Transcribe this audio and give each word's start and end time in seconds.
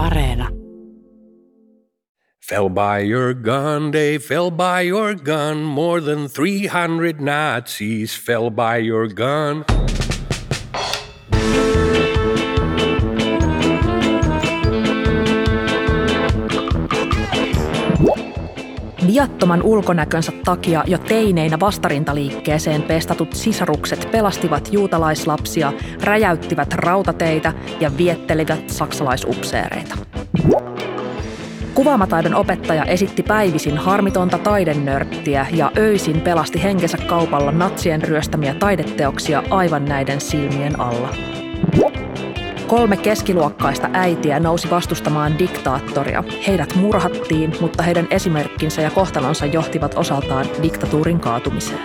Areena. 0.00 0.48
Fell 2.40 2.70
by 2.70 3.00
your 3.00 3.34
gun, 3.34 3.90
they 3.90 4.16
fell 4.16 4.50
by 4.50 4.80
your 4.80 5.14
gun. 5.14 5.62
More 5.62 6.00
than 6.00 6.26
300 6.26 7.20
Nazis 7.20 8.14
fell 8.14 8.48
by 8.48 8.78
your 8.78 9.08
gun. 9.08 9.64
Viattoman 19.12 19.62
ulkonäkönsä 19.62 20.32
takia 20.44 20.84
jo 20.86 20.98
teineinä 20.98 21.60
vastarintaliikkeeseen 21.60 22.82
pestatut 22.82 23.32
sisarukset 23.32 24.08
pelastivat 24.10 24.72
juutalaislapsia, 24.72 25.72
räjäyttivät 26.04 26.74
rautateitä 26.74 27.52
ja 27.80 27.90
viettelivät 27.96 28.70
saksalaisupseereita. 28.70 29.96
Kuvaamataidon 31.74 32.34
opettaja 32.34 32.84
esitti 32.84 33.22
päivisin 33.22 33.78
harmitonta 33.78 34.38
taidennörttiä 34.38 35.46
ja 35.52 35.72
öisin 35.78 36.20
pelasti 36.20 36.62
henkensä 36.62 36.98
kaupalla 36.98 37.52
natsien 37.52 38.02
ryöstämiä 38.02 38.54
taideteoksia 38.54 39.42
aivan 39.50 39.84
näiden 39.84 40.20
silmien 40.20 40.80
alla. 40.80 41.39
Kolme 42.70 42.96
keskiluokkaista 42.96 43.90
äitiä 43.92 44.40
nousi 44.40 44.70
vastustamaan 44.70 45.38
diktaattoria. 45.38 46.24
Heidät 46.46 46.74
murhattiin, 46.74 47.52
mutta 47.60 47.82
heidän 47.82 48.06
esimerkkinsä 48.10 48.82
ja 48.82 48.90
kohtalonsa 48.90 49.46
johtivat 49.46 49.94
osaltaan 49.94 50.46
diktatuurin 50.62 51.20
kaatumiseen. 51.20 51.80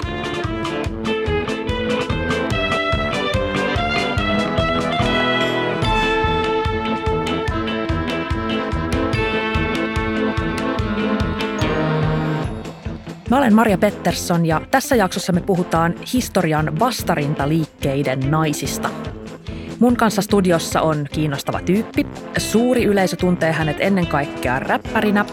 Mä 13.30 13.38
olen 13.38 13.56
Maria 13.56 13.78
Pettersson 13.78 14.46
ja 14.46 14.62
tässä 14.72 14.96
jaksossa 14.96 15.34
me 15.34 15.42
puhutaan 15.42 15.96
historian 16.14 16.80
vastarintaliikkeiden 16.80 18.32
naisista. 18.32 19.15
Mun 19.80 19.98
kanssa 19.98 20.22
studiossa 20.22 20.82
on 20.82 21.06
kiinnostava 21.12 21.62
tyyppi. 21.62 22.08
Suuri 22.38 22.84
yleisö 22.84 23.16
tuntee 23.16 23.52
hänet 23.52 23.78
ennen 23.80 24.08
kaikkea 24.08 24.60
räppärinä. 24.60 25.26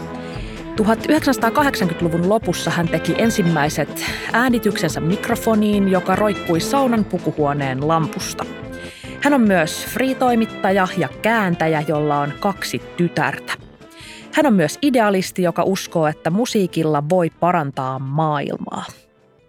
1980-luvun 0.82 2.28
lopussa 2.28 2.70
hän 2.70 2.88
teki 2.88 3.14
ensimmäiset 3.18 4.04
äänityksensä 4.32 5.00
mikrofoniin, 5.00 5.88
joka 5.88 6.16
roikkui 6.16 6.60
saunan 6.60 7.04
pukuhuoneen 7.04 7.88
lampusta. 7.88 8.44
Hän 9.20 9.34
on 9.34 9.40
myös 9.40 9.86
free-toimittaja 9.86 10.88
ja 10.96 11.08
kääntäjä, 11.22 11.84
jolla 11.88 12.20
on 12.20 12.32
kaksi 12.40 12.82
tytärtä. 12.96 13.52
Hän 14.32 14.46
on 14.46 14.54
myös 14.54 14.78
idealisti, 14.82 15.42
joka 15.42 15.62
uskoo, 15.62 16.06
että 16.06 16.30
musiikilla 16.30 17.02
voi 17.08 17.30
parantaa 17.30 17.98
maailmaa. 17.98 18.84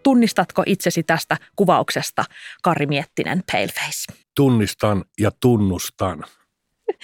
Tunnistatko 0.03 0.63
itsesi 0.65 1.03
tästä 1.03 1.37
kuvauksesta, 1.55 2.25
Kari 2.63 2.85
Miettinen 2.85 3.43
Paleface? 3.51 4.13
Tunnistan 4.35 5.03
ja 5.19 5.31
tunnustan. 5.41 6.23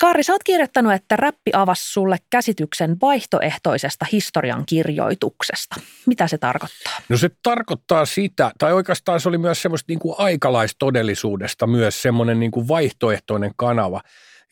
Kaari, 0.00 0.22
sä 0.22 0.32
oot 0.32 0.44
kirjoittanut, 0.44 0.92
että 0.92 1.16
räppi 1.16 1.50
avasi 1.52 1.92
sulle 1.92 2.16
käsityksen 2.30 2.96
vaihtoehtoisesta 3.00 4.06
historian 4.12 4.66
kirjoituksesta. 4.66 5.80
Mitä 6.06 6.28
se 6.28 6.38
tarkoittaa? 6.38 6.92
No 7.08 7.16
se 7.16 7.30
tarkoittaa 7.42 8.06
sitä, 8.06 8.52
tai 8.58 8.72
oikeastaan 8.72 9.20
se 9.20 9.28
oli 9.28 9.38
myös 9.38 9.62
semmoista 9.62 9.92
niin 9.92 9.98
kuin 9.98 10.14
aikalaistodellisuudesta 10.18 11.66
myös 11.66 12.02
semmoinen 12.02 12.40
niin 12.40 12.50
kuin 12.50 12.68
vaihtoehtoinen 12.68 13.50
kanava. 13.56 14.00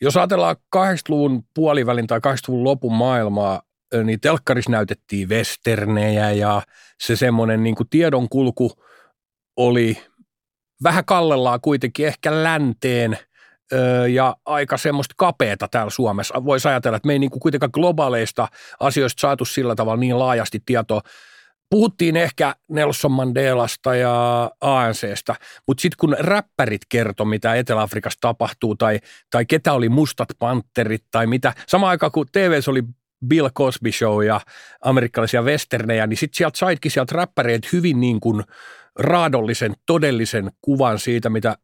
Jos 0.01 0.17
ajatellaan 0.17 0.55
80-luvun 0.75 1.43
puolivälin 1.55 2.07
tai 2.07 2.19
80-luvun 2.19 2.63
lopun 2.63 2.93
maailmaa, 2.93 3.61
niin 4.03 4.19
telkkarissa 4.19 4.71
näytettiin 4.71 5.29
westernejä 5.29 6.31
ja 6.31 6.61
se 6.99 7.15
semmoinen 7.15 7.63
niin 7.63 7.75
kuin 7.75 7.89
tiedonkulku 7.89 8.71
oli 9.57 9.97
vähän 10.83 11.05
kallellaan 11.05 11.61
kuitenkin 11.61 12.07
ehkä 12.07 12.43
länteen 12.43 13.17
ja 14.13 14.35
aika 14.45 14.77
semmoista 14.77 15.15
kapeata 15.17 15.67
täällä 15.67 15.89
Suomessa. 15.89 16.45
Voisi 16.45 16.67
ajatella, 16.67 16.97
että 16.97 17.07
me 17.07 17.13
ei 17.13 17.19
niin 17.19 17.31
kuin 17.31 17.39
kuitenkaan 17.39 17.69
globaaleista 17.73 18.47
asioista 18.79 19.21
saatu 19.21 19.45
sillä 19.45 19.75
tavalla 19.75 19.99
niin 19.99 20.19
laajasti 20.19 20.61
tietoa. 20.65 21.01
Puhuttiin 21.69 22.17
ehkä 22.17 22.55
Nelson 22.69 23.11
Mandelasta 23.11 23.95
ja 23.95 24.51
ANCstä, 24.61 25.35
mutta 25.67 25.81
sitten 25.81 25.97
kun 25.99 26.15
räppärit 26.19 26.81
kertoi, 26.89 27.25
mitä 27.25 27.55
Etelä-Afrikassa 27.55 28.17
tapahtuu, 28.21 28.75
tai, 28.75 28.99
tai 29.29 29.45
ketä 29.45 29.73
oli 29.73 29.89
mustat 29.89 30.29
panterit, 30.39 31.03
tai 31.11 31.27
mitä, 31.27 31.53
sama 31.67 31.89
aikaan 31.89 32.11
kun 32.11 32.25
TV 32.31 32.59
oli 32.67 32.83
Bill 33.25 33.49
Cosby 33.49 33.91
Show 33.91 34.25
ja 34.25 34.41
amerikkalaisia 34.81 35.41
westernejä, 35.41 36.07
niin 36.07 36.17
sitten 36.17 36.37
sieltä 36.37 36.57
saitkin 36.57 36.91
sieltä 36.91 37.15
räppäreitä 37.15 37.67
hyvin 37.73 37.99
niin 37.99 38.19
kuin 38.19 38.43
raadollisen, 38.99 39.73
todellisen 39.85 40.51
kuvan 40.61 40.99
siitä, 40.99 41.29
mitä 41.29 41.57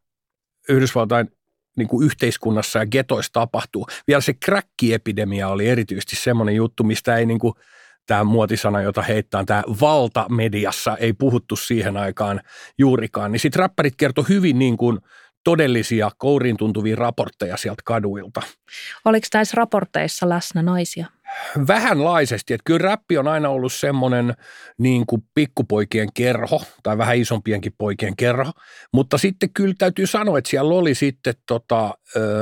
Yhdysvaltain 0.68 1.28
niin 1.76 1.88
kuin 1.88 2.06
yhteiskunnassa 2.06 2.78
ja 2.78 2.86
getoissa 2.86 3.32
tapahtuu. 3.32 3.86
Vielä 4.06 4.20
se 4.20 4.34
kräkkiepidemia 4.34 5.48
oli 5.48 5.68
erityisesti 5.68 6.16
semmoinen 6.16 6.54
juttu, 6.54 6.84
mistä 6.84 7.16
ei 7.16 7.26
niin 7.26 7.38
kuin, 7.38 7.54
tämä 8.06 8.24
muotisana, 8.24 8.82
jota 8.82 9.02
heittää 9.02 9.44
tämä 9.44 9.62
valtamediassa, 9.80 10.96
ei 10.96 11.12
puhuttu 11.12 11.56
siihen 11.56 11.96
aikaan 11.96 12.40
juurikaan. 12.78 13.32
Niin 13.32 13.40
sitten 13.40 13.60
räppärit 13.60 13.94
kertoi 13.96 14.24
hyvin 14.28 14.58
niin 14.58 14.76
kuin 14.76 14.98
todellisia 15.44 16.10
kouriin 16.18 16.56
tuntuvia 16.56 16.96
raportteja 16.96 17.56
sieltä 17.56 17.82
kaduilta. 17.84 18.42
Oliko 19.04 19.26
näissä 19.34 19.54
raporteissa 19.56 20.28
läsnä 20.28 20.62
naisia? 20.62 21.06
Vähänlaisesti, 21.68 22.54
että 22.54 22.62
kyllä 22.64 22.88
räppi 22.88 23.18
on 23.18 23.28
aina 23.28 23.48
ollut 23.48 23.72
semmoinen 23.72 24.34
niin 24.78 25.06
kuin 25.06 25.22
pikkupoikien 25.34 26.08
kerho 26.14 26.62
tai 26.82 26.98
vähän 26.98 27.16
isompienkin 27.16 27.72
poikien 27.78 28.16
kerho, 28.16 28.52
mutta 28.92 29.18
sitten 29.18 29.50
kyllä 29.54 29.74
täytyy 29.78 30.06
sanoa, 30.06 30.38
että 30.38 30.50
siellä 30.50 30.74
oli 30.74 30.94
sitten 30.94 31.34
tota, 31.46 31.94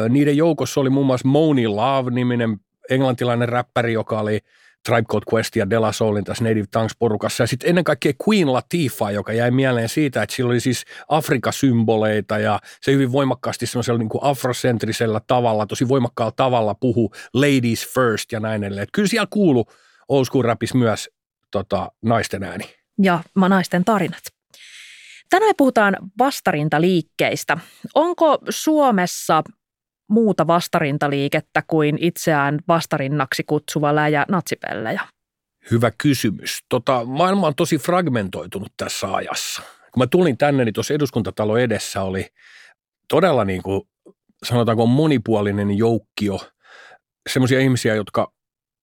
niiden 0.08 0.36
joukossa 0.36 0.80
oli 0.80 0.91
muun 0.91 1.06
muassa 1.06 1.28
Moni 1.28 1.69
Love-niminen 1.69 2.60
englantilainen 2.91 3.48
räppäri, 3.48 3.92
joka 3.92 4.20
oli– 4.20 4.41
Tribe 4.87 5.03
Called 5.03 5.34
Quest 5.34 5.56
ja 5.56 5.70
De 5.70 5.78
La 5.78 5.93
Soulin 5.93 6.25
tässä 6.25 6.44
Native 6.44 6.65
Tongues 6.70 6.97
porukassa. 6.98 7.43
Ja 7.43 7.47
sitten 7.47 7.69
ennen 7.69 7.84
kaikkea 7.84 8.12
Queen 8.28 8.53
Latifah, 8.53 9.12
joka 9.12 9.32
jäi 9.32 9.50
mieleen 9.50 9.88
siitä, 9.88 10.22
että 10.22 10.37
sillä 10.37 10.50
oli 10.50 10.60
siis 10.60 10.84
Afrika-symboleita 11.09 12.38
ja 12.38 12.60
se 12.81 12.92
hyvin 12.92 13.12
voimakkaasti 13.12 13.66
semmoisella 13.66 13.98
niin 13.98 14.09
kuin 14.09 14.25
afrocentrisellä 14.25 15.21
tavalla, 15.26 15.66
tosi 15.66 15.88
voimakkaalla 15.88 16.32
tavalla 16.37 16.75
puhu 16.75 17.12
ladies 17.34 17.88
first 17.94 18.32
ja 18.32 18.41
näin 18.41 18.65
edelleen. 18.65 18.82
Että 18.82 18.94
kyllä 18.94 19.09
siellä 19.09 19.26
kuulu 19.31 19.65
old 20.09 20.25
school 20.25 20.42
rapis 20.42 20.75
myös 20.75 21.10
tota, 21.50 21.92
naisten 22.03 22.42
ääni. 22.42 22.65
Ja 23.03 23.21
naisten 23.48 23.84
tarinat. 23.84 24.22
Tänään 25.31 25.54
puhutaan 25.59 25.97
vastarintaliikkeistä. 26.19 27.59
Onko 27.94 28.38
Suomessa 28.48 29.42
muuta 30.12 30.47
vastarintaliikettä 30.47 31.62
kuin 31.67 31.99
itseään 32.00 32.59
vastarinnaksi 32.69 33.45
kutsuva 33.47 33.95
läjä 33.95 34.27
natsipellejä? 34.28 35.00
Hyvä 35.71 35.91
kysymys. 35.99 36.59
Tota, 36.69 37.05
maailma 37.05 37.47
on 37.47 37.55
tosi 37.55 37.78
fragmentoitunut 37.78 38.72
tässä 38.77 39.15
ajassa. 39.15 39.62
Kun 39.62 40.03
mä 40.03 40.06
tulin 40.06 40.39
tänne, 40.39 40.65
niin 40.65 40.72
tuossa 40.72 40.95
eduskuntatalo 40.95 41.56
edessä 41.56 42.03
oli 42.03 42.27
todella 43.09 43.45
niin 43.45 43.62
kuin, 43.62 43.83
sanotaanko 44.45 44.87
monipuolinen 44.87 45.78
joukkio 45.78 46.41
semmoisia 47.31 47.61
ihmisiä, 47.61 47.95
jotka 47.95 48.33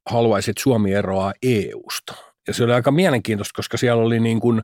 haluaisivat, 0.09 0.57
Suomi 0.57 0.93
eroaa 0.93 1.33
EU-sta. 1.43 2.15
Ja 2.47 2.53
se 2.53 2.63
oli 2.63 2.73
aika 2.73 2.91
mielenkiintoista, 2.91 3.55
koska 3.55 3.77
siellä 3.77 4.03
oli 4.03 4.19
niin 4.19 4.39
kuin 4.39 4.61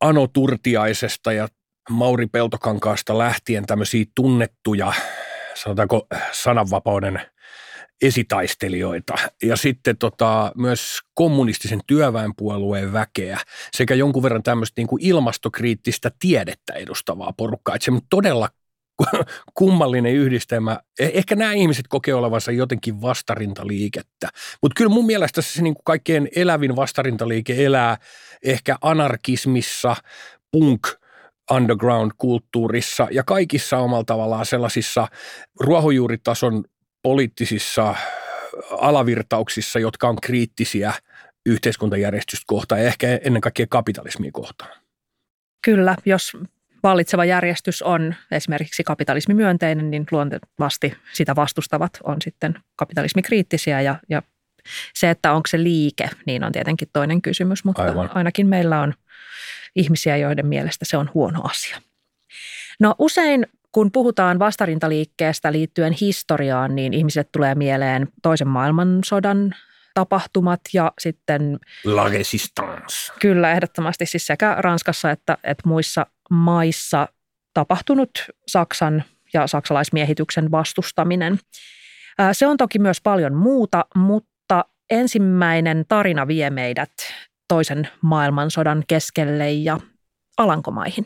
Ano 0.00 0.26
Turtiaisesta 0.26 1.32
ja 1.32 1.48
Mauri 1.90 2.26
Peltokankaasta 2.26 3.18
lähtien 3.18 3.66
tämmöisiä 3.66 4.04
tunnettuja, 4.14 4.92
sanotaanko 5.54 6.06
sananvapauden 6.32 7.20
esitaistelijoita 8.02 9.14
ja 9.42 9.56
sitten 9.56 9.98
tota, 9.98 10.52
myös 10.56 10.98
kommunistisen 11.14 11.80
työväenpuolueen 11.86 12.92
väkeä 12.92 13.38
sekä 13.72 13.94
jonkun 13.94 14.22
verran 14.22 14.42
tämmöistä 14.42 14.80
niin 14.80 14.86
kuin 14.86 15.04
ilmastokriittistä 15.04 16.10
tiedettä 16.18 16.72
edustavaa 16.72 17.32
porukkaa. 17.36 17.74
Että 17.74 17.84
se 17.84 17.90
on 17.90 18.00
todella 18.10 18.48
kummallinen 19.58 20.14
yhdistelmä. 20.14 20.80
Eh, 20.98 21.10
ehkä 21.14 21.36
nämä 21.36 21.52
ihmiset 21.52 21.88
kokee 21.88 22.14
olevansa 22.14 22.52
jotenkin 22.52 23.02
vastarintaliikettä, 23.02 24.28
mutta 24.62 24.74
kyllä 24.76 24.90
mun 24.90 25.06
mielestä 25.06 25.42
se 25.42 25.62
niin 25.62 25.74
kuin 25.74 25.84
kaikkein 25.84 26.28
elävin 26.36 26.76
vastarintaliike 26.76 27.64
elää 27.64 27.96
ehkä 28.42 28.76
anarkismissa, 28.80 29.96
punk– 30.52 30.88
underground-kulttuurissa 31.50 33.08
ja 33.10 33.22
kaikissa 33.22 33.78
omalla 33.78 34.04
tavallaan 34.04 34.46
sellaisissa 34.46 35.08
ruohonjuuritason 35.60 36.64
poliittisissa 37.02 37.94
alavirtauksissa, 38.70 39.78
jotka 39.78 40.08
on 40.08 40.16
kriittisiä 40.22 40.92
yhteiskuntajärjestystä 41.46 42.44
kohtaan 42.46 42.80
ja 42.80 42.86
ehkä 42.86 43.18
ennen 43.24 43.40
kaikkea 43.42 43.66
kapitalismia 43.70 44.30
kohtaan. 44.32 44.70
Kyllä, 45.64 45.96
jos 46.04 46.32
vallitseva 46.82 47.24
järjestys 47.24 47.82
on 47.82 48.14
esimerkiksi 48.30 48.84
kapitalismimyönteinen, 48.84 49.90
niin 49.90 50.06
luontevasti 50.10 50.94
sitä 51.12 51.36
vastustavat 51.36 51.98
on 52.04 52.16
sitten 52.22 52.54
kapitalismikriittisiä 52.76 53.80
ja, 53.80 53.96
ja 54.10 54.22
se, 54.94 55.10
että 55.10 55.32
onko 55.32 55.46
se 55.46 55.62
liike, 55.62 56.10
niin 56.26 56.44
on 56.44 56.52
tietenkin 56.52 56.88
toinen 56.92 57.22
kysymys, 57.22 57.64
mutta 57.64 57.82
Aivan. 57.82 58.10
ainakin 58.14 58.46
meillä 58.46 58.80
on 58.80 58.94
ihmisiä, 59.76 60.16
joiden 60.16 60.46
mielestä 60.46 60.84
se 60.84 60.96
on 60.96 61.10
huono 61.14 61.40
asia. 61.44 61.76
No 62.80 62.94
usein 62.98 63.46
kun 63.72 63.92
puhutaan 63.92 64.38
vastarintaliikkeestä 64.38 65.52
liittyen 65.52 65.92
historiaan, 65.92 66.74
niin 66.74 66.94
ihmiset 66.94 67.28
tulee 67.32 67.54
mieleen 67.54 68.08
toisen 68.22 68.48
maailmansodan 68.48 69.54
tapahtumat 69.94 70.60
ja 70.72 70.92
sitten... 70.98 71.58
La 71.84 72.08
Resistance. 72.08 73.12
Kyllä, 73.20 73.52
ehdottomasti 73.52 74.06
siis 74.06 74.26
sekä 74.26 74.56
Ranskassa 74.58 75.10
että, 75.10 75.38
että 75.44 75.68
muissa 75.68 76.06
maissa 76.30 77.08
tapahtunut 77.54 78.10
Saksan 78.46 79.04
ja 79.34 79.46
saksalaismiehityksen 79.46 80.50
vastustaminen. 80.50 81.38
Se 82.32 82.46
on 82.46 82.56
toki 82.56 82.78
myös 82.78 83.00
paljon 83.00 83.34
muuta, 83.34 83.84
mutta 83.94 84.64
ensimmäinen 84.90 85.84
tarina 85.88 86.26
vie 86.26 86.50
meidät 86.50 86.92
toisen 87.48 87.88
maailmansodan 88.02 88.84
keskelle 88.88 89.52
ja 89.52 89.80
Alankomaihin. 90.38 91.04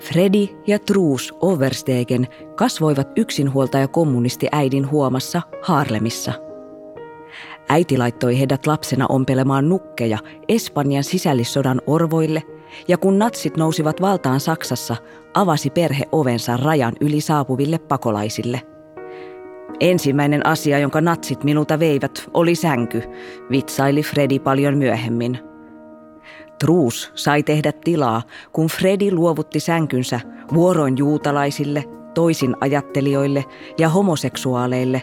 Freddy 0.00 0.46
ja 0.66 0.78
Truus 0.78 1.34
Overstegen 1.40 2.26
kasvoivat 2.56 3.08
yksinhuoltaja 3.16 3.88
kommunisti 3.88 4.48
äidin 4.52 4.90
huomassa 4.90 5.42
Harlemissa. 5.62 6.32
Äiti 7.68 7.98
laittoi 7.98 8.38
heidät 8.38 8.66
lapsena 8.66 9.06
ompelemaan 9.06 9.68
nukkeja 9.68 10.18
Espanjan 10.48 11.04
sisällissodan 11.04 11.80
orvoille 11.86 12.42
ja 12.88 12.98
kun 12.98 13.18
natsit 13.18 13.56
nousivat 13.56 14.00
valtaan 14.00 14.40
Saksassa, 14.40 14.96
avasi 15.34 15.70
perhe 15.70 16.04
ovensa 16.12 16.56
rajan 16.56 16.92
yli 17.00 17.20
saapuville 17.20 17.78
pakolaisille. 17.78 18.62
Ensimmäinen 19.80 20.46
asia, 20.46 20.78
jonka 20.78 21.00
natsit 21.00 21.44
minulta 21.44 21.78
veivät, 21.78 22.28
oli 22.34 22.54
sänky, 22.54 23.02
vitsaili 23.50 24.02
Freddy 24.02 24.38
paljon 24.38 24.78
myöhemmin– 24.78 25.38
Truus 26.58 27.12
sai 27.14 27.42
tehdä 27.42 27.72
tilaa, 27.72 28.22
kun 28.52 28.66
Fredi 28.66 29.12
luovutti 29.12 29.60
sänkynsä 29.60 30.20
vuoroin 30.54 30.98
juutalaisille, 30.98 31.84
toisin 32.14 32.56
ajattelijoille 32.60 33.44
ja 33.78 33.88
homoseksuaaleille, 33.88 35.02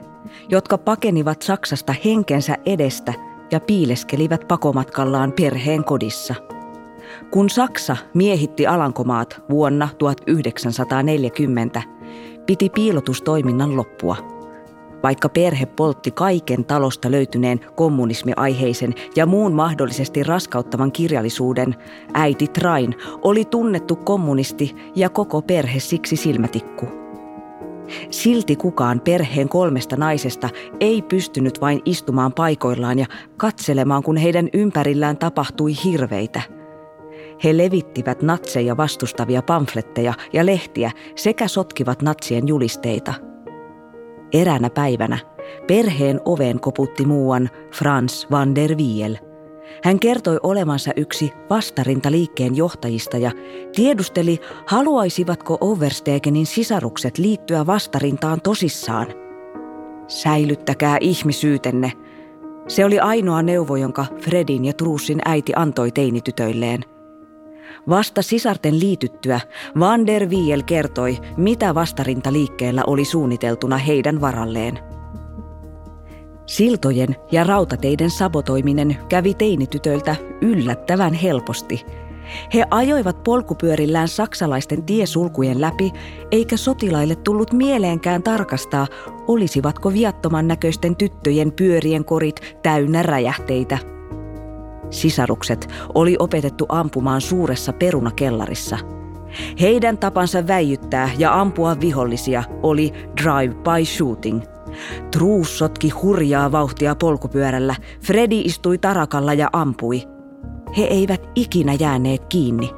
jotka 0.50 0.78
pakenivat 0.78 1.42
Saksasta 1.42 1.96
henkensä 2.06 2.58
edestä 2.66 3.14
ja 3.52 3.60
piileskelivät 3.60 4.48
pakomatkallaan 4.48 5.32
perheen 5.32 5.84
kodissa. 5.84 6.36
Kun 7.32 7.50
Saksa 7.50 7.98
miehitti 8.14 8.68
Alankomaat 8.68 9.42
vuonna 9.50 9.90
1940, 9.98 11.82
piti 12.46 12.70
piilotustoiminnan 12.70 13.78
loppua– 13.78 14.16
vaikka 15.04 15.30
perhe 15.30 15.66
poltti 15.66 16.12
kaiken 16.12 16.66
talosta 16.66 17.12
löytyneen 17.12 17.60
kommunismiaiheisen 17.76 18.94
ja 19.16 19.26
muun 19.26 19.54
mahdollisesti 19.54 20.24
raskauttavan 20.24 20.92
kirjallisuuden, 20.92 21.76
äiti 22.14 22.48
Train 22.48 22.96
oli 23.22 23.46
tunnettu 23.46 23.96
kommunisti 23.96 24.76
ja 24.96 25.10
koko 25.10 25.42
perhe 25.42 25.80
siksi 25.80 26.16
silmätikku. 26.16 26.88
Silti 28.10 28.56
kukaan 28.56 29.00
perheen 29.00 29.50
kolmesta 29.50 29.96
naisesta 29.96 30.50
ei 30.80 31.02
pystynyt 31.02 31.62
vain 31.62 31.82
istumaan 31.86 32.34
paikoillaan 32.34 33.00
ja 33.00 33.06
katselemaan, 33.38 34.04
kun 34.04 34.18
heidän 34.18 34.50
ympärillään 34.54 35.18
tapahtui 35.18 35.74
hirveitä– 35.84 36.42
he 37.44 37.58
levittivät 37.58 38.22
natseja 38.22 38.78
vastustavia 38.78 39.42
pamfletteja 39.42 40.14
ja 40.34 40.46
lehtiä 40.46 40.92
sekä 41.16 41.48
sotkivat 41.48 42.02
natsien 42.02 42.48
julisteita– 42.48 43.14
Eräänä 44.34 44.70
päivänä 44.70 45.18
perheen 45.68 46.22
oven 46.26 46.60
koputti 46.60 47.06
muuan 47.06 47.50
Frans 47.76 48.28
van 48.32 48.56
der 48.56 48.76
Wiel. 48.76 49.16
Hän 49.84 50.00
kertoi 50.00 50.40
olevansa 50.44 50.92
yksi 50.96 51.32
vastarintaliikkeen 51.50 52.56
johtajista 52.56 53.18
ja 53.18 53.32
tiedusteli, 53.76 54.40
haluaisivatko 54.68 55.58
Overstegenin 55.62 56.46
sisarukset 56.46 57.18
liittyä 57.18 57.66
vastarintaan 57.66 58.42
tosissaan. 58.42 59.08
Säilyttäkää 60.08 60.98
ihmisyytenne. 61.02 61.92
Se 62.68 62.86
oli 62.86 63.00
ainoa 63.00 63.42
neuvo, 63.42 63.76
jonka 63.76 64.06
Fredin 64.22 64.66
ja 64.66 64.74
Truusin 64.74 65.20
äiti 65.26 65.54
antoi 65.56 65.92
teinitytöilleen. 65.92 66.91
Vasta 67.90 68.22
sisarten 68.22 68.80
liityttyä 68.80 69.40
Van 69.80 70.08
der 70.08 70.30
Wiel 70.30 70.64
kertoi, 70.64 71.18
mitä 71.38 71.76
vastarintaliikkeellä 71.76 72.84
oli 72.88 73.06
suunniteltuna 73.06 73.78
heidän 73.78 74.22
varalleen. 74.22 74.80
Siltojen 76.46 77.16
ja 77.32 77.44
rautateiden 77.44 78.10
sabotoiminen 78.10 78.98
kävi 79.10 79.34
teinitytöiltä 79.34 80.16
yllättävän 80.42 81.14
helposti. 81.14 81.86
He 82.54 82.66
ajoivat 82.72 83.24
polkupyörillään 83.24 84.08
saksalaisten 84.08 84.84
tiesulkujen 84.84 85.62
läpi, 85.62 85.92
eikä 86.32 86.58
sotilaille 86.58 87.16
tullut 87.16 87.54
mieleenkään 87.54 88.24
tarkastaa, 88.24 88.88
olisivatko 89.28 89.94
viattoman 89.94 90.48
näköisten 90.48 90.96
tyttöjen 90.96 91.52
pyörien 91.52 92.06
korit 92.06 92.58
täynnä 92.64 93.04
räjähteitä– 93.04 93.78
Sisarukset 94.92 95.70
oli 95.96 96.16
opetettu 96.20 96.66
ampumaan 96.70 97.22
suuressa 97.22 97.74
perunakellarissa. 97.74 98.78
Heidän 99.62 99.98
tapansa 99.98 100.48
väijyttää 100.48 101.10
ja 101.18 101.40
ampua 101.42 101.80
vihollisia 101.80 102.44
oli 102.64 102.94
drive-by 103.22 103.86
shooting. 103.86 104.42
Truus 105.12 105.58
sotki 105.58 105.90
hurjaa 105.90 106.52
vauhtia 106.52 106.96
polkupyörällä, 106.96 107.76
Freddy 108.02 108.42
istui 108.44 108.78
tarakalla 108.78 109.34
ja 109.34 109.50
ampui. 109.54 110.04
He 110.78 110.84
eivät 110.84 111.30
ikinä 111.36 111.74
jääneet 111.80 112.26
kiinni. 112.26 112.70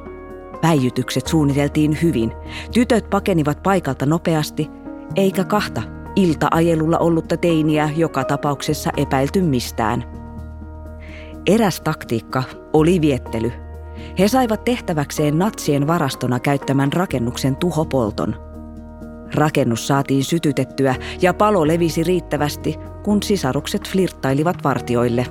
Väijytykset 0.62 1.26
suunniteltiin 1.26 1.98
hyvin. 2.02 2.32
Tytöt 2.72 3.10
pakenivat 3.10 3.62
paikalta 3.62 4.06
nopeasti, 4.06 4.70
eikä 5.16 5.44
kahta 5.44 5.82
ilta-ajelulla 6.16 6.98
ollutta 6.98 7.36
teiniä 7.36 7.90
joka 7.96 8.24
tapauksessa 8.24 8.90
epäilty 8.96 9.42
mistään. 9.42 10.13
Eräs 11.46 11.80
taktiikka 11.80 12.42
oli 12.72 13.00
viettely. 13.00 13.52
He 14.18 14.28
saivat 14.28 14.64
tehtäväkseen 14.64 15.38
natsien 15.38 15.86
varastona 15.86 16.40
käyttämän 16.40 16.92
rakennuksen 16.92 17.56
tuhopolton. 17.56 18.36
Rakennus 19.34 19.86
saatiin 19.86 20.24
sytytettyä 20.24 20.94
ja 21.22 21.34
palo 21.34 21.66
levisi 21.66 22.04
riittävästi, 22.04 22.76
kun 23.02 23.22
sisarukset 23.22 23.88
flirttailivat 23.88 24.56
vartioille. 24.64 25.26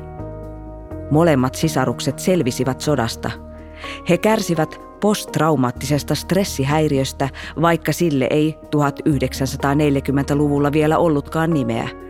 Molemmat 1.11 1.55
sisarukset 1.55 2.19
selvisivät 2.19 2.81
sodasta. 2.81 3.31
He 4.09 4.17
kärsivät 4.17 4.79
posttraumaattisesta 5.01 6.15
stressihäiriöstä, 6.15 7.29
vaikka 7.61 7.93
sille 7.93 8.27
ei 8.29 8.59
1940-luvulla 8.65 10.71
vielä 10.71 10.97
ollutkaan 10.97 11.53
nimeä– 11.53 11.89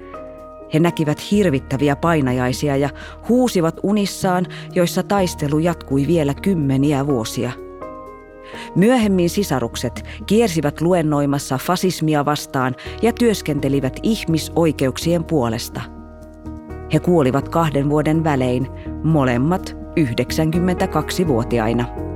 he 0.73 0.79
näkivät 0.79 1.31
hirvittäviä 1.31 1.95
painajaisia 1.95 2.77
ja 2.77 2.89
huusivat 3.29 3.79
unissaan, 3.83 4.45
joissa 4.75 5.03
taistelu 5.03 5.59
jatkui 5.59 6.07
vielä 6.07 6.33
kymmeniä 6.33 7.07
vuosia. 7.07 7.51
Myöhemmin 8.75 9.29
sisarukset 9.29 10.03
kiersivät 10.25 10.81
luennoimassa 10.81 11.57
fasismia 11.57 12.25
vastaan 12.25 12.75
ja 13.01 13.13
työskentelivät 13.13 13.99
ihmisoikeuksien 14.03 15.23
puolesta. 15.23 15.81
He 16.93 16.99
kuolivat 16.99 17.49
kahden 17.49 17.89
vuoden 17.89 18.23
välein, 18.23 18.67
molemmat 19.03 19.75
92-vuotiaina. 19.99 22.12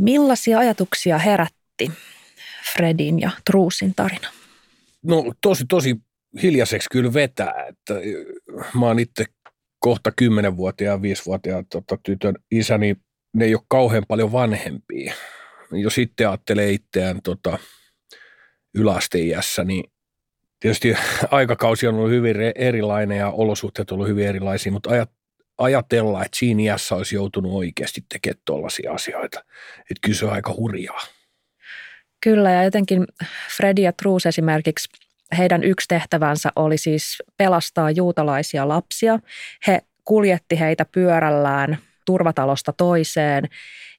Millaisia 0.00 0.58
ajatuksia 0.58 1.18
herätti 1.18 1.90
Fredin 2.72 3.20
ja 3.20 3.30
Truusin 3.44 3.94
tarina? 3.94 4.28
No 5.02 5.32
tosi, 5.40 5.64
tosi 5.68 5.96
hiljaiseksi 6.42 6.88
kyllä 6.92 7.14
vetää. 7.14 7.66
Että 7.68 7.94
mä 8.78 8.86
oon 8.86 8.98
itse 8.98 9.24
kohta 9.78 10.12
10-vuotiaan, 10.22 11.00
5-vuotiaan 11.00 11.66
tota, 11.66 11.98
tytön 12.02 12.34
isä, 12.50 12.78
niin 12.78 12.96
ne 13.34 13.44
ei 13.44 13.54
ole 13.54 13.62
kauhean 13.68 14.04
paljon 14.08 14.32
vanhempia. 14.32 15.14
Jos 15.72 15.98
itse 15.98 16.26
ajattelee 16.26 16.70
itseään 16.70 17.22
tota, 17.22 17.58
yläasteiässä, 18.74 19.64
niin 19.64 19.84
tietysti 20.60 20.94
aikakausi 21.30 21.86
on 21.86 21.94
ollut 21.94 22.10
hyvin 22.10 22.36
erilainen 22.54 23.18
ja 23.18 23.30
olosuhteet 23.30 23.90
on 23.90 23.94
ollut 23.94 24.08
hyvin 24.08 24.26
erilaisia, 24.26 24.72
mutta 24.72 24.90
ajat, 24.90 25.10
ajatella, 25.60 26.24
että 26.24 26.38
siinä 26.38 26.62
iässä 26.62 26.94
olisi 26.94 27.14
joutunut 27.14 27.52
oikeasti 27.52 28.04
tekemään 28.12 28.42
tuollaisia 28.44 28.92
asioita. 28.92 29.44
Että 29.78 30.00
kyllä 30.00 30.18
se 30.18 30.26
on 30.26 30.32
aika 30.32 30.54
hurjaa. 30.56 31.00
Kyllä 32.22 32.50
ja 32.50 32.64
jotenkin 32.64 33.06
Freddy 33.56 33.82
ja 33.82 33.92
Truus 33.92 34.26
esimerkiksi 34.26 34.88
heidän 35.38 35.64
yksi 35.64 35.88
tehtävänsä 35.88 36.50
oli 36.56 36.78
siis 36.78 37.22
pelastaa 37.36 37.90
juutalaisia 37.90 38.68
lapsia. 38.68 39.18
He 39.66 39.80
kuljetti 40.04 40.60
heitä 40.60 40.84
pyörällään 40.84 41.78
turvatalosta 42.06 42.72
toiseen 42.72 43.44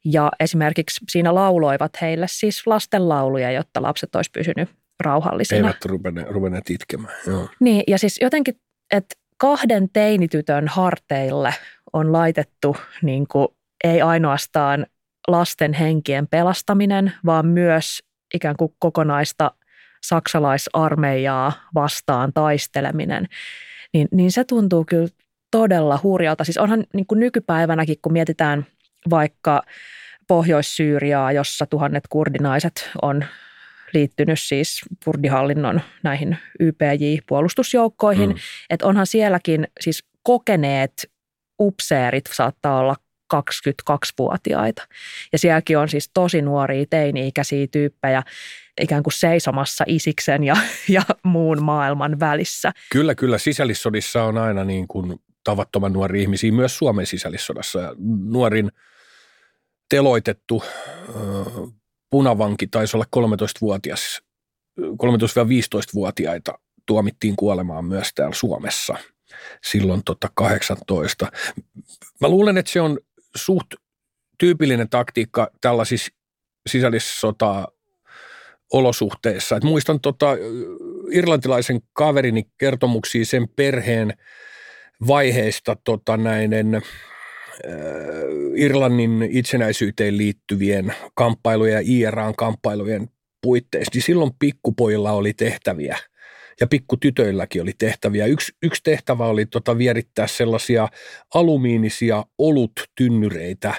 ja 0.06 0.32
esimerkiksi 0.40 1.06
siinä 1.10 1.36
lauloivat 1.36 1.92
heille 2.02 2.26
siis 2.30 2.68
lastenlauluja, 2.68 3.52
jotta 3.52 3.82
lapset 3.82 4.16
olisi 4.16 4.32
pysynyt 4.32 4.70
rauhallisina. 5.00 5.68
Eivät 5.68 5.86
ruvenneet, 5.86 6.28
ruvenneet 6.30 6.70
itkemään. 6.70 7.14
Joo. 7.28 7.50
Niin 7.60 7.84
ja 7.88 7.98
siis 7.98 8.18
jotenkin, 8.22 8.56
että 8.92 9.16
kahden 9.42 9.90
teinitytön 9.94 10.68
harteille 10.68 11.54
on 11.94 12.14
laitettu 12.14 12.76
niin 13.02 13.28
kuin, 13.28 13.48
ei 13.84 14.02
ainoastaan 14.02 14.86
lasten 15.28 15.74
henkien 15.74 16.28
pelastaminen, 16.28 17.14
vaan 17.26 17.46
myös 17.46 18.04
ikään 18.34 18.56
kuin 18.58 18.76
kokonaista 18.80 19.52
saksalaisarmeijaa 20.04 21.54
vastaan 21.76 22.34
taisteleminen, 22.34 23.28
niin, 23.94 24.08
niin 24.12 24.32
se 24.32 24.44
tuntuu 24.44 24.86
kyllä 24.86 25.08
todella 25.52 26.00
hurjalta. 26.04 26.44
Siis 26.44 26.58
onhan 26.58 26.84
niin 26.94 27.08
kuin 27.08 27.20
nykypäivänäkin, 27.20 27.98
kun 28.02 28.14
mietitään 28.14 28.66
vaikka 29.10 29.64
Pohjois-Syyriaa, 30.28 31.32
jossa 31.32 31.66
tuhannet 31.66 32.04
kurdinaiset 32.10 32.90
on 33.02 33.26
liittynyt 33.94 34.40
siis 34.40 34.82
kurdihallinnon 35.06 35.82
näihin 36.04 36.38
YPJ-puolustusjoukkoihin, 36.60 38.30
mm. 38.30 38.36
että 38.70 38.88
onhan 38.88 39.08
sielläkin 39.08 39.68
siis 39.80 40.04
kokeneet 40.24 41.12
upseerit 41.60 42.26
saattaa 42.34 42.80
olla 42.80 42.96
22-vuotiaita. 43.34 44.88
Ja 45.32 45.40
sielläkin 45.40 45.78
on 45.78 45.90
siis 45.90 46.10
tosi 46.14 46.42
nuoria 46.42 46.86
teini-ikäisiä 46.90 47.68
tyyppejä 47.72 48.24
ikään 48.82 49.04
kuin 49.04 49.14
seisomassa 49.14 49.84
isiksen 49.88 50.44
ja, 50.44 50.56
ja 50.90 51.02
muun 51.24 51.64
maailman 51.64 52.20
välissä. 52.20 52.72
Kyllä, 52.92 53.16
kyllä. 53.16 53.38
Sisällissodissa 53.38 54.24
on 54.24 54.38
aina 54.38 54.64
niin 54.64 54.88
kuin 54.88 55.20
tavattoman 55.44 55.94
nuori 55.94 56.22
ihmisiä 56.22 56.52
myös 56.52 56.78
Suomen 56.78 57.06
sisällissodassa. 57.06 57.80
Ja 57.80 57.96
nuorin 58.26 58.72
teloitettu 59.90 60.64
punavanki 62.12 62.68
taisi 62.68 62.98
olla 62.98 63.06
13-vuotias, 63.18 64.22
13-15-vuotiaita 64.80 66.60
tuomittiin 66.86 67.36
kuolemaan 67.36 67.86
myös 67.86 68.12
täällä 68.16 68.36
Suomessa 68.36 68.96
silloin 69.64 70.02
tota 70.06 70.30
18. 70.34 71.32
Mä 72.22 72.30
luulen, 72.30 72.58
että 72.58 72.72
se 72.72 72.82
on 72.82 73.00
suht 73.36 73.74
tyypillinen 74.38 74.90
taktiikka 74.90 75.52
tällaisissa 75.62 76.12
sisällissota 76.70 77.68
olosuhteissa. 78.74 79.56
Et 79.56 79.64
muistan 79.64 80.00
tota, 80.00 80.28
irlantilaisen 81.12 81.82
kaverini 81.94 82.44
kertomuksia 82.58 83.26
sen 83.26 83.48
perheen 83.56 84.14
vaiheista 85.08 85.76
tota, 85.84 86.18
näiden 86.18 86.76
äh, 86.76 86.82
Irlannin 88.56 89.28
itsenäisyyteen 89.32 90.18
liittyvien 90.18 90.94
kamppailujen 91.16 91.74
ja 91.74 91.82
IRAn 91.86 92.36
kamppailujen 92.36 93.10
puitteissa, 93.42 93.92
niin 93.94 94.02
silloin 94.02 94.32
pikkupojilla 94.40 95.12
oli 95.12 95.34
tehtäviä 95.34 95.98
ja 96.62 96.68
pikkutytöilläkin 96.68 97.62
oli 97.62 97.74
tehtäviä. 97.78 98.26
Yksi, 98.26 98.54
yksi 98.64 98.84
tehtävä 98.84 99.26
oli 99.26 99.46
tota, 99.46 99.78
vierittää 99.78 100.28
sellaisia 100.28 100.88
alumiinisia 101.34 102.26
oluttynnyreitä 102.38 103.74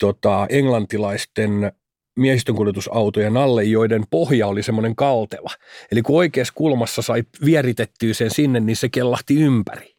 tota, 0.00 0.46
englantilaisten 0.50 1.72
miehistönkuljetusautojen 2.18 3.36
alle, 3.36 3.64
joiden 3.64 4.04
pohja 4.10 4.46
oli 4.46 4.62
semmoinen 4.62 4.96
kalteva. 4.96 5.50
Eli 5.92 6.02
kun 6.02 6.18
oikeassa 6.18 6.54
kulmassa 6.56 7.02
sai 7.02 7.22
vieritettyä 7.44 8.14
sen 8.14 8.30
sinne, 8.30 8.60
niin 8.60 8.76
se 8.76 8.88
kellahti 8.88 9.40
ympäri. 9.40 9.93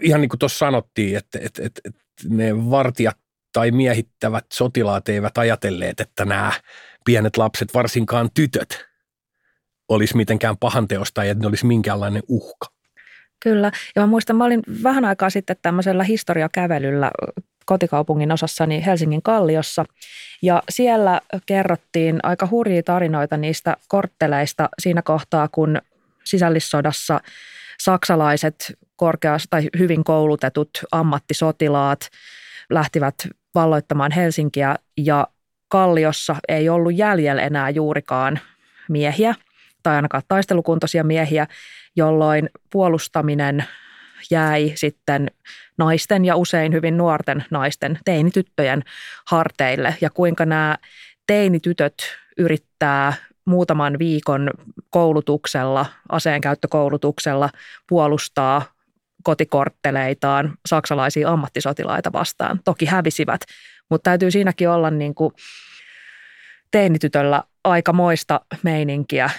Ihan 0.00 0.20
niin 0.20 0.28
kuin 0.28 0.38
tuossa 0.38 0.58
sanottiin, 0.58 1.16
että, 1.16 1.38
että, 1.42 1.62
että, 1.64 1.80
että 1.84 2.00
ne 2.28 2.70
vartijat 2.70 3.16
tai 3.52 3.70
miehittävät 3.70 4.46
sotilaat 4.52 5.08
eivät 5.08 5.38
ajatelleet, 5.38 6.00
että 6.00 6.24
nämä 6.24 6.52
pienet 7.04 7.36
lapset, 7.36 7.74
varsinkaan 7.74 8.30
tytöt, 8.34 8.84
olisi 9.88 10.16
mitenkään 10.16 10.56
pahanteosta 10.56 11.24
ja 11.24 11.32
että 11.32 11.42
ne 11.42 11.48
olisi 11.48 11.66
minkäänlainen 11.66 12.22
uhka. 12.28 12.66
Kyllä. 13.40 13.72
Ja 13.96 14.02
mä 14.02 14.06
muistan, 14.06 14.36
mä 14.36 14.44
olin 14.44 14.62
vähän 14.82 15.04
aikaa 15.04 15.30
sitten 15.30 15.56
tämmöisellä 15.62 16.04
historiakävelyllä 16.04 17.10
kotikaupungin 17.66 18.32
osassani 18.32 18.84
Helsingin 18.86 19.22
Kalliossa. 19.22 19.84
Ja 20.42 20.62
siellä 20.68 21.20
kerrottiin 21.46 22.20
aika 22.22 22.48
hurjia 22.50 22.82
tarinoita 22.82 23.36
niistä 23.36 23.76
kortteleista 23.88 24.68
siinä 24.78 25.02
kohtaa, 25.02 25.48
kun 25.48 25.80
sisällissodassa 26.24 27.20
saksalaiset 27.80 28.78
korkeas 29.02 29.44
tai 29.50 29.62
hyvin 29.78 30.04
koulutetut 30.04 30.70
ammattisotilaat 30.92 32.08
lähtivät 32.70 33.14
valloittamaan 33.54 34.12
Helsinkiä 34.12 34.76
ja 34.96 35.26
Kalliossa 35.68 36.36
ei 36.48 36.68
ollut 36.68 36.94
jäljellä 36.94 37.42
enää 37.42 37.70
juurikaan 37.70 38.40
miehiä 38.88 39.34
tai 39.82 39.96
ainakaan 39.96 40.22
taistelukuntoisia 40.28 41.04
miehiä, 41.04 41.46
jolloin 41.96 42.50
puolustaminen 42.72 43.64
jäi 44.30 44.72
sitten 44.74 45.30
naisten 45.78 46.24
ja 46.24 46.36
usein 46.36 46.72
hyvin 46.72 46.96
nuorten 46.96 47.44
naisten, 47.50 47.98
teinityttöjen 48.04 48.82
harteille. 49.26 49.96
Ja 50.00 50.10
kuinka 50.10 50.46
nämä 50.46 50.76
teinitytöt 51.26 51.94
yrittää 52.38 53.12
muutaman 53.44 53.98
viikon 53.98 54.50
koulutuksella, 54.90 55.86
aseenkäyttökoulutuksella 56.08 57.50
puolustaa 57.88 58.71
kotikortteleitaan 59.22 60.58
saksalaisia 60.68 61.30
ammattisotilaita 61.30 62.12
vastaan. 62.12 62.60
Toki 62.64 62.86
hävisivät, 62.86 63.40
mutta 63.90 64.10
täytyy 64.10 64.30
siinäkin 64.30 64.68
olla 64.68 64.90
niin 64.90 65.14
kuin 65.14 65.32
teinitytöllä 66.70 67.42
aika 67.64 67.92
moista 67.92 68.40
meininkiä, 68.62 69.30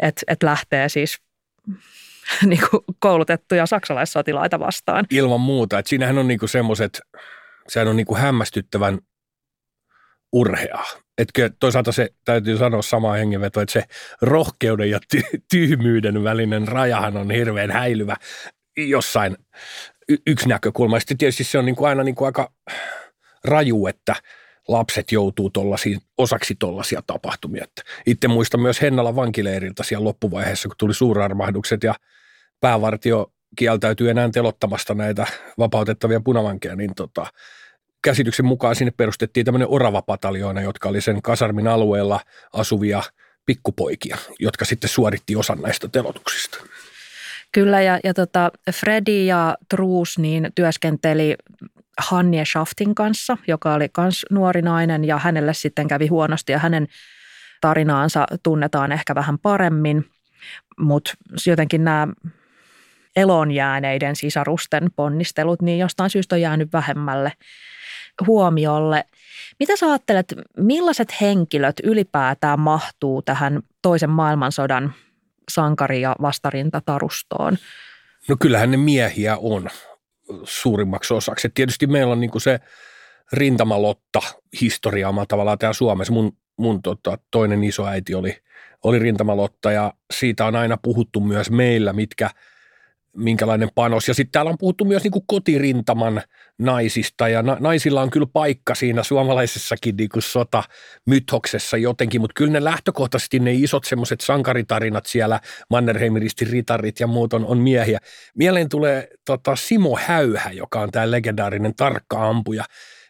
että 0.00 0.22
et 0.28 0.42
lähtee 0.42 0.88
siis 0.88 1.18
niin 2.46 2.60
kuin 2.70 2.82
koulutettuja 2.98 3.66
saksalaissotilaita 3.66 4.60
vastaan. 4.60 5.04
Ilman 5.10 5.40
muuta. 5.40 5.78
Että 5.78 5.88
siinähän 5.88 6.18
on 6.18 6.28
niin 6.28 6.48
semmoiset, 6.48 7.00
sehän 7.68 7.88
on 7.88 7.96
niin 7.96 8.06
kuin 8.06 8.20
hämmästyttävän 8.20 8.98
urheaa. 10.32 10.86
Että 11.18 11.50
toisaalta 11.60 11.92
se 11.92 12.08
täytyy 12.24 12.56
sanoa 12.56 12.82
sama 12.82 13.12
hengenveto, 13.12 13.60
että 13.60 13.72
se 13.72 13.84
rohkeuden 14.22 14.90
ja 14.90 14.98
ty- 15.16 15.40
tyhmyyden 15.50 16.24
välinen 16.24 16.68
rajahan 16.68 17.16
on 17.16 17.30
hirveän 17.30 17.70
häilyvä 17.70 18.16
jossain 18.76 19.36
yksi 20.26 20.48
näkökulma. 20.48 20.98
Sitten 21.00 21.18
tietysti 21.18 21.44
se 21.44 21.58
on 21.58 21.66
niin 21.66 21.76
kuin 21.76 21.88
aina 21.88 22.02
niin 22.02 22.14
kuin 22.14 22.26
aika 22.26 22.52
raju, 23.44 23.86
että– 23.86 24.14
lapset 24.68 25.12
joutuu 25.12 25.50
osaksi 26.18 26.54
tuollaisia 26.58 27.02
tapahtumia. 27.06 27.64
Itse 28.06 28.28
muistan 28.28 28.60
myös 28.60 28.82
Hennala 28.82 29.16
vankileiriltä 29.16 29.82
siellä 29.82 30.04
loppuvaiheessa, 30.04 30.68
kun 30.68 30.76
tuli 30.78 30.94
suurarmahdukset 30.94 31.82
ja 31.82 31.94
päävartio 32.60 33.32
kieltäytyy 33.56 34.10
enää 34.10 34.30
telottamasta 34.32 34.94
näitä 34.94 35.26
vapautettavia 35.58 36.20
punavankeja, 36.20 36.76
niin 36.76 36.94
tota, 36.94 37.26
käsityksen 38.04 38.46
mukaan 38.46 38.76
sinne 38.76 38.92
perustettiin 38.96 39.46
tämmöinen 39.46 39.68
orava 39.68 40.02
jotka 40.62 40.88
oli 40.88 41.00
sen 41.00 41.22
kasarmin 41.22 41.68
alueella 41.68 42.20
asuvia 42.52 43.02
pikkupoikia, 43.46 44.16
jotka 44.40 44.64
sitten 44.64 44.90
suoritti 44.90 45.36
osan 45.36 45.62
näistä 45.62 45.88
telotuksista. 45.88 46.58
Kyllä, 47.52 47.82
ja, 47.82 48.00
ja 48.04 48.14
tota, 48.14 48.50
Freddy 48.72 49.24
ja 49.24 49.56
Truus 49.68 50.18
niin 50.18 50.48
työskenteli 50.54 51.36
Hanje 51.98 52.44
Schaftin 52.44 52.94
kanssa, 52.94 53.36
joka 53.46 53.74
oli 53.74 53.88
myös 53.98 54.26
nuori 54.30 54.62
nainen 54.62 55.04
ja 55.04 55.18
hänelle 55.18 55.54
sitten 55.54 55.88
kävi 55.88 56.06
huonosti 56.06 56.52
ja 56.52 56.58
hänen 56.58 56.86
tarinaansa 57.60 58.26
tunnetaan 58.42 58.92
ehkä 58.92 59.14
vähän 59.14 59.38
paremmin, 59.38 60.10
mutta 60.80 61.12
jotenkin 61.46 61.84
nämä 61.84 62.08
elon 63.16 63.50
jääneiden 63.50 64.16
sisarusten 64.16 64.90
ponnistelut, 64.96 65.62
niin 65.62 65.78
jostain 65.78 66.10
syystä 66.10 66.34
on 66.34 66.40
jäänyt 66.40 66.72
vähemmälle 66.72 67.32
huomiolle. 68.26 69.04
Mitä 69.60 69.76
sä 69.76 69.86
ajattelet, 69.86 70.34
millaiset 70.56 71.20
henkilöt 71.20 71.76
ylipäätään 71.84 72.60
mahtuu 72.60 73.22
tähän 73.22 73.62
toisen 73.82 74.10
maailmansodan 74.10 74.94
sankari- 75.54 76.00
ja 76.00 76.16
vastarintatarustoon? 76.22 77.58
No 78.28 78.36
kyllähän 78.40 78.70
ne 78.70 78.76
miehiä 78.76 79.36
on 79.36 79.68
suurimmaksi 80.44 81.14
osaksi. 81.14 81.46
Et 81.46 81.54
tietysti 81.54 81.86
meillä 81.86 82.12
on 82.12 82.20
niin 82.20 82.30
kuin 82.30 82.42
se 82.42 82.60
rintamalotta 83.32 84.20
historia 84.60 85.08
omalla 85.08 85.26
tavallaan 85.26 85.58
täällä 85.58 85.72
Suomessa. 85.72 86.12
Mun, 86.12 86.32
mun 86.58 86.82
tota, 86.82 87.18
toinen 87.30 87.64
isoäiti 87.64 88.14
oli, 88.14 88.36
oli 88.84 88.98
rintamalotta 88.98 89.72
ja 89.72 89.92
siitä 90.12 90.46
on 90.46 90.56
aina 90.56 90.76
puhuttu 90.82 91.20
myös 91.20 91.50
meillä, 91.50 91.92
mitkä 91.92 92.30
minkälainen 93.16 93.68
panos. 93.74 94.08
Ja 94.08 94.14
sitten 94.14 94.32
täällä 94.32 94.50
on 94.50 94.58
puhuttu 94.58 94.84
myös 94.84 95.02
niin 95.02 95.10
kuin 95.10 95.24
kotirintaman 95.26 96.22
naisista 96.58 97.28
ja 97.28 97.42
na- 97.42 97.56
naisilla 97.60 98.02
on 98.02 98.10
kyllä 98.10 98.26
paikka 98.32 98.74
siinä 98.74 99.02
suomalaisessakin 99.02 99.96
niin 99.96 100.08
kuin 100.08 100.22
sotamythoksessa 100.22 101.76
jotenkin, 101.76 102.20
mutta 102.20 102.34
kyllä 102.34 102.52
ne 102.52 102.64
lähtökohtaisesti 102.64 103.38
ne 103.38 103.52
isot 103.52 103.84
semmoiset 103.84 104.20
sankaritarinat 104.20 105.06
siellä, 105.06 105.40
Mannerheimin 105.70 106.22
ritarit 106.50 107.00
ja 107.00 107.06
muut 107.06 107.32
on, 107.32 107.46
on 107.46 107.58
miehiä. 107.58 107.98
Mieleen 108.36 108.68
tulee 108.68 109.08
tota, 109.26 109.56
Simo 109.56 109.98
Häyhä, 110.02 110.50
joka 110.50 110.80
on 110.80 110.90
tämä 110.90 111.10
legendaarinen 111.10 111.74
tarkka 111.76 112.28
ampuja. 112.28 112.64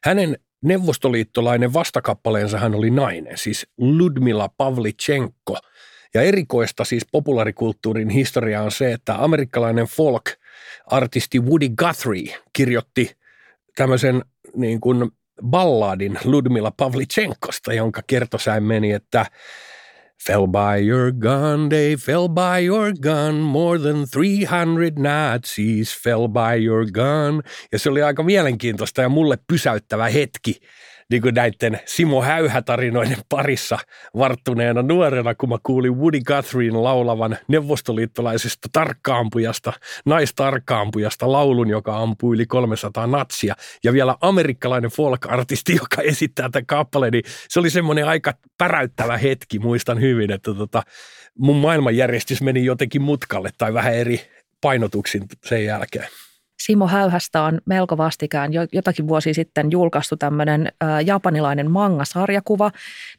Hänen 0.04 0.38
neuvostoliittolainen 0.64 1.72
vastakappaleensa 1.72 2.58
hän 2.58 2.74
oli 2.74 2.90
nainen, 2.90 3.38
siis 3.38 3.66
Ludmila 3.78 4.48
Pavlichenko– 4.56 5.58
ja 6.14 6.22
erikoista 6.22 6.84
siis 6.84 7.06
populaarikulttuurin 7.12 8.10
historia 8.10 8.62
on 8.62 8.72
se, 8.72 8.92
että 8.92 9.24
amerikkalainen 9.24 9.86
folk-artisti 9.86 11.40
Woody 11.40 11.68
Guthrie 11.68 12.36
kirjoitti 12.52 13.16
tämmöisen 13.76 14.22
niin 14.54 14.80
kuin 14.80 15.10
balladin 15.42 16.18
Ludmila 16.24 16.70
Pavlichenkosta, 16.70 17.72
jonka 17.72 18.02
kertosäin 18.06 18.62
meni, 18.62 18.92
että 18.92 19.26
Fell 20.26 20.46
by 20.46 20.88
your 20.88 21.12
gun, 21.12 21.68
they 21.68 21.96
fell 21.96 22.28
by 22.28 22.66
your 22.66 22.92
gun, 23.02 23.34
more 23.34 23.78
than 23.78 24.06
300 24.06 24.90
Nazis 24.96 26.02
fell 26.02 26.28
by 26.28 26.64
your 26.64 26.86
gun. 26.86 27.42
Ja 27.72 27.78
se 27.78 27.90
oli 27.90 28.02
aika 28.02 28.22
mielenkiintoista 28.22 29.02
ja 29.02 29.08
mulle 29.08 29.38
pysäyttävä 29.46 30.08
hetki 30.08 30.60
niin 31.12 31.22
kuin 31.22 31.34
näiden 31.34 31.80
Simo 31.86 32.22
Häyhä-tarinoiden 32.22 33.18
parissa 33.28 33.78
varttuneena 34.18 34.82
nuorena, 34.82 35.34
kun 35.34 35.48
mä 35.48 35.56
kuulin 35.62 35.96
Woody 35.96 36.20
Guthrien 36.20 36.84
laulavan 36.84 37.38
neuvostoliittolaisesta 37.48 38.68
tarkkaampujasta, 38.72 39.72
naistarkkaampujasta 40.04 41.32
laulun, 41.32 41.68
joka 41.68 41.98
ampui 41.98 42.34
yli 42.34 42.46
300 42.46 43.06
natsia. 43.06 43.54
Ja 43.84 43.92
vielä 43.92 44.16
amerikkalainen 44.20 44.90
folk-artisti, 44.90 45.74
joka 45.74 46.02
esittää 46.12 46.48
tämän 46.50 46.66
kappaleen, 46.66 47.12
niin 47.12 47.24
se 47.48 47.60
oli 47.60 47.70
semmoinen 47.70 48.08
aika 48.08 48.34
päräyttävä 48.58 49.16
hetki, 49.16 49.58
muistan 49.58 50.00
hyvin, 50.00 50.32
että 50.32 50.54
tota, 50.54 50.82
mun 51.38 51.56
maailmanjärjestys 51.56 52.42
meni 52.42 52.64
jotenkin 52.64 53.02
mutkalle 53.02 53.50
tai 53.58 53.74
vähän 53.74 53.94
eri 53.94 54.20
painotuksin 54.60 55.22
sen 55.44 55.64
jälkeen. 55.64 56.08
Simo 56.66 56.86
Häyhästä 56.86 57.42
on 57.42 57.60
melko 57.66 57.96
vastikään 57.96 58.52
jo, 58.52 58.66
jotakin 58.72 59.08
vuosi 59.08 59.34
sitten 59.34 59.70
julkaistu 59.70 60.16
tämmöinen 60.16 60.72
japanilainen 61.04 61.70
manga-sarjakuva 61.70 62.70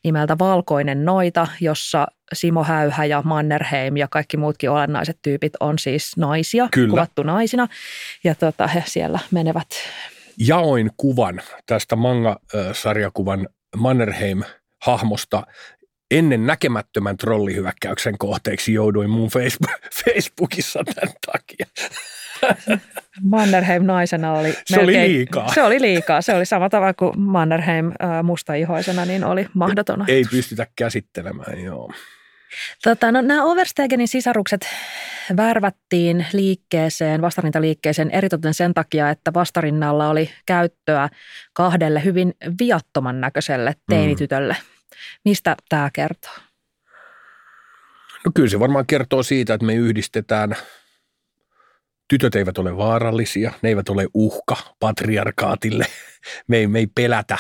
nimeltä 0.03 0.35
Valkoinen 0.39 1.05
noita, 1.05 1.47
jossa 1.61 2.07
Simo 2.33 2.63
Häyhä 2.63 3.05
ja 3.05 3.21
Mannerheim 3.25 3.97
ja 3.97 4.07
kaikki 4.07 4.37
muutkin 4.37 4.69
olennaiset 4.69 5.17
tyypit 5.21 5.53
on 5.59 5.79
siis 5.79 6.17
naisia, 6.17 6.67
Kyllä. 6.71 6.89
kuvattu 6.89 7.23
naisina. 7.23 7.67
Ja 8.23 8.35
tota, 8.35 8.67
he 8.67 8.83
siellä 8.85 9.19
menevät. 9.31 9.67
Jaoin 10.37 10.91
kuvan 10.97 11.41
tästä 11.65 11.95
manga-sarjakuvan 11.95 13.47
Mannerheim-hahmosta 13.77 15.43
ennen 16.11 16.47
näkemättömän 16.47 17.17
trollihyökkäyksen 17.17 18.17
kohteeksi 18.17 18.73
jouduin 18.73 19.09
mun 19.09 19.29
Facebookissa 20.03 20.79
tämän 20.95 21.13
takia. 21.31 21.65
Mannerheim 23.21 23.85
naisena 23.85 24.33
oli 24.33 24.51
Se 24.65 24.77
melkein, 24.77 24.99
oli 24.99 25.13
liikaa. 25.13 25.53
Se 25.53 25.63
oli 25.63 25.81
liikaa. 25.81 26.21
Se 26.21 26.35
oli 26.35 26.45
sama 26.45 26.69
tavalla 26.69 26.93
kuin 26.93 27.19
Mannerheim 27.19 27.91
mustaihoisena, 28.23 29.05
niin 29.05 29.23
oli 29.23 29.47
mahdoton. 29.53 30.05
Ei 30.07 30.23
pystytä 30.31 30.67
käsittelemään, 30.75 31.63
joo. 31.63 31.91
Tota, 32.83 33.11
no, 33.11 33.21
nämä 33.21 33.43
Overstegenin 33.43 34.07
sisarukset 34.07 34.61
värvättiin 35.37 36.25
liikkeeseen, 36.33 37.21
vastarintaliikkeeseen 37.21 38.11
eritoten 38.11 38.53
sen 38.53 38.73
takia, 38.73 39.09
että 39.09 39.33
vastarinnalla 39.33 40.09
oli 40.09 40.29
käyttöä 40.45 41.09
kahdelle 41.53 42.03
hyvin 42.03 42.33
viattoman 42.59 43.21
näköiselle 43.21 43.71
mm. 43.71 43.95
teinitytölle. 43.95 44.53
Mm. 44.59 44.89
Mistä 45.25 45.55
tämä 45.69 45.89
kertoo? 45.93 46.33
No 48.25 48.31
kyllä 48.35 48.49
se 48.49 48.59
varmaan 48.59 48.85
kertoo 48.85 49.23
siitä, 49.23 49.53
että 49.53 49.65
me 49.65 49.75
yhdistetään– 49.75 50.55
tytöt 52.09 52.35
eivät 52.35 52.57
ole 52.57 52.77
vaarallisia, 52.77 53.51
ne 53.61 53.69
eivät 53.69 53.89
ole 53.89 54.07
uhka 54.13 54.57
patriarkaatille, 54.79 55.85
me 56.47 56.57
ei, 56.57 56.67
me 56.67 56.79
ei 56.79 56.87
pelätä 56.87 57.37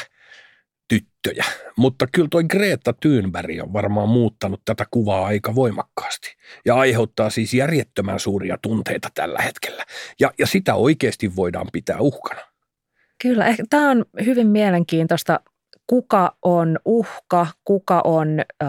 tyttöjä. 0.87 1.45
Mutta 1.77 2.07
kyllä 2.11 2.27
toi 2.31 2.43
Greta 2.43 2.93
Thunberg 2.93 3.63
on 3.63 3.73
varmaan 3.73 4.09
muuttanut 4.09 4.61
tätä 4.65 4.85
kuvaa 4.91 5.25
aika 5.25 5.55
voimakkaasti 5.55 6.35
ja 6.65 6.75
aiheuttaa 6.75 7.29
siis 7.29 7.53
järjettömän 7.53 8.19
suuria 8.19 8.57
tunteita 8.61 9.09
tällä 9.13 9.41
hetkellä. 9.41 9.85
Ja, 10.19 10.31
ja 10.39 10.47
sitä 10.47 10.75
oikeasti 10.75 11.35
voidaan 11.35 11.67
pitää 11.73 11.99
uhkana. 11.99 12.41
Kyllä, 13.21 13.45
ehkä 13.45 13.63
tämä 13.69 13.91
on 13.91 14.05
hyvin 14.25 14.47
mielenkiintoista, 14.47 15.39
kuka 15.87 16.37
on 16.41 16.79
uhka, 16.85 17.47
kuka 17.63 18.01
on 18.03 18.39
ö, 18.39 18.65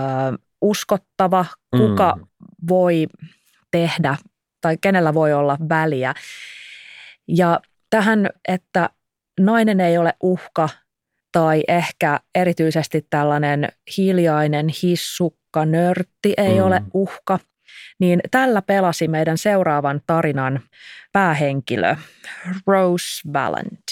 uskottava, 0.62 1.46
kuka 1.76 2.14
mm. 2.16 2.26
voi 2.68 3.06
tehdä 3.70 4.16
tai 4.64 4.78
kenellä 4.80 5.14
voi 5.14 5.32
olla 5.32 5.58
väliä. 5.68 6.14
Ja 7.28 7.60
tähän, 7.90 8.30
että 8.48 8.90
nainen 9.40 9.80
ei 9.80 9.98
ole 9.98 10.14
uhka 10.22 10.68
tai 11.32 11.62
ehkä 11.68 12.20
erityisesti 12.34 13.06
tällainen 13.10 13.68
hiljainen 13.96 14.66
hissukka, 14.82 15.66
nörtti 15.66 16.34
ei 16.36 16.54
mm. 16.54 16.64
ole 16.64 16.82
uhka, 16.94 17.38
niin 18.00 18.20
tällä 18.30 18.62
pelasi 18.62 19.08
meidän 19.08 19.38
seuraavan 19.38 20.00
tarinan 20.06 20.60
päähenkilö 21.12 21.96
Rose 22.66 23.32
Valent. 23.32 23.84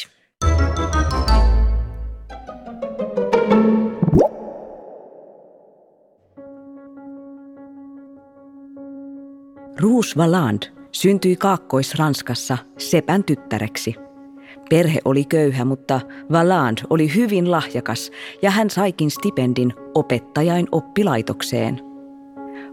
Rouge 9.82 10.08
Valand 10.16 10.62
syntyi 10.92 11.36
Kaakkois-Ranskassa 11.36 12.58
sepän 12.78 13.24
tyttäreksi. 13.24 13.94
Perhe 14.70 14.98
oli 15.04 15.24
köyhä, 15.24 15.64
mutta 15.64 16.00
Valand 16.32 16.78
oli 16.90 17.14
hyvin 17.14 17.50
lahjakas 17.50 18.10
ja 18.42 18.50
hän 18.50 18.70
saikin 18.70 19.10
stipendin 19.10 19.74
opettajain 19.94 20.66
oppilaitokseen. 20.72 21.80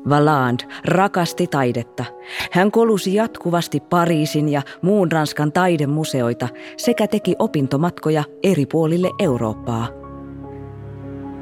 Valand 0.09 0.59
rakasti 0.85 1.47
taidetta. 1.47 2.05
Hän 2.51 2.71
kolusi 2.71 3.13
jatkuvasti 3.13 3.79
Pariisin 3.79 4.49
ja 4.49 4.61
muun 4.81 5.11
Ranskan 5.11 5.51
taidemuseoita 5.51 6.47
sekä 6.77 7.07
teki 7.07 7.35
opintomatkoja 7.39 8.23
eri 8.43 8.65
puolille 8.65 9.09
Eurooppaa– 9.19 9.87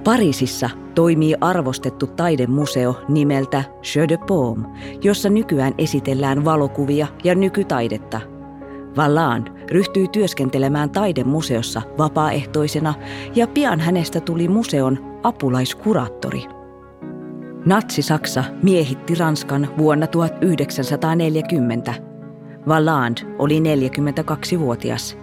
Pariisissa 0.07 0.69
toimii 0.95 1.35
arvostettu 1.41 2.07
taidemuseo 2.07 2.95
nimeltä 3.07 3.63
Jeu 3.95 4.07
de 4.09 4.17
Paume, 4.27 4.67
jossa 5.03 5.29
nykyään 5.29 5.73
esitellään 5.77 6.45
valokuvia 6.45 7.07
ja 7.23 7.35
nykytaidetta. 7.35 8.21
Valland 8.97 9.47
ryhtyi 9.71 10.07
työskentelemään 10.07 10.89
taidemuseossa 10.89 11.81
vapaaehtoisena 11.97 12.93
ja 13.35 13.47
pian 13.47 13.79
hänestä 13.79 14.19
tuli 14.19 14.47
museon 14.47 15.19
apulaiskuraattori. 15.23 16.43
Natsi-Saksa 17.65 18.43
miehitti 18.63 19.15
Ranskan 19.15 19.67
vuonna 19.77 20.07
1940. 20.07 21.93
Valland 22.67 23.17
oli 23.39 23.59
42-vuotias. 23.59 25.17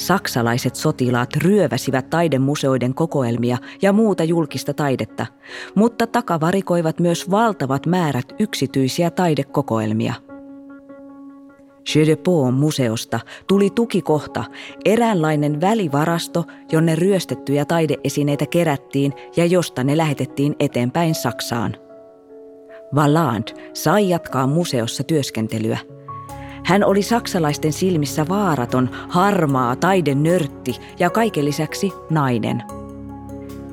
Saksalaiset 0.00 0.76
sotilaat 0.76 1.36
ryöväsivät 1.36 2.10
taidemuseoiden 2.10 2.94
kokoelmia 2.94 3.58
ja 3.82 3.92
muuta 3.92 4.24
julkista 4.24 4.74
taidetta, 4.74 5.26
mutta 5.74 6.06
takavarikoivat 6.06 7.00
myös 7.00 7.30
valtavat 7.30 7.86
määrät 7.86 8.34
yksityisiä 8.38 9.10
taidekokoelmia. 9.10 10.14
Jeu 11.94 12.06
de 12.06 12.16
museosta 12.52 13.20
tuli 13.46 13.70
tukikohta, 13.70 14.44
eräänlainen 14.84 15.60
välivarasto, 15.60 16.44
jonne 16.72 16.96
ryöstettyjä 16.96 17.64
taideesineitä 17.64 18.46
kerättiin 18.46 19.12
ja 19.36 19.46
josta 19.46 19.84
ne 19.84 19.96
lähetettiin 19.96 20.56
eteenpäin 20.60 21.14
Saksaan. 21.14 21.76
Valand 22.94 23.48
sai 23.72 24.08
jatkaa 24.08 24.46
museossa 24.46 25.04
työskentelyä– 25.04 25.78
hän 26.64 26.84
oli 26.84 27.02
saksalaisten 27.02 27.72
silmissä 27.72 28.28
vaaraton, 28.28 28.90
harmaa, 29.08 29.76
taidenörtti 29.76 30.76
ja 30.98 31.10
kaiken 31.10 31.44
lisäksi 31.44 31.92
nainen. 32.10 32.62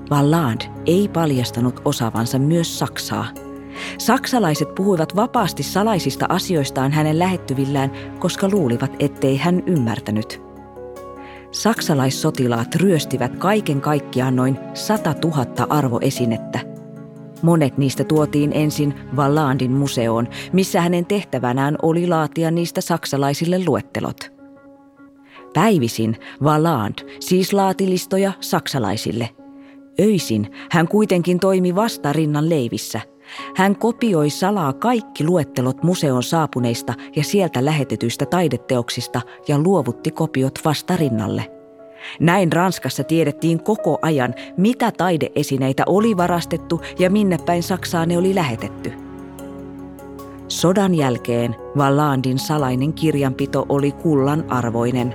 Valland 0.10 0.62
ei 0.86 1.08
paljastanut 1.08 1.82
osaavansa 1.86 2.40
myös 2.40 2.80
Saksaa. 2.80 3.26
Saksalaiset 3.98 4.76
puhuivat 4.76 5.16
vapaasti 5.16 5.64
salaisista 5.64 6.26
asioistaan 6.30 6.92
hänen 6.92 7.20
lähettyvillään, 7.20 7.92
koska 8.20 8.50
luulivat, 8.52 8.92
ettei 9.00 9.38
hän 9.38 9.64
ymmärtänyt. 9.66 10.42
Saksalaissotilaat 11.52 12.76
ryöstivät 12.76 13.36
kaiken 13.38 13.82
kaikkiaan 13.82 14.36
noin 14.36 14.60
100 14.74 15.16
000 15.24 15.46
arvoesinettä. 15.70 16.77
Monet 17.42 17.78
niistä 17.78 18.04
tuotiin 18.04 18.52
ensin 18.54 18.94
Vallandin 19.16 19.72
museoon, 19.72 20.28
missä 20.54 20.82
hänen 20.82 21.06
tehtävänään 21.06 21.76
oli 21.82 22.08
laatia 22.08 22.52
niistä 22.52 22.82
saksalaisille 22.82 23.66
luettelot. 23.66 24.32
Päivisin 25.54 26.18
Valland 26.44 27.20
siis 27.20 27.54
laati 27.54 27.90
listoja 27.90 28.32
saksalaisille. 28.40 29.30
Öisin 30.00 30.52
hän 30.72 30.88
kuitenkin 30.88 31.40
toimi 31.40 31.76
vastarinnan 31.76 32.50
leivissä. 32.50 33.02
Hän 33.56 33.76
kopioi 33.76 34.30
salaa 34.30 34.74
kaikki 34.74 35.24
luettelot 35.24 35.84
museon 35.84 36.24
saapuneista 36.24 36.94
ja 37.16 37.24
sieltä 37.24 37.66
lähetetyistä 37.66 38.26
taideteoksista 38.26 39.22
ja 39.48 39.60
luovutti 39.60 40.12
kopiot 40.12 40.60
vastarinnalle– 40.66 41.52
näin 42.20 42.52
Ranskassa 42.52 43.04
tiedettiin 43.04 43.64
koko 43.64 44.00
ajan, 44.02 44.34
mitä 44.58 44.92
taideesineitä 44.92 45.84
oli 45.86 46.18
varastettu 46.18 46.82
ja 47.00 47.10
minne 47.10 47.38
päin 47.46 47.64
Saksaa 47.64 48.06
ne 48.06 48.18
oli 48.18 48.36
lähetetty. 48.36 48.94
Sodan 50.48 50.96
jälkeen 50.96 51.56
Vallandin 51.78 52.40
salainen 52.40 52.94
kirjanpito 52.94 53.66
oli 53.70 53.92
kullan 53.92 54.46
arvoinen. 54.52 55.14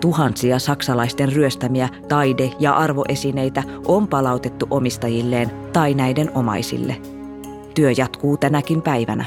Tuhansia 0.00 0.58
saksalaisten 0.58 1.32
ryöstämiä 1.32 1.88
taide- 2.08 2.50
ja 2.58 2.72
arvoesineitä 2.72 3.62
on 3.86 4.08
palautettu 4.08 4.66
omistajilleen 4.70 5.50
tai 5.72 5.94
näiden 5.94 6.30
omaisille. 6.34 6.96
Työ 7.74 7.92
jatkuu 7.96 8.36
tänäkin 8.36 8.82
päivänä. 8.82 9.24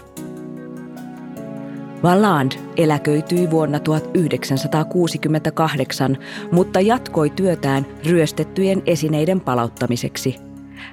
Valland 2.04 2.52
eläköityi 2.78 3.52
vuonna 3.52 3.80
1968, 3.80 6.18
mutta 6.52 6.80
jatkoi 6.80 7.30
työtään 7.30 7.86
ryöstettyjen 8.06 8.84
esineiden 8.86 9.42
palauttamiseksi. 9.42 10.36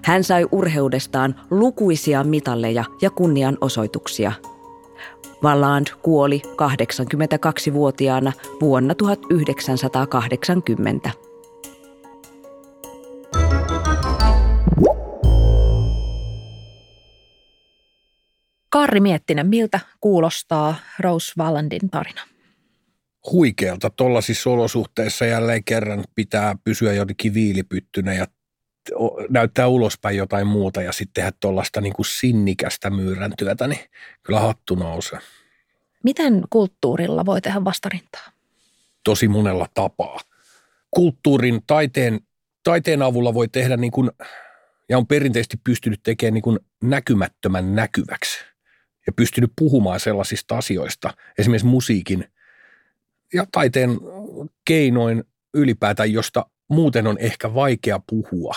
Hän 0.04 0.24
sai 0.24 0.46
urheudestaan 0.52 1.34
lukuisia 1.50 2.24
mitalleja 2.24 2.84
ja 3.00 3.10
kunnianosoituksia. 3.10 4.32
Valland 5.42 5.86
kuoli 6.02 6.42
82-vuotiaana 6.46 8.32
vuonna 8.60 8.94
1980. 8.94 11.10
Karri 18.72 19.00
Miettinen, 19.00 19.46
miltä 19.46 19.80
kuulostaa 20.00 20.74
Rose 20.98 21.32
Vallandin 21.38 21.90
tarina? 21.90 22.22
Huikealta. 23.32 23.90
Tuollaisissa 23.90 24.50
olosuhteissa 24.50 25.24
jälleen 25.24 25.64
kerran 25.64 26.04
pitää 26.14 26.56
pysyä 26.64 26.92
jotenkin 26.92 27.34
viilipyttynä 27.34 28.14
ja 28.14 28.26
näyttää 29.30 29.68
ulospäin 29.68 30.16
jotain 30.16 30.46
muuta 30.46 30.82
ja 30.82 30.92
sitten 30.92 31.14
tehdä 31.14 31.32
tuollaista 31.40 31.80
niin 31.80 31.92
kuin 31.92 32.06
sinnikästä 32.06 32.90
myyräntyötä, 32.90 33.66
niin 33.66 33.80
kyllä 34.22 34.40
hattu 34.40 34.74
nousee. 34.74 35.18
Miten 36.04 36.42
kulttuurilla 36.50 37.26
voi 37.26 37.40
tehdä 37.40 37.64
vastarintaa? 37.64 38.26
Tosi 39.04 39.28
monella 39.28 39.66
tapaa. 39.74 40.20
Kulttuurin, 40.90 41.60
taiteen, 41.66 42.20
taiteen 42.64 43.02
avulla 43.02 43.34
voi 43.34 43.48
tehdä 43.48 43.76
niin 43.76 43.92
kuin, 43.92 44.10
ja 44.88 44.98
on 44.98 45.06
perinteisesti 45.06 45.56
pystynyt 45.64 46.00
tekemään 46.02 46.34
niin 46.34 46.42
kuin 46.42 46.58
näkymättömän 46.82 47.74
näkyväksi 47.74 48.51
ja 49.06 49.12
pystynyt 49.12 49.52
puhumaan 49.58 50.00
sellaisista 50.00 50.58
asioista, 50.58 51.14
esimerkiksi 51.38 51.66
musiikin 51.66 52.24
ja 53.34 53.46
taiteen 53.52 53.98
keinoin 54.64 55.24
ylipäätään, 55.54 56.12
josta 56.12 56.46
muuten 56.70 57.06
on 57.06 57.18
ehkä 57.18 57.54
vaikea 57.54 58.00
puhua. 58.10 58.54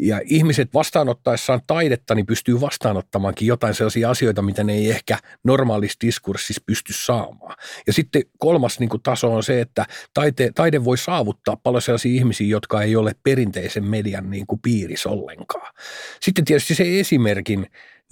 Ja 0.00 0.20
ihmiset 0.24 0.74
vastaanottaessaan 0.74 1.60
taidetta 1.66 2.14
niin 2.14 2.26
pystyy 2.26 2.60
vastaanottamaankin 2.60 3.48
jotain 3.48 3.74
sellaisia 3.74 4.10
asioita, 4.10 4.42
mitä 4.42 4.64
ne 4.64 4.72
ei 4.72 4.90
ehkä 4.90 5.18
normaalissa 5.44 5.98
diskurssissa 6.06 6.62
pysty 6.66 6.92
saamaan. 6.92 7.56
Ja 7.86 7.92
sitten 7.92 8.22
kolmas 8.38 8.80
niin 8.80 8.88
kuin 8.88 9.02
taso 9.02 9.34
on 9.34 9.42
se, 9.42 9.60
että 9.60 9.86
taite, 10.14 10.50
taide 10.54 10.84
voi 10.84 10.98
saavuttaa 10.98 11.56
paljon 11.56 11.82
sellaisia 11.82 12.14
ihmisiä, 12.14 12.46
jotka 12.46 12.82
ei 12.82 12.96
ole 12.96 13.12
perinteisen 13.22 13.84
median 13.84 14.30
niin 14.30 14.46
kuin 14.46 14.60
piirissä 14.62 15.08
ollenkaan. 15.08 15.74
Sitten 16.20 16.44
tietysti 16.44 16.74
se 16.74 17.00
esimerkin 17.00 17.66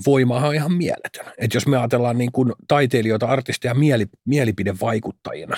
voimahan 0.07 0.49
on 0.49 0.55
ihan 0.55 0.73
mieletön. 0.73 1.27
Että 1.39 1.57
jos 1.57 1.67
me 1.67 1.77
ajatellaan 1.77 2.19
niin 2.19 2.33
kuin 2.33 2.53
taiteilijoita, 2.69 3.27
artisteja 3.27 3.75
mieli, 3.75 4.07
mielipidevaikuttajina, 4.25 5.57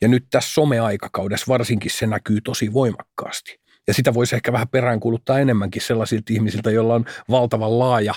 ja 0.00 0.08
nyt 0.08 0.26
tässä 0.30 0.52
someaikakaudessa 0.52 1.46
varsinkin 1.48 1.90
se 1.90 2.06
näkyy 2.06 2.40
tosi 2.40 2.72
voimakkaasti. 2.72 3.60
Ja 3.86 3.94
sitä 3.94 4.14
voisi 4.14 4.36
ehkä 4.36 4.52
vähän 4.52 4.68
peräänkuuluttaa 4.68 5.38
enemmänkin 5.38 5.82
sellaisilta 5.82 6.32
ihmisiltä, 6.32 6.70
joilla 6.70 6.94
on 6.94 7.04
valtavan 7.30 7.78
laaja 7.78 8.14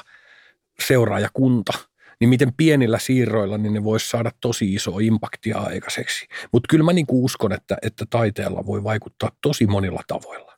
seuraajakunta, 0.88 1.74
niin 2.20 2.30
miten 2.30 2.54
pienillä 2.54 3.00
siirroilla 3.00 3.58
niin 3.58 3.74
ne 3.74 3.84
voisi 3.84 4.10
saada 4.10 4.32
tosi 4.42 4.74
iso 4.74 5.00
impaktia 5.00 5.58
aikaiseksi. 5.58 6.28
Mutta 6.54 6.68
kyllä 6.70 6.84
mä 6.84 6.94
niin 6.94 7.06
uskon, 7.10 7.54
että, 7.54 7.78
että 7.82 8.06
taiteella 8.10 8.66
voi 8.66 8.84
vaikuttaa 8.84 9.32
tosi 9.42 9.68
monilla 9.68 10.02
tavoilla. 10.08 10.49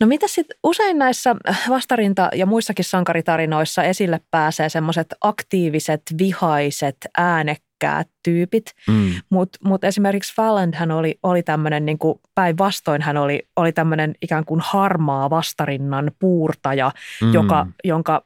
No 0.00 0.06
mitä 0.06 0.28
sitten 0.28 0.56
usein 0.64 0.98
näissä 0.98 1.36
vastarinta- 1.68 2.30
ja 2.34 2.46
muissakin 2.46 2.84
sankaritarinoissa 2.84 3.82
esille 3.82 4.20
pääsee 4.30 4.68
semmoiset 4.68 5.14
aktiiviset, 5.20 6.02
vihaiset, 6.18 6.96
äänekkäät 7.18 8.08
tyypit, 8.22 8.64
mm. 8.88 9.10
mutta 9.30 9.58
mut 9.64 9.84
esimerkiksi 9.84 10.34
Falland 10.34 10.74
hän 10.74 10.90
oli, 10.90 11.18
oli 11.22 11.42
tämmöinen 11.42 11.86
niin 11.86 11.98
päinvastoin 12.34 13.02
hän 13.02 13.16
oli, 13.16 13.48
oli 13.56 13.72
tämmöinen 13.72 14.14
ikään 14.22 14.44
kuin 14.44 14.60
harmaa 14.64 15.30
vastarinnan 15.30 16.12
puurtaja, 16.18 16.92
mm. 17.22 17.32
joka, 17.32 17.66
jonka 17.84 18.22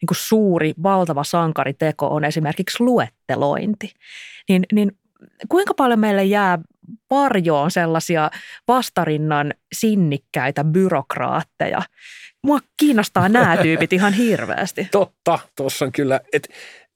niin 0.00 0.06
kuin 0.06 0.18
suuri, 0.18 0.74
valtava 0.82 1.24
sankariteko 1.24 2.06
on 2.06 2.24
esimerkiksi 2.24 2.82
luettelointi. 2.82 3.92
Niin, 4.48 4.64
niin 4.72 4.92
kuinka 5.48 5.74
paljon 5.74 6.00
meille 6.00 6.24
jää 6.24 6.58
varjoon 7.10 7.70
sellaisia 7.70 8.30
vastarinnan 8.68 9.54
sinnikkäitä 9.72 10.64
byrokraatteja. 10.64 11.82
Mua 12.44 12.58
kiinnostaa 12.76 13.28
nämä 13.38 13.56
tyypit 13.56 13.92
ihan 13.92 14.12
hirveästi. 14.12 14.88
Totta, 14.90 15.38
tuossa 15.56 15.84
on 15.84 15.92
kyllä, 15.92 16.20
että 16.32 16.48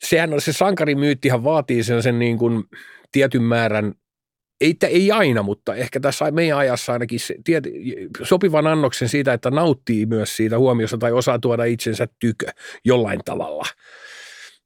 sehän 0.04 0.32
on 0.32 0.40
se 0.40 0.52
sankarimyyttihan 0.52 1.44
vaatii 1.44 1.84
sen, 1.84 2.02
sen 2.02 2.18
niin 2.18 2.38
kuin 2.38 2.64
tietyn 3.12 3.42
määrän 3.42 3.94
ei, 4.62 4.76
ei 4.82 5.12
aina, 5.12 5.42
mutta 5.42 5.74
ehkä 5.74 6.00
tässä 6.00 6.30
meidän 6.30 6.58
ajassa 6.58 6.92
ainakin 6.92 7.20
se, 7.20 7.34
tiet, 7.44 7.64
sopivan 8.22 8.66
annoksen 8.66 9.08
siitä, 9.08 9.32
että 9.32 9.50
nauttii 9.50 10.06
myös 10.06 10.36
siitä 10.36 10.58
huomiosta 10.58 10.98
tai 10.98 11.12
osaa 11.12 11.38
tuoda 11.38 11.64
itsensä 11.64 12.08
tykö 12.20 12.46
jollain 12.84 13.20
tavalla. 13.24 13.64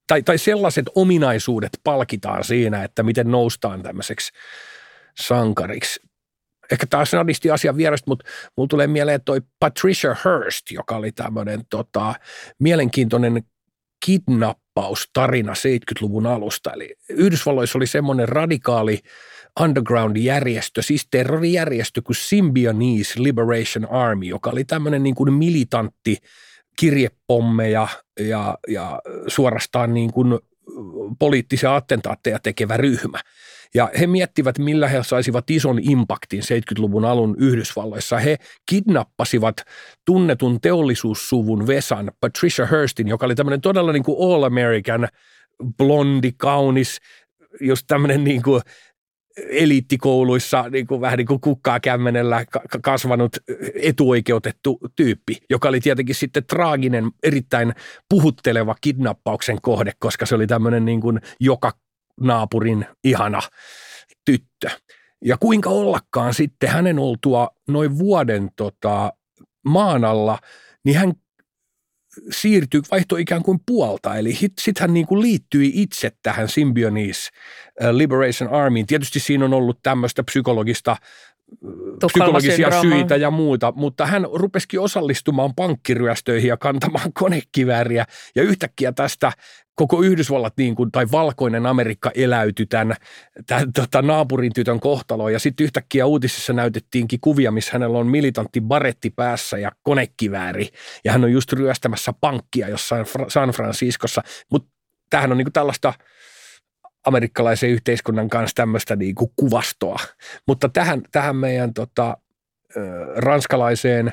Tai, 0.07 0.23
tai 0.23 0.39
sellaiset 0.39 0.87
ominaisuudet 0.95 1.71
palkitaan 1.85 2.45
siinä, 2.45 2.85
että 2.85 3.03
miten 3.03 3.31
noustaan 3.31 3.83
tämmöiseksi 3.83 4.33
sankariksi. 5.21 6.01
Ehkä 6.73 6.87
taas 6.91 7.13
nadisti 7.13 7.51
asian 7.51 7.77
vierestä, 7.77 8.11
mutta 8.11 8.25
mulla 8.57 8.69
tulee 8.69 8.87
mieleen 8.87 9.21
toi 9.25 9.41
Patricia 9.61 10.17
Hearst, 10.25 10.71
joka 10.71 10.97
oli 10.97 11.13
tämmöinen 11.13 11.61
tota, 11.71 12.15
mielenkiintoinen 12.59 13.43
kidnappaustarina 14.07 15.53
70-luvun 15.53 16.27
alusta. 16.27 16.73
Eli 16.73 16.95
Yhdysvalloissa 17.09 17.79
oli 17.79 17.87
semmoinen 17.87 18.29
radikaali 18.29 19.01
underground-järjestö, 19.61 20.83
siis 20.83 21.07
terrorijärjestö 21.11 22.03
kuin 22.03 22.17
Symbionese 22.17 23.23
Liberation 23.23 23.91
Army, 23.91 24.25
joka 24.25 24.51
oli 24.51 24.65
tämmöinen 24.65 25.03
niin 25.03 25.15
kuin 25.15 25.33
militantti 25.33 26.17
kirjepommeja 26.79 27.89
ja, 28.21 28.59
ja 28.69 29.01
suorastaan 29.27 29.95
niin 29.95 30.13
kuin 30.13 30.39
poliittisia 31.19 31.77
attentaatteja 31.77 32.39
tekevä 32.39 32.77
ryhmä. 32.77 33.21
Ja 33.75 33.91
he 34.01 34.07
miettivät, 34.07 34.59
millä 34.59 34.89
he 34.89 35.03
saisivat 35.03 35.51
ison 35.51 35.79
impaktin 35.83 36.41
70-luvun 36.41 37.05
alun 37.05 37.37
Yhdysvalloissa. 37.39 38.19
He 38.19 38.37
kidnappasivat 38.71 39.57
tunnetun 40.07 40.61
teollisuussuvun 40.61 41.67
Vesan, 41.67 42.13
Patricia 42.21 42.69
Hurstin, 42.71 43.09
joka 43.09 43.27
oli 43.27 43.35
tämmöinen 43.35 43.61
todella 43.61 43.93
niin 43.93 44.05
kuin 44.05 44.17
all-American, 44.21 45.09
blondi, 45.77 46.33
kaunis, 46.37 46.99
just 47.61 47.85
tämmöinen 47.87 48.25
niin 48.25 48.43
kuin 48.43 48.63
eliittikouluissa 49.37 50.65
niin 50.71 50.87
kuin, 50.87 51.01
vähän 51.01 51.17
niin 51.17 51.27
kuin 51.27 51.41
kukkaa 51.41 51.81
kämmenellä 51.81 52.45
kasvanut 52.83 53.37
etuoikeutettu 53.83 54.79
tyyppi, 54.97 55.37
joka 55.51 55.69
oli 55.69 55.81
tietenkin 55.81 56.15
sitten 56.15 56.45
traaginen, 56.47 57.11
erittäin 57.23 57.73
puhutteleva 58.09 58.75
kidnappauksen 58.81 59.59
kohde, 59.63 59.93
koska 59.99 60.27
se 60.27 60.35
oli 60.35 60.47
tämmöinen 60.47 60.85
niin 60.85 61.01
kuin 61.01 61.21
joka 61.41 61.73
naapurin 62.21 62.87
ihana 63.05 63.41
tyttö. 64.25 64.71
Ja 65.25 65.37
kuinka 65.39 65.71
ollakaan 65.71 66.35
sitten 66.35 66.69
hänen 66.69 66.99
oltua 66.99 67.49
noin 67.69 67.99
vuoden 67.99 68.51
tota, 68.57 69.13
maan 69.65 70.05
alla, 70.05 70.39
niin 70.85 70.97
hän 70.97 71.13
siirtyi, 72.31 72.81
vaihtoi 72.91 73.21
ikään 73.21 73.43
kuin 73.43 73.59
puolta. 73.67 74.17
Eli 74.17 74.35
sitten 74.35 74.81
hän 74.81 74.95
niin 74.95 75.07
kuin 75.07 75.23
liittyi 75.23 75.71
itse 75.75 76.13
tähän 76.23 76.49
Symbionese 76.49 77.31
Liberation 77.91 78.51
Armyin. 78.51 78.87
Tietysti 78.87 79.21
siinä 79.21 79.45
on 79.45 79.55
ollut 79.55 79.79
tämmöistä 79.83 80.23
psykologista 80.23 80.97
psykologisia 82.07 82.81
syitä 82.81 83.17
ja 83.17 83.31
muuta, 83.31 83.73
mutta 83.77 84.07
hän 84.07 84.27
rupesikin 84.33 84.81
osallistumaan 84.81 85.55
pankkiryöstöihin 85.55 86.49
ja 86.49 86.57
kantamaan 86.57 87.13
konekivääriä 87.13 88.05
ja 88.35 88.43
yhtäkkiä 88.43 88.93
tästä 88.93 89.33
koko 89.77 90.03
Yhdysvallat 90.03 90.55
niin 90.57 90.75
kuin, 90.75 90.93
tai 90.93 91.07
valkoinen 91.13 91.67
Amerikka 91.67 92.11
eläytyi 92.15 92.67
tämän, 92.67 92.97
tämän 93.47 93.73
tota, 93.73 94.03
naapurin 94.03 94.53
tytön 94.53 94.81
kohtaloon. 94.81 95.33
Ja 95.33 95.39
sitten 95.39 95.65
yhtäkkiä 95.65 96.07
uutisissa 96.07 96.53
näytettiinkin 96.53 97.21
kuvia, 97.21 97.51
missä 97.51 97.73
hänellä 97.73 97.99
on 97.99 98.07
militantti 98.07 98.61
baretti 98.61 99.11
päässä 99.11 99.59
ja 99.59 99.73
konekivääri. 99.83 100.69
Ja 101.05 101.13
hän 101.13 101.25
on 101.25 101.33
just 101.33 101.53
ryöstämässä 101.53 102.13
pankkia 102.21 102.69
jossain 102.69 103.07
San 103.29 103.51
Franciscossa, 103.51 104.23
mutta 104.51 104.69
tämähän 105.11 105.33
on 105.33 105.39
niin 105.39 105.47
kuin 105.47 105.53
tällaista– 105.53 105.93
amerikkalaisen 107.07 107.71
yhteiskunnan 107.71 108.29
kanssa 108.29 108.55
tämmöistä 108.55 108.97
niin 108.97 109.15
kuin 109.15 109.31
kuvastoa. 109.37 109.97
Mutta 110.49 110.69
tähän, 110.69 111.03
tähän 111.13 111.37
meidän 111.37 111.75
tota, 111.75 112.17
ranskalaiseen, 113.17 114.13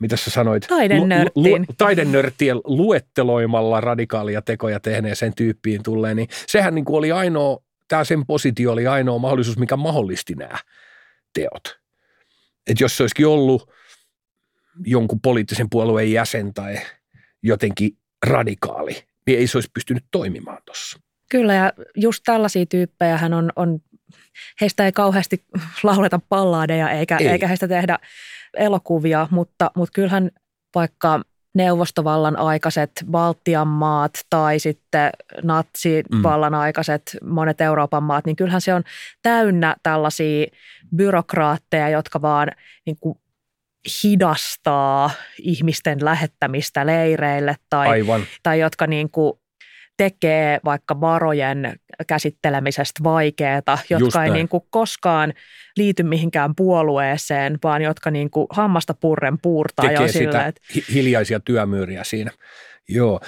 mitä 0.00 0.16
sä 0.16 0.30
sanoit? 0.30 0.66
Taidenörttiin. 0.68 1.32
Lu, 1.34 1.58
lu, 1.58 1.74
taidenörttien 1.78 2.56
luetteloimalla 2.64 3.80
radikaalia 3.80 4.42
tekoja 4.42 4.80
tehneeseen 4.80 5.34
tyyppiin 5.34 5.82
tulleen, 5.82 6.16
niin 6.16 6.28
sehän 6.46 6.74
niin 6.74 6.84
kuin 6.84 6.96
oli 6.96 7.12
ainoa, 7.12 7.62
tämä 7.88 8.04
sen 8.04 8.26
positio 8.26 8.72
oli 8.72 8.86
ainoa 8.86 9.18
mahdollisuus, 9.18 9.58
mikä 9.58 9.76
mahdollisti 9.76 10.34
nämä 10.34 10.58
teot. 11.34 11.80
Että 12.66 12.84
jos 12.84 12.96
se 12.96 13.02
olisikin 13.02 13.26
ollut 13.26 13.72
jonkun 14.86 15.20
poliittisen 15.20 15.70
puolueen 15.70 16.12
jäsen 16.12 16.54
tai 16.54 16.78
jotenkin 17.42 17.90
radikaali, 18.26 19.04
niin 19.26 19.38
ei 19.38 19.46
se 19.46 19.56
olisi 19.56 19.70
pystynyt 19.74 20.04
toimimaan 20.10 20.58
tuossa. 20.66 21.00
Kyllä 21.30 21.54
ja 21.54 21.72
just 21.96 22.22
tällaisia 22.24 22.66
tyyppejä 22.66 23.18
hän 23.18 23.34
on, 23.34 23.52
on 23.56 23.80
heistä 24.60 24.84
ei 24.84 24.92
kauheasti 24.92 25.44
lauleta 25.82 26.20
pallaadeja 26.28 26.90
eikä, 26.90 27.16
ei. 27.16 27.28
eikä 27.28 27.48
heistä 27.48 27.68
tehdä 27.68 27.98
elokuvia, 28.56 29.28
mutta, 29.30 29.70
mutta 29.76 29.92
kyllähän 29.94 30.30
vaikka 30.74 31.20
neuvostovallan 31.54 32.36
aikaiset 32.36 32.90
Baltian 33.10 33.68
maat 33.68 34.12
tai 34.30 34.58
sitten 34.58 35.10
natsivallan 35.42 36.54
aikaiset 36.54 37.16
monet 37.22 37.60
Euroopan 37.60 38.02
maat, 38.02 38.24
niin 38.24 38.36
kyllähän 38.36 38.60
se 38.60 38.74
on 38.74 38.82
täynnä 39.22 39.76
tällaisia 39.82 40.46
byrokraatteja, 40.96 41.88
jotka 41.88 42.22
vaan 42.22 42.48
niin 42.86 42.96
kuin 43.00 43.18
hidastaa 44.04 45.10
ihmisten 45.38 46.04
lähettämistä 46.04 46.86
leireille 46.86 47.56
tai, 47.70 47.88
Aivan. 47.88 48.22
tai 48.42 48.60
jotka 48.60 48.86
niin 48.86 49.10
kuin 49.10 49.32
tekee 50.00 50.60
vaikka 50.64 51.00
varojen 51.00 51.76
käsittelemisestä 52.06 53.04
vaikeaa, 53.04 53.78
jotka 53.90 54.24
ei 54.24 54.30
niin 54.30 54.48
kuin 54.48 54.62
koskaan 54.70 55.34
liity 55.76 56.02
mihinkään 56.02 56.54
puolueeseen, 56.54 57.58
vaan 57.64 57.82
jotka 57.82 58.10
niin 58.10 58.30
kuin 58.30 58.46
hammasta 58.50 58.94
purren 58.94 59.38
puurtaa 59.42 59.88
tekee 59.88 60.06
jo 60.06 60.12
sillä, 60.12 60.46
että... 60.46 60.60
hiljaisia 60.94 61.40
työmyyriä 61.40 62.04
siinä. 62.04 62.30
Joo. 62.88 63.20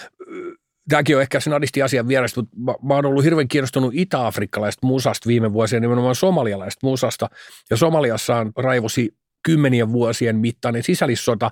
Tämäkin 0.88 1.16
on 1.16 1.22
ehkä 1.22 1.40
sen 1.40 1.52
adisti 1.52 1.82
asian 1.82 2.08
vierestä, 2.08 2.40
mutta 2.40 2.56
mä, 2.56 2.74
mä 2.82 2.94
oon 2.94 3.06
ollut 3.06 3.24
hirveän 3.24 3.48
kiinnostunut 3.48 3.94
itä-afrikkalaisesta 3.94 4.87
musasta 4.87 5.28
viime 5.28 5.52
vuosina, 5.52 5.80
nimenomaan 5.80 6.14
somalialaisesta 6.14 6.87
musasta. 6.87 7.28
Ja 7.70 7.76
Somaliassa 7.76 8.37
on 8.37 8.52
raivosi 8.56 9.16
kymmenien 9.44 9.92
vuosien 9.92 10.37
mittainen 10.37 10.82
sisällissota, 10.82 11.50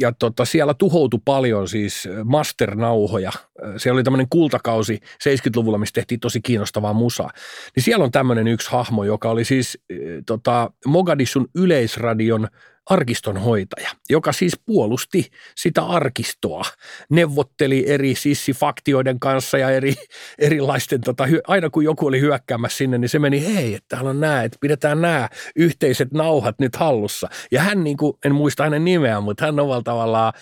ja 0.00 0.12
tota, 0.12 0.44
siellä 0.44 0.74
tuhoutui 0.74 1.20
paljon 1.24 1.68
siis 1.68 2.08
masternauhoja. 2.24 3.32
Siellä 3.76 3.96
oli 3.96 4.04
tämmöinen 4.04 4.26
kultakausi 4.30 5.00
70-luvulla, 5.02 5.78
missä 5.78 5.92
tehtiin 5.92 6.20
tosi 6.20 6.40
kiinnostavaa 6.40 6.92
musaa. 6.92 7.30
Niin 7.76 7.84
siellä 7.84 8.04
on 8.04 8.10
tämmöinen 8.10 8.48
yksi 8.48 8.70
hahmo, 8.70 9.04
joka 9.04 9.30
oli 9.30 9.44
siis 9.44 9.78
tota, 10.26 10.70
Mogadishun 10.86 11.48
yleisradion 11.54 12.48
arkistonhoitaja, 12.90 13.90
joka 14.10 14.32
siis 14.32 14.60
puolusti 14.66 15.30
sitä 15.56 15.82
arkistoa, 15.82 16.64
neuvotteli 17.10 17.84
eri 17.86 18.14
sissifaktioiden 18.14 19.20
kanssa 19.20 19.58
ja 19.58 19.70
eri, 19.70 19.94
erilaisten, 20.38 21.00
tota, 21.00 21.24
aina 21.46 21.70
kun 21.70 21.84
joku 21.84 22.06
oli 22.06 22.20
hyökkäämässä 22.20 22.78
sinne, 22.78 22.98
niin 22.98 23.08
se 23.08 23.18
meni, 23.18 23.54
hei, 23.54 23.74
että 23.74 23.88
täällä 23.88 24.10
on 24.10 24.20
nämä, 24.20 24.42
että 24.42 24.58
pidetään 24.60 25.00
nämä 25.00 25.28
yhteiset 25.56 26.12
nauhat 26.12 26.58
nyt 26.58 26.76
hallussa. 26.76 27.28
Ja 27.52 27.62
hän, 27.62 27.84
niin 27.84 27.96
kuin, 27.96 28.18
en 28.24 28.34
muista 28.34 28.62
hänen 28.62 28.84
nimeään, 28.84 29.22
mutta 29.22 29.44
hän 29.44 29.60
on 29.60 29.84
tavallaan 29.84 30.32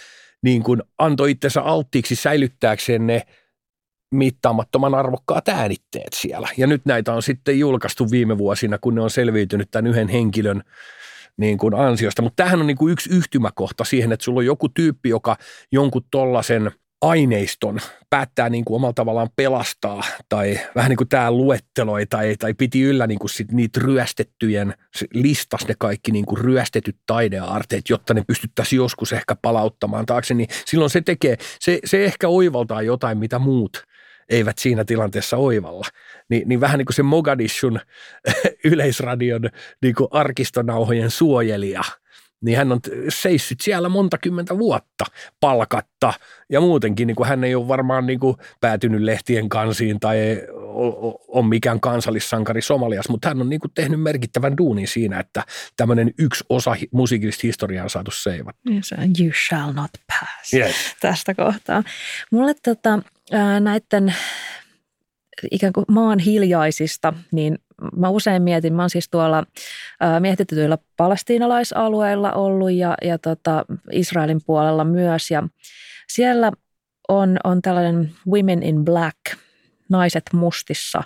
niin 0.43 0.63
kuin 0.63 0.83
antoi 0.99 1.31
itsensä 1.31 1.63
alttiiksi 1.63 2.17
säilyttääkseen 2.17 3.07
ne 3.07 3.23
mittaamattoman 4.13 4.95
arvokkaat 4.95 5.49
äänitteet 5.49 6.13
siellä. 6.13 6.49
Ja 6.57 6.67
nyt 6.67 6.83
näitä 6.85 7.13
on 7.13 7.23
sitten 7.23 7.59
julkaistu 7.59 8.11
viime 8.11 8.39
vuosina, 8.39 8.79
kun 8.79 8.95
ne 8.95 9.01
on 9.01 9.11
selviytynyt 9.11 9.71
tämän 9.71 9.87
yhden 9.87 10.09
henkilön 10.09 10.63
niin 11.37 11.59
kuin 11.59 11.75
ansiosta. 11.75 12.23
Mutta 12.23 12.37
tämähän 12.37 12.61
on 12.61 12.67
niin 12.67 12.77
kuin 12.77 12.93
yksi 12.93 13.11
yhtymäkohta 13.11 13.85
siihen, 13.85 14.13
että 14.13 14.25
sulla 14.25 14.39
on 14.39 14.47
joku 14.47 14.69
tyyppi, 14.69 15.09
joka 15.09 15.37
jonkun 15.73 16.03
tollaisen 16.11 16.73
aineiston 17.03 17.79
päättää 18.11 18.49
niin 18.49 18.65
kuin 18.65 18.77
omalla 18.77 18.93
tavallaan 18.93 19.29
pelastaa 19.37 20.03
tai 20.29 20.59
vähän 20.75 20.89
niin 20.89 20.97
kuin 20.97 21.09
tämä 21.09 21.31
luetteloi 21.31 22.07
tai, 22.07 22.37
tai 22.39 22.55
piti 22.55 22.83
yllä 22.83 23.07
niin 23.07 23.19
kuin 23.19 23.31
sit 23.31 23.53
niitä 23.53 23.81
ryöstettyjen, 23.83 24.75
listas 25.15 25.69
ne 25.69 25.75
kaikki 25.79 26.13
niin 26.13 26.27
kuin 26.27 26.39
ryöstetyt 26.39 26.97
taideaarteet, 27.07 27.89
jotta 27.89 28.15
ne 28.15 28.25
pystyttäisiin 28.27 28.77
joskus 28.77 29.13
ehkä 29.13 29.37
palauttamaan 29.43 30.07
taakse, 30.07 30.35
niin 30.35 30.49
silloin 30.67 30.91
se 30.91 31.01
tekee, 31.01 31.37
se, 31.61 31.79
se 31.85 32.05
ehkä 32.05 32.29
oivaltaa 32.29 32.83
jotain, 32.83 33.19
mitä 33.19 33.39
muut 33.39 33.83
eivät 34.33 34.59
siinä 34.59 34.85
tilanteessa 34.85 35.37
oivalla. 35.37 35.87
Ni, 36.29 36.43
niin 36.47 36.61
vähän 36.61 36.79
niin 36.79 36.87
kuin 36.87 36.95
se 36.95 37.03
Mogadishun 37.03 37.81
yleisradion 38.65 39.43
niin 39.83 39.95
kuin 39.95 40.09
arkistonauhojen 40.11 41.11
suojelija, 41.11 41.83
niin 42.43 42.59
hän 42.59 42.73
on 42.73 42.81
seissyt 43.09 43.61
siellä 43.61 43.89
monta 43.89 44.19
kymmentä 44.19 44.59
vuotta 44.59 45.05
palkatta 45.41 46.13
ja 46.51 46.61
muutenkin 46.61 47.07
niin 47.07 47.17
kuin 47.17 47.29
hän 47.29 47.45
ei 47.45 47.55
ole 47.55 47.69
varmaan 47.69 48.07
niin 48.07 48.21
kuin 48.21 48.37
päätynyt 48.61 49.01
lehtien 49.01 49.49
kansiin 49.49 50.01
tai 50.01 50.43
ole 51.29 51.47
mikään 51.47 51.81
kansallissankari 51.81 52.63
Somalias, 52.63 53.09
mutta 53.09 53.29
hän 53.29 53.41
on 53.41 53.49
niin 53.49 53.61
kuin 53.61 53.71
tehnyt 53.75 54.03
merkittävän 54.03 54.57
duunin 54.57 54.89
siinä, 54.89 55.21
että 55.21 55.45
tämmöinen 55.77 56.15
yksi 56.19 56.45
osa 56.49 56.77
musiikillista 56.93 57.41
historiaa 57.43 57.85
on 57.85 57.91
saatu 57.91 58.11
seivat. 58.11 58.57
You 59.21 59.31
shall 59.49 59.73
not 59.73 59.91
pass 60.07 60.55
yes. 60.55 60.75
tästä 61.01 61.35
kohtaa. 61.35 61.83
Mulle 62.31 62.55
tota, 62.63 62.99
näiden 63.61 64.15
ikään 65.51 65.73
kuin 65.73 65.87
maan 65.89 66.19
hiljaisista, 66.19 67.13
niin 67.33 67.59
mä 67.97 68.09
usein 68.09 68.43
mietin, 68.43 68.75
mä 68.75 68.83
oon 68.83 68.91
siis 68.91 69.09
tuolla 69.09 69.45
mietityillä 70.21 70.79
palestiinalaisalueilla 70.97 72.33
ollut 72.33 72.73
ja, 72.73 72.95
ja 73.03 73.19
tota 73.19 73.65
Israelin 73.93 74.41
puolella 74.47 74.85
myös 74.85 75.31
ja 75.31 75.43
siellä 76.09 76.53
on, 77.09 77.37
on 77.45 77.63
tällainen 77.63 78.13
Women 78.31 78.63
in 78.63 78.85
Black, 78.85 79.19
naiset 79.89 80.25
mustissa 80.33 81.03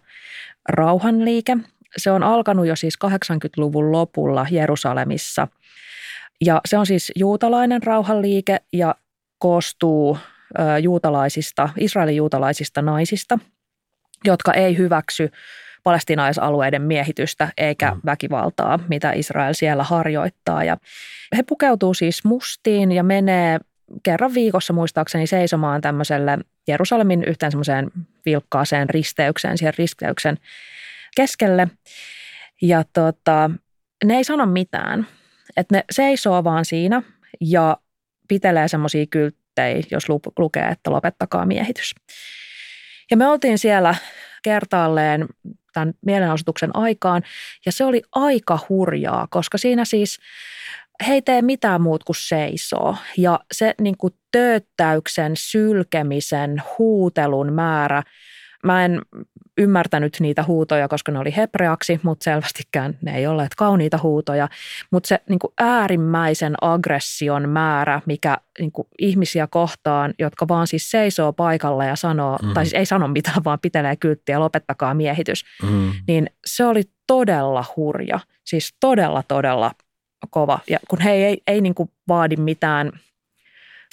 rauhanliike. 0.68 1.56
Se 1.96 2.10
on 2.10 2.22
alkanut 2.22 2.66
jo 2.66 2.76
siis 2.76 2.94
80-luvun 3.06 3.92
lopulla 3.92 4.46
Jerusalemissa 4.50 5.48
ja 6.40 6.60
se 6.64 6.78
on 6.78 6.86
siis 6.86 7.12
juutalainen 7.16 7.82
rauhanliike 7.82 8.60
ja 8.72 8.94
koostuu 9.38 10.18
juutalaisista, 10.82 11.68
Israelin 11.78 12.16
juutalaisista 12.16 12.82
naisista, 12.82 13.38
jotka 14.24 14.52
ei 14.52 14.76
hyväksy 14.76 15.30
palestinaisalueiden 15.86 16.82
miehitystä 16.82 17.48
eikä 17.56 17.90
mm. 17.90 18.00
väkivaltaa, 18.06 18.78
mitä 18.88 19.12
Israel 19.12 19.52
siellä 19.52 19.84
harjoittaa. 19.84 20.64
Ja 20.64 20.76
he 21.36 21.42
pukeutuu 21.42 21.94
siis 21.94 22.24
mustiin 22.24 22.92
ja 22.92 23.02
menee 23.02 23.58
kerran 24.02 24.34
viikossa 24.34 24.72
muistaakseni 24.72 25.26
seisomaan 25.26 25.80
tämmöiselle 25.80 26.38
Jerusalemin 26.68 27.24
yhteen 27.24 27.52
semmoiseen 27.52 27.90
vilkkaaseen 28.26 28.90
risteykseen, 28.90 29.58
siihen 29.58 29.74
risteyksen 29.78 30.38
keskelle. 31.16 31.68
Ja 32.62 32.84
tota, 32.92 33.50
ne 34.04 34.16
ei 34.16 34.24
sano 34.24 34.46
mitään. 34.46 35.06
Että 35.56 35.76
ne 35.76 35.84
seisoo 35.90 36.44
vaan 36.44 36.64
siinä 36.64 37.02
ja 37.40 37.76
pitelee 38.28 38.68
semmoisia 38.68 39.06
kylttejä, 39.10 39.82
jos 39.90 40.08
lukee, 40.38 40.68
että 40.68 40.90
lopettakaa 40.90 41.46
miehitys. 41.46 41.94
Ja 43.10 43.16
me 43.16 43.26
oltiin 43.28 43.58
siellä 43.58 43.94
kertaalleen 44.42 45.26
tämän 45.76 45.94
mielenosoituksen 46.06 46.76
aikaan 46.76 47.22
ja 47.66 47.72
se 47.72 47.84
oli 47.84 48.02
aika 48.12 48.58
hurjaa, 48.68 49.26
koska 49.30 49.58
siinä 49.58 49.84
siis 49.84 50.18
he 51.06 51.12
ei 51.12 51.22
tee 51.22 51.42
mitään 51.42 51.80
muut 51.80 52.04
kuin 52.04 52.16
seisoo. 52.18 52.96
Ja 53.18 53.40
se 53.52 53.74
niin 53.80 53.96
kuin 53.98 54.14
tööttäyksen, 54.32 55.32
sylkemisen, 55.36 56.62
huutelun 56.78 57.52
määrä, 57.52 58.02
mä 58.64 58.84
en 58.84 59.02
ymmärtänyt 59.58 60.16
niitä 60.20 60.42
huutoja, 60.42 60.88
koska 60.88 61.12
ne 61.12 61.18
oli 61.18 61.36
hebreaksi, 61.36 62.00
mutta 62.02 62.24
selvästikään 62.24 62.98
ne 63.02 63.18
ei 63.18 63.26
olleet 63.26 63.54
kauniita 63.54 63.98
huutoja. 64.02 64.48
Mutta 64.90 65.08
se 65.08 65.20
niin 65.28 65.38
kuin 65.38 65.52
äärimmäisen 65.58 66.54
aggression 66.60 67.48
määrä, 67.48 68.00
mikä 68.06 68.36
niin 68.58 68.72
kuin 68.72 68.88
ihmisiä 68.98 69.46
kohtaan, 69.46 70.14
jotka 70.18 70.48
vaan 70.48 70.66
siis 70.66 70.90
seisoo 70.90 71.32
paikalla 71.32 71.84
ja 71.84 71.96
sanoo, 71.96 72.38
mm. 72.42 72.52
tai 72.54 72.64
siis 72.64 72.74
ei 72.74 72.86
sano 72.86 73.08
mitään, 73.08 73.44
vaan 73.44 73.58
pitelee 73.62 73.96
kylttiä, 73.96 74.40
lopettakaa 74.40 74.94
miehitys, 74.94 75.44
mm. 75.62 75.92
niin 76.08 76.30
se 76.46 76.64
oli 76.64 76.82
todella 77.06 77.64
hurja. 77.76 78.20
Siis 78.44 78.74
todella, 78.80 79.22
todella 79.28 79.72
kova. 80.30 80.58
Ja 80.70 80.78
kun 80.88 81.00
he 81.00 81.10
ei, 81.10 81.24
ei, 81.24 81.42
ei 81.46 81.60
niin 81.60 81.74
kuin 81.74 81.90
vaadi 82.08 82.36
mitään– 82.36 82.92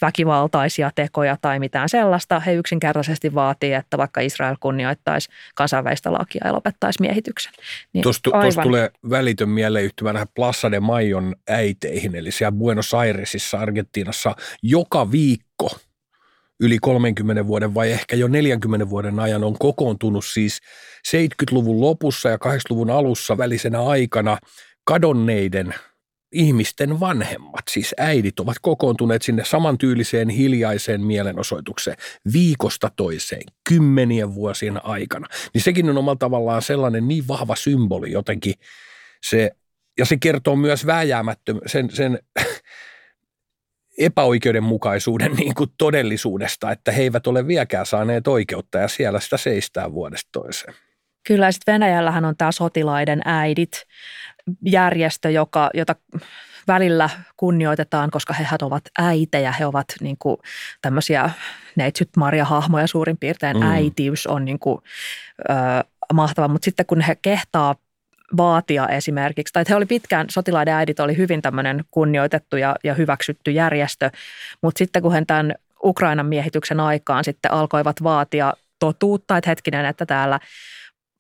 väkivaltaisia 0.02 0.92
tekoja 0.96 1.38
tai 1.42 1.60
mitään 1.60 1.90
sellaista. 1.90 2.40
He 2.40 2.54
yksinkertaisesti 2.54 3.34
vaatii, 3.34 3.74
että 3.74 3.98
vaikka 3.98 4.22
Israel 4.22 4.56
kunnioittaisi 4.60 5.30
kansainvälistä 5.56 6.14
lakia 6.14 6.42
ja 6.48 6.54
lopettaisi 6.54 7.02
miehityksen. 7.02 7.54
Niin 7.94 8.04
Tuosta 8.04 8.30
aivan... 8.34 8.64
tulee 8.64 8.92
välitön 9.10 9.50
mieleyhtymä 9.50 10.14
näihin 10.14 10.28
Plaza 10.36 10.72
de 10.72 10.80
Mayon 10.80 11.36
äiteihin, 11.48 12.16
eli 12.16 12.32
siellä 12.32 12.52
Buenos 12.52 12.94
Airesissa 12.94 13.60
Argentiinassa 13.60 14.36
joka 14.64 15.12
viikko 15.12 15.78
yli 16.60 16.80
30 16.80 17.48
vuoden 17.48 17.74
vai 17.74 17.92
ehkä 17.92 18.16
jo 18.16 18.28
40 18.28 18.90
vuoden 18.90 19.20
ajan 19.20 19.44
on 19.44 19.60
kokoontunut 19.60 20.26
siis 20.26 20.60
70-luvun 21.08 21.82
lopussa 21.82 22.30
ja 22.30 22.36
80-luvun 22.36 22.90
alussa 22.90 23.38
välisenä 23.38 23.82
aikana 23.82 24.38
kadonneiden– 24.86 25.74
ihmisten 26.34 27.00
vanhemmat, 27.00 27.64
siis 27.70 27.96
äidit, 27.98 28.40
ovat 28.40 28.58
kokoontuneet 28.62 29.22
sinne 29.22 29.46
samantyyliseen 29.46 30.30
hiljaiseen 30.30 31.02
mielenosoitukseen 31.02 31.98
viikosta 32.34 32.92
toiseen 32.96 33.44
kymmenien 33.70 34.36
vuosien 34.36 34.86
aikana. 34.86 35.28
Niin 35.54 35.62
sekin 35.62 35.90
on 35.90 35.98
omalla 35.98 36.18
tavallaan 36.18 36.62
sellainen 36.62 37.08
niin 37.08 37.28
vahva 37.28 37.56
symboli 37.56 38.12
jotenkin. 38.12 38.54
Se, 39.24 39.52
ja 39.98 40.06
se 40.06 40.18
kertoo 40.18 40.56
myös 40.56 40.86
vääjäämättö 40.86 41.56
sen, 41.66 41.90
sen 41.90 42.20
epäoikeudenmukaisuuden 43.98 45.32
niin 45.32 45.56
kuin 45.56 45.70
todellisuudesta, 45.78 46.72
että 46.72 46.92
he 46.92 47.02
eivät 47.02 47.28
ole 47.28 47.48
vieläkään 47.48 47.86
saaneet 47.86 48.28
oikeutta 48.28 48.78
ja 48.78 48.88
siellä 48.88 49.20
sitä 49.20 49.38
seistää 49.38 49.92
vuodesta 49.92 50.30
toiseen. 50.32 50.74
Kyllä, 51.28 51.52
sitten 51.52 51.74
Venäjällähän 51.74 52.26
on 52.26 52.38
tämä 52.38 52.52
sotilaiden 52.52 53.22
äidit, 53.26 53.86
järjestö, 54.66 55.30
joka, 55.30 55.70
jota 55.74 55.96
välillä 56.68 57.10
kunnioitetaan, 57.38 58.12
koska 58.12 58.34
he 58.34 58.48
ovat 58.62 58.84
äitejä, 59.00 59.52
he 59.52 59.66
ovat 59.66 59.86
niin 60.02 60.16
kuin 60.20 60.38
tämmöisiä 60.82 61.30
neitsyt 61.76 62.10
Maria-hahmoja 62.18 62.88
suurin 62.88 63.18
piirtein. 63.18 63.58
Mm. 63.58 63.64
Äitiys 63.64 64.28
on 64.28 64.46
niin 64.46 64.60
kuin, 64.60 64.82
ö, 65.50 65.54
mahtava, 66.14 66.48
mutta 66.48 66.66
sitten 66.66 66.86
kun 66.86 67.02
he 67.02 67.16
kehtaa 67.22 67.76
vaatia 68.38 68.88
esimerkiksi, 68.88 69.54
tai 69.54 69.64
he 69.70 69.76
oli 69.76 69.86
pitkään, 69.86 70.30
sotilaiden 70.30 70.74
äidit 70.74 71.00
oli 71.00 71.18
hyvin 71.18 71.42
tämmöinen 71.42 71.84
kunnioitettu 71.92 72.58
ja, 72.58 72.76
ja 72.84 72.94
hyväksytty 72.94 73.52
järjestö, 73.52 74.10
mutta 74.62 74.78
sitten 74.78 75.02
kun 75.02 75.14
he 75.14 75.24
tämän 75.28 75.56
Ukrainan 75.84 76.26
miehityksen 76.26 76.80
aikaan 76.80 77.24
sitten 77.24 77.52
alkoivat 77.52 78.04
vaatia 78.04 78.54
totuutta, 78.80 79.38
että 79.38 79.50
hetkinen, 79.50 79.86
että 79.86 80.06
täällä 80.06 80.40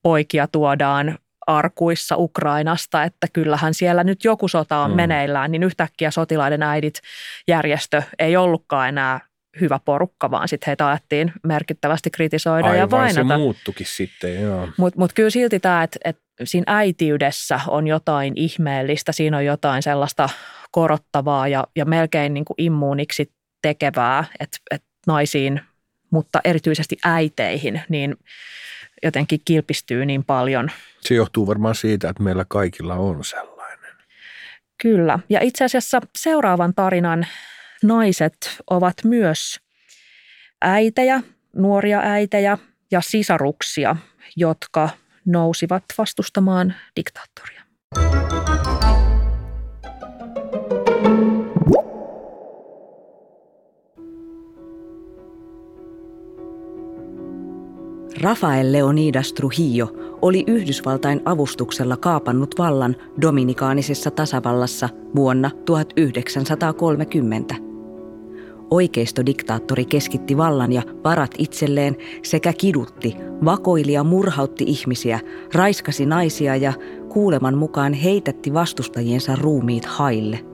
poikia 0.03 0.47
tuodaan 0.47 1.17
arkuissa 1.47 2.15
Ukrainasta, 2.17 3.03
että 3.03 3.27
kyllähän 3.33 3.73
siellä 3.73 4.03
nyt 4.03 4.23
joku 4.23 4.47
sota 4.47 4.77
on 4.77 4.91
mm. 4.91 4.95
meneillään, 4.95 5.51
niin 5.51 5.63
yhtäkkiä 5.63 6.11
sotilaiden 6.11 6.63
äidit 6.63 6.99
järjestö 7.47 8.03
ei 8.19 8.37
ollutkaan 8.37 8.89
enää 8.89 9.19
hyvä 9.61 9.79
porukka, 9.85 10.31
vaan 10.31 10.47
sitten 10.47 10.67
heitä 10.67 10.89
alettiin 10.89 11.33
merkittävästi 11.43 12.09
kritisoida 12.09 12.67
Aivan, 12.67 12.79
ja 12.79 12.91
vainota. 12.91 13.33
se 13.33 13.37
muuttukin 13.37 13.85
sitten, 13.85 14.41
joo. 14.41 14.67
Mutta 14.77 14.99
mut 14.99 15.13
kyllä 15.13 15.29
silti 15.29 15.59
tämä, 15.59 15.83
että 15.83 15.99
et 16.05 16.17
siinä 16.43 16.63
äitiydessä 16.67 17.59
on 17.67 17.87
jotain 17.87 18.33
ihmeellistä, 18.35 19.11
siinä 19.11 19.37
on 19.37 19.45
jotain 19.45 19.83
sellaista 19.83 20.29
korottavaa 20.71 21.47
ja, 21.47 21.67
ja 21.75 21.85
melkein 21.85 22.33
niin 22.33 22.45
kuin 22.45 22.55
immuuniksi 22.57 23.31
tekevää, 23.61 24.25
että 24.39 24.57
et 24.71 24.83
naisiin, 25.07 25.61
mutta 26.11 26.39
erityisesti 26.43 26.97
äiteihin, 27.03 27.81
niin 27.89 28.15
jotenkin 29.03 29.41
kilpistyy 29.45 30.05
niin 30.05 30.23
paljon. 30.23 30.71
Se 31.01 31.15
johtuu 31.15 31.47
varmaan 31.47 31.75
siitä, 31.75 32.09
että 32.09 32.23
meillä 32.23 32.45
kaikilla 32.47 32.95
on 32.95 33.23
sellainen. 33.23 33.91
Kyllä. 34.81 35.19
Ja 35.29 35.39
itse 35.41 35.65
asiassa 35.65 36.01
seuraavan 36.17 36.73
tarinan 36.73 37.27
naiset 37.83 38.35
ovat 38.69 38.95
myös 39.03 39.59
äitejä, 40.61 41.21
nuoria 41.55 41.99
äitejä 41.99 42.57
ja 42.91 43.01
sisaruksia, 43.01 43.95
jotka 44.35 44.89
nousivat 45.25 45.83
vastustamaan 45.97 46.75
diktaattoria. 46.95 47.63
Rafael 58.23 58.71
Leonidas 58.71 59.33
Trujillo 59.33 59.93
oli 60.21 60.43
Yhdysvaltain 60.47 61.21
avustuksella 61.25 61.97
kaapannut 61.97 62.55
vallan 62.57 62.95
Dominikaanisessa 63.21 64.11
tasavallassa 64.11 64.89
vuonna 65.15 65.51
1930. 65.65 67.55
Oikeistodiktaattori 68.71 69.85
keskitti 69.85 70.37
vallan 70.37 70.73
ja 70.73 70.81
varat 71.03 71.31
itselleen 71.37 71.97
sekä 72.23 72.53
kidutti, 72.53 73.15
vakoili 73.45 73.93
ja 73.93 74.03
murhautti 74.03 74.63
ihmisiä, 74.67 75.19
raiskasi 75.53 76.05
naisia 76.05 76.55
ja 76.55 76.73
kuuleman 77.09 77.57
mukaan 77.57 77.93
heitätti 77.93 78.53
vastustajiensa 78.53 79.35
ruumiit 79.35 79.85
haille– 79.85 80.45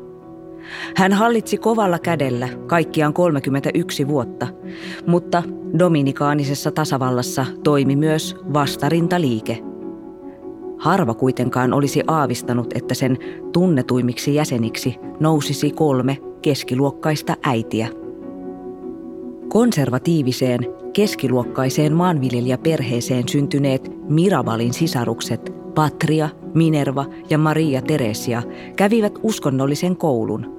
hän 0.96 1.14
hallitsi 1.14 1.58
kovalla 1.58 2.00
kädellä 2.00 2.50
kaikkiaan 2.68 3.14
31 3.14 4.08
vuotta, 4.08 4.48
mutta 5.08 5.44
Dominikaanisessa 5.80 6.72
tasavallassa 6.72 7.46
toimi 7.64 7.96
myös 7.96 8.36
vastarintaliike. 8.54 9.64
Harva 10.78 11.14
kuitenkaan 11.14 11.74
olisi 11.74 12.04
aavistanut, 12.08 12.74
että 12.76 12.94
sen 12.94 13.18
tunnetuimmiksi 13.54 14.36
jäseniksi 14.36 14.96
nousisi 15.20 15.72
kolme 15.72 16.18
keskiluokkaista 16.42 17.36
äitiä. 17.44 17.88
Konservatiiviseen, 19.50 20.60
keskiluokkaiseen 20.94 21.94
maanviljelijäperheeseen 21.94 23.30
syntyneet 23.30 23.92
Mirabalin 24.10 24.74
sisarukset 24.74 25.54
Patria, 25.76 26.30
Minerva 26.54 27.06
ja 27.30 27.38
Maria 27.38 27.82
Teresia 27.82 28.44
kävivät 28.76 29.14
uskonnollisen 29.24 29.98
koulun 29.98 30.59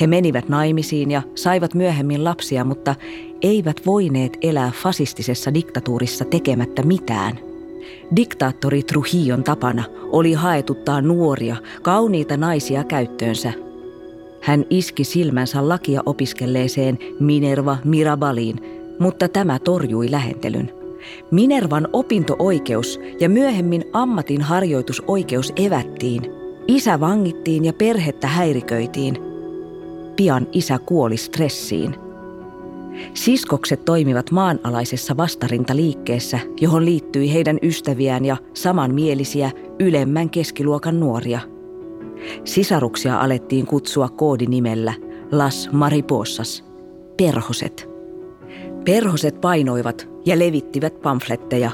he 0.00 0.06
menivät 0.06 0.48
naimisiin 0.48 1.10
ja 1.10 1.22
saivat 1.34 1.74
myöhemmin 1.74 2.24
lapsia, 2.24 2.64
mutta 2.64 2.94
eivät 3.42 3.80
voineet 3.86 4.38
elää 4.42 4.72
fasistisessa 4.82 5.54
diktatuurissa 5.54 6.24
tekemättä 6.24 6.82
mitään. 6.82 7.38
Diktaattori 8.16 8.82
Trujillon 8.82 9.44
tapana 9.44 9.84
oli 10.12 10.32
haetuttaa 10.32 11.00
nuoria, 11.02 11.56
kauniita 11.82 12.36
naisia 12.36 12.84
käyttöönsä. 12.84 13.52
Hän 14.42 14.64
iski 14.70 15.04
silmänsä 15.04 15.68
lakia 15.68 16.02
opiskelleeseen 16.06 16.98
Minerva 17.20 17.76
Mirabaliin, 17.84 18.56
mutta 18.98 19.28
tämä 19.28 19.58
torjui 19.58 20.10
lähentelyn. 20.10 20.72
Minervan 21.30 21.88
opinto-oikeus 21.92 23.00
ja 23.20 23.28
myöhemmin 23.28 23.84
ammatin 23.92 24.42
harjoitusoikeus 24.42 25.52
evättiin. 25.56 26.22
Isä 26.68 27.00
vangittiin 27.00 27.64
ja 27.64 27.72
perhettä 27.72 28.26
häiriköitiin– 28.26 29.18
pian 30.18 30.46
isä 30.52 30.78
kuoli 30.78 31.16
stressiin. 31.16 31.94
Siskokset 33.14 33.84
toimivat 33.84 34.30
maanalaisessa 34.30 35.16
vastarintaliikkeessä, 35.16 36.38
johon 36.60 36.84
liittyi 36.84 37.32
heidän 37.32 37.58
ystäviään 37.62 38.24
ja 38.24 38.36
samanmielisiä 38.54 39.50
ylemmän 39.80 40.30
keskiluokan 40.30 41.00
nuoria. 41.00 41.40
Sisaruksia 42.44 43.20
alettiin 43.20 43.66
kutsua 43.66 44.08
koodinimellä 44.08 44.94
Las 45.32 45.68
Mariposas, 45.72 46.64
perhoset. 47.16 47.88
Perhoset 48.84 49.40
painoivat 49.40 50.08
ja 50.26 50.38
levittivät 50.38 51.00
pamfletteja, 51.02 51.70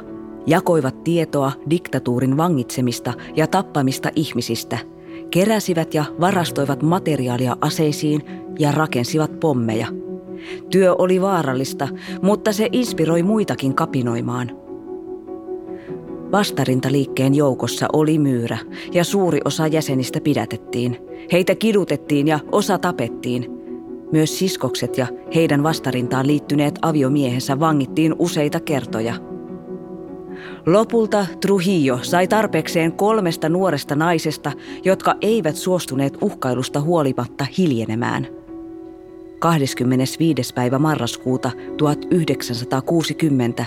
jakoivat 0.46 1.04
tietoa 1.04 1.52
diktatuurin 1.70 2.36
vangitsemista 2.36 3.12
ja 3.36 3.46
tappamista 3.46 4.10
ihmisistä– 4.16 4.78
keräsivät 5.34 5.94
ja 5.94 6.04
varastoivat 6.20 6.82
materiaalia 6.82 7.56
aseisiin 7.60 8.22
ja 8.58 8.72
rakensivat 8.72 9.40
pommeja. 9.40 9.86
Työ 10.70 10.94
oli 10.98 11.22
vaarallista, 11.22 11.88
mutta 12.22 12.52
se 12.52 12.68
inspiroi 12.72 13.22
muitakin 13.22 13.74
kapinoimaan. 13.74 14.50
Vastarintaliikkeen 16.32 17.34
joukossa 17.34 17.86
oli 17.92 18.18
myyrä 18.18 18.58
ja 18.92 19.04
suuri 19.04 19.40
osa 19.44 19.66
jäsenistä 19.66 20.20
pidätettiin. 20.20 20.98
Heitä 21.32 21.54
kidutettiin 21.54 22.28
ja 22.28 22.38
osa 22.52 22.78
tapettiin. 22.78 23.46
Myös 24.12 24.38
siskokset 24.38 24.98
ja 24.98 25.06
heidän 25.34 25.62
vastarintaan 25.62 26.26
liittyneet 26.26 26.78
aviomiehensä 26.82 27.60
vangittiin 27.60 28.14
useita 28.18 28.60
kertoja– 28.60 29.14
Lopulta 30.66 31.26
Trujillo 31.40 31.98
sai 32.02 32.28
tarpeekseen 32.28 32.92
kolmesta 32.92 33.48
nuoresta 33.48 33.96
naisesta, 33.96 34.52
jotka 34.84 35.14
eivät 35.20 35.56
suostuneet 35.56 36.18
uhkailusta 36.20 36.80
huolimatta 36.80 37.46
hiljenemään. 37.58 38.26
25. 39.38 40.54
päivä 40.54 40.78
marraskuuta 40.78 41.50
1960 41.76 43.66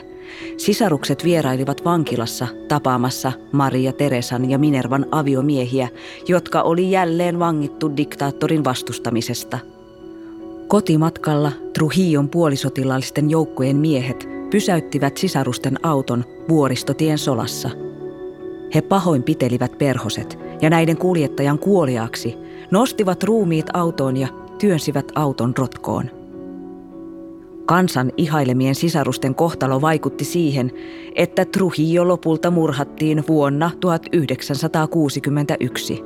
sisarukset 0.57 1.23
vierailivat 1.23 1.85
vankilassa 1.85 2.47
tapaamassa 2.67 3.31
Maria 3.51 3.93
Teresan 3.93 4.49
ja 4.49 4.57
Minervan 4.57 5.05
aviomiehiä, 5.11 5.87
jotka 6.27 6.61
oli 6.61 6.91
jälleen 6.91 7.39
vangittu 7.39 7.97
diktaattorin 7.97 8.63
vastustamisesta. 8.63 9.59
Kotimatkalla 10.67 11.51
Trujillon 11.73 12.29
puolisotilallisten 12.29 13.29
joukkojen 13.29 13.75
miehet 13.75 14.36
pysäyttivät 14.49 15.17
sisarusten 15.17 15.85
auton 15.85 16.25
vuoristotien 16.49 17.17
solassa. 17.17 17.69
He 18.75 18.81
pahoinpitelivät 18.81 19.77
perhoset 19.77 20.39
ja 20.61 20.69
näiden 20.69 20.97
kuljettajan 20.97 21.59
kuoliaksi, 21.59 22.35
nostivat 22.71 23.23
ruumiit 23.23 23.65
autoon 23.73 24.17
ja 24.17 24.27
työnsivät 24.59 25.11
auton 25.15 25.53
rotkoon. 25.57 26.09
Kansan 27.65 28.11
ihailemien 28.17 28.75
sisarusten 28.75 29.35
kohtalo 29.35 29.81
vaikutti 29.81 30.25
siihen, 30.25 30.71
että 31.15 31.45
Trujillo 31.45 32.07
lopulta 32.07 32.51
murhattiin 32.51 33.23
vuonna 33.27 33.71
1961. 33.79 36.03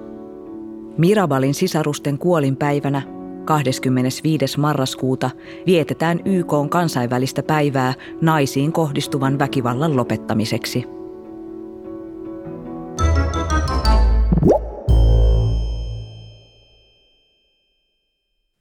Mirabalin 0.97 1.53
sisarusten 1.53 2.17
kuolinpäivänä 2.17 3.20
25. 3.45 4.59
marraskuuta 4.59 5.29
vietetään 5.65 6.19
YK 6.25 6.51
kansainvälistä 6.69 7.43
päivää 7.43 7.93
naisiin 8.21 8.71
kohdistuvan 8.71 9.39
väkivallan 9.39 9.95
lopettamiseksi. 9.95 10.85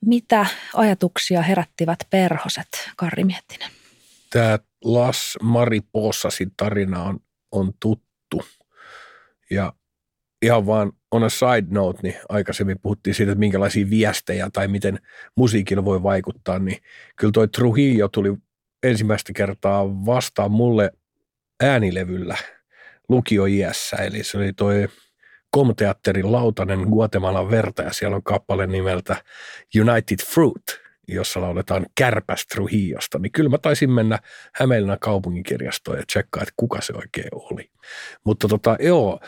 Mitä 0.06 0.46
ajatuksia 0.74 1.42
herättivät 1.42 1.98
perhoset, 2.10 2.68
Karri 2.96 3.24
Miettinen? 3.24 3.70
Tämä 4.30 4.58
Las 4.84 5.38
Mariposasin 5.42 6.50
tarina 6.56 7.02
on, 7.02 7.18
on 7.52 7.72
tuttu. 7.80 8.42
Ja 9.50 9.72
ihan 10.42 10.66
vaan 10.66 10.92
on 11.10 11.24
a 11.24 11.28
side 11.28 11.66
note, 11.70 11.98
niin 12.02 12.14
aikaisemmin 12.28 12.80
puhuttiin 12.82 13.14
siitä, 13.14 13.32
että 13.32 13.40
minkälaisia 13.40 13.90
viestejä 13.90 14.50
tai 14.52 14.68
miten 14.68 14.98
musiikilla 15.36 15.84
voi 15.84 16.02
vaikuttaa, 16.02 16.58
niin 16.58 16.78
kyllä 17.16 17.32
toi 17.32 17.48
Trujillo 17.48 18.08
tuli 18.08 18.36
ensimmäistä 18.82 19.32
kertaa 19.32 20.06
vastaan 20.06 20.50
mulle 20.50 20.90
äänilevyllä 21.62 22.36
lukioiässä, 23.08 23.96
eli 23.96 24.24
se 24.24 24.38
oli 24.38 24.52
toi 24.52 24.88
Komteatterin 25.50 26.32
lautanen 26.32 26.80
Guatemalan 26.80 27.50
verta 27.50 27.82
ja 27.82 27.92
siellä 27.92 28.16
on 28.16 28.22
kappale 28.22 28.66
nimeltä 28.66 29.16
United 29.80 30.26
Fruit, 30.26 30.80
jossa 31.08 31.40
lauletaan 31.40 31.86
Kärpäs 31.94 32.46
Trujillosta, 32.46 33.18
niin 33.18 33.32
kyllä 33.32 33.50
mä 33.50 33.58
taisin 33.58 33.90
mennä 33.90 34.18
Hämeenlinnan 34.54 34.98
kaupunginkirjastoon 35.00 35.98
ja 35.98 36.04
tsekkaa, 36.06 36.42
että 36.42 36.54
kuka 36.56 36.80
se 36.80 36.92
oikein 36.96 37.28
oli. 37.32 37.70
Mutta 38.24 38.48
tota, 38.48 38.76
joo, 38.80 39.20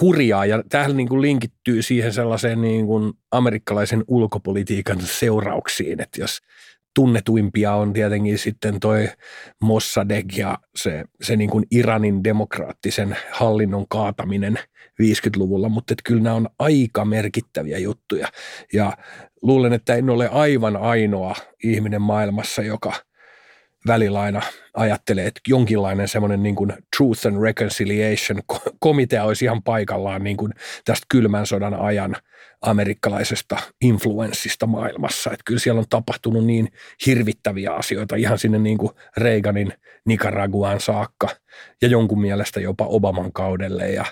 hurjaa. 0.00 0.46
Ja 0.46 0.62
tähän 0.68 0.96
niin 0.96 1.08
kuin 1.08 1.22
linkittyy 1.22 1.82
siihen 1.82 2.12
sellaiseen 2.12 2.60
niin 2.60 2.86
kuin 2.86 3.12
amerikkalaisen 3.30 4.04
ulkopolitiikan 4.08 5.00
seurauksiin, 5.00 6.00
että 6.00 6.20
jos 6.20 6.38
tunnetuimpia 6.94 7.74
on 7.74 7.92
tietenkin 7.92 8.38
sitten 8.38 8.80
toi 8.80 9.08
Mossadegh 9.62 10.38
ja 10.38 10.58
se, 10.76 11.04
se 11.22 11.36
niin 11.36 11.50
kuin 11.50 11.64
Iranin 11.70 12.24
demokraattisen 12.24 13.16
hallinnon 13.30 13.86
kaataminen 13.88 14.58
50-luvulla, 15.02 15.68
mutta 15.68 15.94
että 15.94 16.02
kyllä 16.04 16.22
nämä 16.22 16.36
on 16.36 16.48
aika 16.58 17.04
merkittäviä 17.04 17.78
juttuja. 17.78 18.28
Ja 18.72 18.92
luulen, 19.42 19.72
että 19.72 19.94
en 19.94 20.10
ole 20.10 20.28
aivan 20.28 20.76
ainoa 20.76 21.34
ihminen 21.64 22.02
maailmassa, 22.02 22.62
joka– 22.62 22.92
välillä 23.88 24.20
aina 24.20 24.42
ajattelee, 24.74 25.26
että 25.26 25.40
jonkinlainen 25.48 26.08
semmoinen 26.08 26.42
niin 26.42 26.54
kuin 26.54 26.72
Truth 26.96 27.26
and 27.26 27.42
Reconciliation 27.42 28.40
komitea 28.78 29.24
olisi 29.24 29.44
ihan 29.44 29.62
paikallaan 29.62 30.24
niin 30.24 30.36
kuin 30.36 30.52
tästä 30.84 31.06
kylmän 31.08 31.46
sodan 31.46 31.74
ajan 31.74 32.16
amerikkalaisesta 32.62 33.56
influenssista 33.80 34.66
maailmassa. 34.66 35.30
Että 35.30 35.42
kyllä 35.44 35.60
siellä 35.60 35.78
on 35.78 35.88
tapahtunut 35.90 36.44
niin 36.44 36.68
hirvittäviä 37.06 37.72
asioita 37.72 38.16
ihan 38.16 38.38
sinne 38.38 38.58
niin 38.58 38.78
kuin 38.78 38.92
Reaganin 39.16 39.72
Nicaraguaan 40.04 40.80
saakka 40.80 41.28
ja 41.82 41.88
jonkun 41.88 42.20
mielestä 42.20 42.60
jopa 42.60 42.86
Obaman 42.86 43.32
kaudelle 43.32 43.90
ja, 43.90 44.04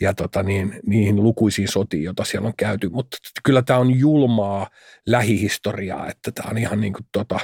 ja 0.00 0.14
tota 0.14 0.42
niin, 0.42 0.80
niihin 0.86 1.22
lukuisiin 1.22 1.68
sotiin, 1.68 2.02
joita 2.02 2.24
siellä 2.24 2.46
on 2.46 2.56
käyty. 2.56 2.88
Mutta 2.88 3.16
kyllä 3.44 3.62
tämä 3.62 3.78
on 3.78 3.98
julmaa 3.98 4.66
lähihistoriaa, 5.06 6.08
että 6.08 6.32
tämä 6.32 6.50
on 6.50 6.58
ihan 6.58 6.80
niin 6.80 6.92
kuin 6.92 7.06
tota, 7.12 7.38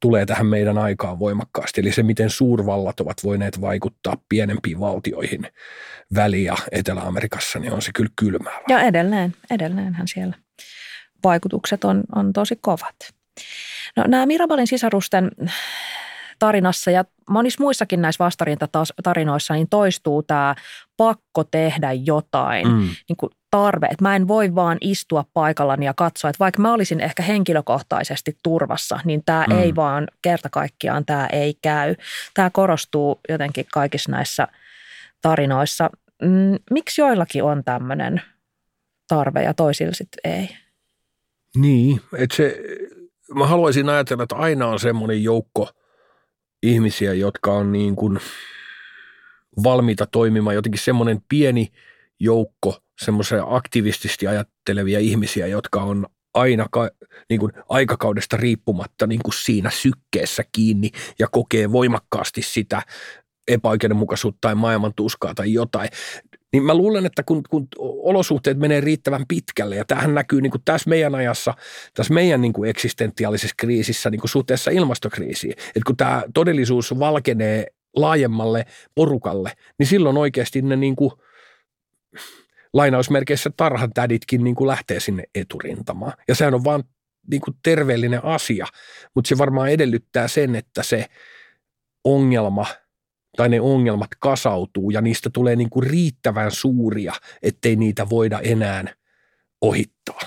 tulee 0.00 0.26
tähän 0.26 0.46
meidän 0.46 0.78
aikaan 0.78 1.18
voimakkaasti. 1.18 1.80
Eli 1.80 1.92
se, 1.92 2.02
miten 2.02 2.30
suurvallat 2.30 3.00
ovat 3.00 3.16
voineet 3.24 3.60
vaikuttaa 3.60 4.16
pienempiin 4.28 4.80
valtioihin 4.80 5.46
Väli- 6.14 6.44
ja 6.44 6.56
Etelä-Amerikassa, 6.72 7.58
niin 7.58 7.72
on 7.72 7.82
se 7.82 7.90
kyllä 7.94 8.10
kylmää. 8.16 8.58
Ja 8.68 8.80
edelleen, 8.80 9.34
edelleenhän 9.50 10.08
siellä 10.08 10.34
vaikutukset 11.24 11.84
on, 11.84 12.02
on 12.14 12.32
tosi 12.32 12.58
kovat. 12.60 12.96
No, 13.96 14.04
nämä 14.08 14.26
Mirabalin 14.26 14.66
sisarusten 14.66 15.30
tarinassa 16.40 16.90
ja 16.90 17.04
monissa 17.30 17.62
muissakin 17.62 18.02
näissä 18.02 18.24
vastarintatarinoissa 18.24 19.54
niin 19.54 19.68
toistuu 19.68 20.22
tämä 20.22 20.54
pakko 20.96 21.44
tehdä 21.44 21.92
jotain, 21.92 22.68
mm. 22.68 22.88
niin 23.08 23.16
kuin 23.16 23.30
tarve, 23.50 23.86
että 23.86 24.04
mä 24.04 24.16
en 24.16 24.28
voi 24.28 24.54
vaan 24.54 24.78
istua 24.80 25.24
paikallani 25.34 25.86
ja 25.86 25.94
katsoa, 25.94 26.30
että 26.30 26.38
vaikka 26.38 26.62
mä 26.62 26.72
olisin 26.72 27.00
ehkä 27.00 27.22
henkilökohtaisesti 27.22 28.36
turvassa, 28.42 29.00
niin 29.04 29.22
tämä 29.26 29.44
mm. 29.50 29.58
ei 29.58 29.76
vaan 29.76 30.08
kerta 30.22 30.48
kaikkiaan, 30.48 31.04
tämä 31.04 31.26
ei 31.26 31.54
käy. 31.62 31.94
Tämä 32.34 32.50
korostuu 32.50 33.20
jotenkin 33.28 33.66
kaikissa 33.72 34.10
näissä 34.10 34.48
tarinoissa. 35.22 35.90
Mm, 36.22 36.58
miksi 36.70 37.00
joillakin 37.00 37.44
on 37.44 37.64
tämmöinen 37.64 38.22
tarve 39.08 39.42
ja 39.42 39.54
toisilla 39.54 39.94
sitten 39.94 40.32
ei? 40.32 40.56
Niin, 41.56 42.00
että 42.18 42.36
se, 42.36 42.58
mä 43.34 43.46
haluaisin 43.46 43.88
ajatella, 43.88 44.22
että 44.22 44.36
aina 44.36 44.66
on 44.66 44.80
semmoinen 44.80 45.22
joukko– 45.22 45.68
ihmisiä, 46.62 47.14
jotka 47.14 47.52
on 47.52 47.72
niin 47.72 47.96
kuin 47.96 48.18
valmiita 49.64 50.06
toimimaan, 50.06 50.54
jotenkin 50.54 50.80
semmoinen 50.80 51.18
pieni 51.28 51.72
joukko 52.20 52.78
semmoisia 53.00 53.44
aktivistisesti 53.48 54.26
ajattelevia 54.26 54.98
ihmisiä, 54.98 55.46
jotka 55.46 55.82
on 55.82 56.06
aina 56.34 56.66
ka, 56.70 56.90
niin 57.30 57.40
kuin 57.40 57.52
aikakaudesta 57.68 58.36
riippumatta 58.36 59.06
niin 59.06 59.20
kuin 59.24 59.34
siinä 59.34 59.70
sykkeessä 59.70 60.44
kiinni 60.52 60.90
ja 61.18 61.28
kokee 61.32 61.72
voimakkaasti 61.72 62.42
sitä 62.42 62.82
epäoikeudenmukaisuutta 63.48 64.38
tai 64.40 64.54
maailman 64.54 64.94
tuskaa 64.96 65.34
tai 65.34 65.52
jotain. 65.52 65.88
Niin 66.52 66.62
mä 66.62 66.74
luulen, 66.74 67.06
että 67.06 67.22
kun, 67.22 67.42
kun 67.50 67.68
olosuhteet 67.78 68.58
menee 68.58 68.80
riittävän 68.80 69.24
pitkälle, 69.28 69.76
ja 69.76 69.84
tähän 69.84 70.14
näkyy 70.14 70.40
niin 70.40 70.50
kuin 70.50 70.62
tässä 70.64 70.90
meidän 70.90 71.14
ajassa, 71.14 71.54
tässä 71.94 72.14
meidän 72.14 72.40
niin 72.40 72.52
kuin 72.52 72.70
eksistentiaalisessa 72.70 73.54
kriisissä 73.58 74.10
niin 74.10 74.20
kuin 74.20 74.30
suhteessa 74.30 74.70
ilmastokriisiin, 74.70 75.52
että 75.52 75.80
kun 75.86 75.96
tämä 75.96 76.22
todellisuus 76.34 76.98
valkenee 76.98 77.66
laajemmalle 77.96 78.66
porukalle, 78.94 79.52
niin 79.78 79.86
silloin 79.86 80.16
oikeasti 80.16 80.62
ne 80.62 80.76
niin 80.76 80.96
kuin, 80.96 81.12
lainausmerkeissä 82.72 83.50
tarhan 83.56 83.92
täditkin 83.92 84.44
niin 84.44 84.54
kuin 84.54 84.68
lähtee 84.68 85.00
sinne 85.00 85.24
eturintamaan. 85.34 86.12
Ja 86.28 86.34
sehän 86.34 86.54
on 86.54 86.64
vaan 86.64 86.84
niin 87.30 87.40
kuin 87.40 87.56
terveellinen 87.62 88.24
asia, 88.24 88.66
mutta 89.14 89.28
se 89.28 89.38
varmaan 89.38 89.68
edellyttää 89.68 90.28
sen, 90.28 90.54
että 90.56 90.82
se 90.82 91.06
ongelma– 92.04 92.66
tai 93.36 93.48
ne 93.48 93.60
ongelmat 93.60 94.10
kasautuu 94.18 94.90
ja 94.90 95.00
niistä 95.00 95.30
tulee 95.32 95.56
niin 95.56 95.70
kuin 95.70 95.86
riittävän 95.86 96.50
suuria, 96.50 97.12
ettei 97.42 97.76
niitä 97.76 98.08
voida 98.10 98.40
enää 98.42 98.84
ohittaa. 99.60 100.20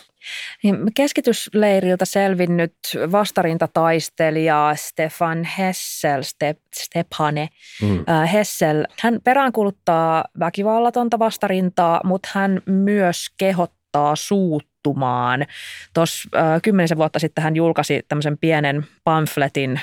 Niin, 0.64 0.78
keskitysleiriltä 0.96 2.06
selvinnyt 2.06 2.76
vastarintataistelija 3.12 4.74
Stefan 4.76 5.44
Hessel, 5.44 6.22
Step, 6.22 6.60
Stephane 6.76 7.50
mm. 7.82 8.04
äh, 8.10 8.34
Hessel, 8.34 8.86
hän 9.00 9.20
peräänkuluttaa 9.24 10.26
väkivallatonta 10.40 11.20
vastarintaa, 11.20 12.02
mutta 12.04 12.30
hän 12.34 12.62
myös 12.66 13.28
kehottaa 13.38 14.16
suut 14.16 14.73
muuttumaan. 14.84 15.46
Tuossa 15.94 16.30
äh, 16.36 16.62
kymmenisen 16.62 16.98
vuotta 16.98 17.20
sitten 17.20 17.44
hän 17.44 17.56
julkaisi 17.56 18.02
tämmöisen 18.08 18.38
pienen 18.38 18.86
pamfletin, 19.04 19.80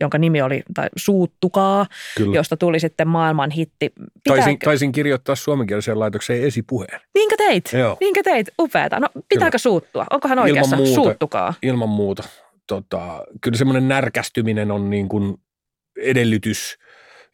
jonka 0.00 0.18
nimi 0.18 0.42
oli 0.42 0.62
tai 0.74 0.88
Suuttukaa, 0.96 1.86
Kyllä. 2.16 2.36
josta 2.36 2.56
tuli 2.56 2.80
sitten 2.80 3.08
maailman 3.08 3.50
hitti. 3.50 3.88
Pitääkö... 3.88 4.40
Taisin, 4.42 4.58
taisin 4.58 4.92
kirjoittaa 4.92 5.34
suomenkieliseen 5.34 5.98
laitokseen 5.98 6.44
esipuheen. 6.44 7.00
Niinkö 7.14 7.36
teit? 7.38 7.70
Joo. 7.72 7.96
Niinkö 8.00 8.22
teit? 8.22 8.46
Upeata. 8.60 9.00
No 9.00 9.08
pitääkö 9.14 9.50
kyllä. 9.50 9.58
suuttua? 9.58 10.06
Onkohan 10.10 10.38
oikeassa? 10.38 10.76
Ilman 10.76 10.88
muuta, 10.88 11.02
Suuttukaa. 11.02 11.54
Ilman 11.62 11.88
muuta. 11.88 12.22
Tota, 12.66 13.24
kyllä 13.40 13.58
semmoinen 13.58 13.88
närkästyminen 13.88 14.70
on 14.70 14.90
niin 14.90 15.08
kuin 15.08 15.36
edellytys– 15.96 16.76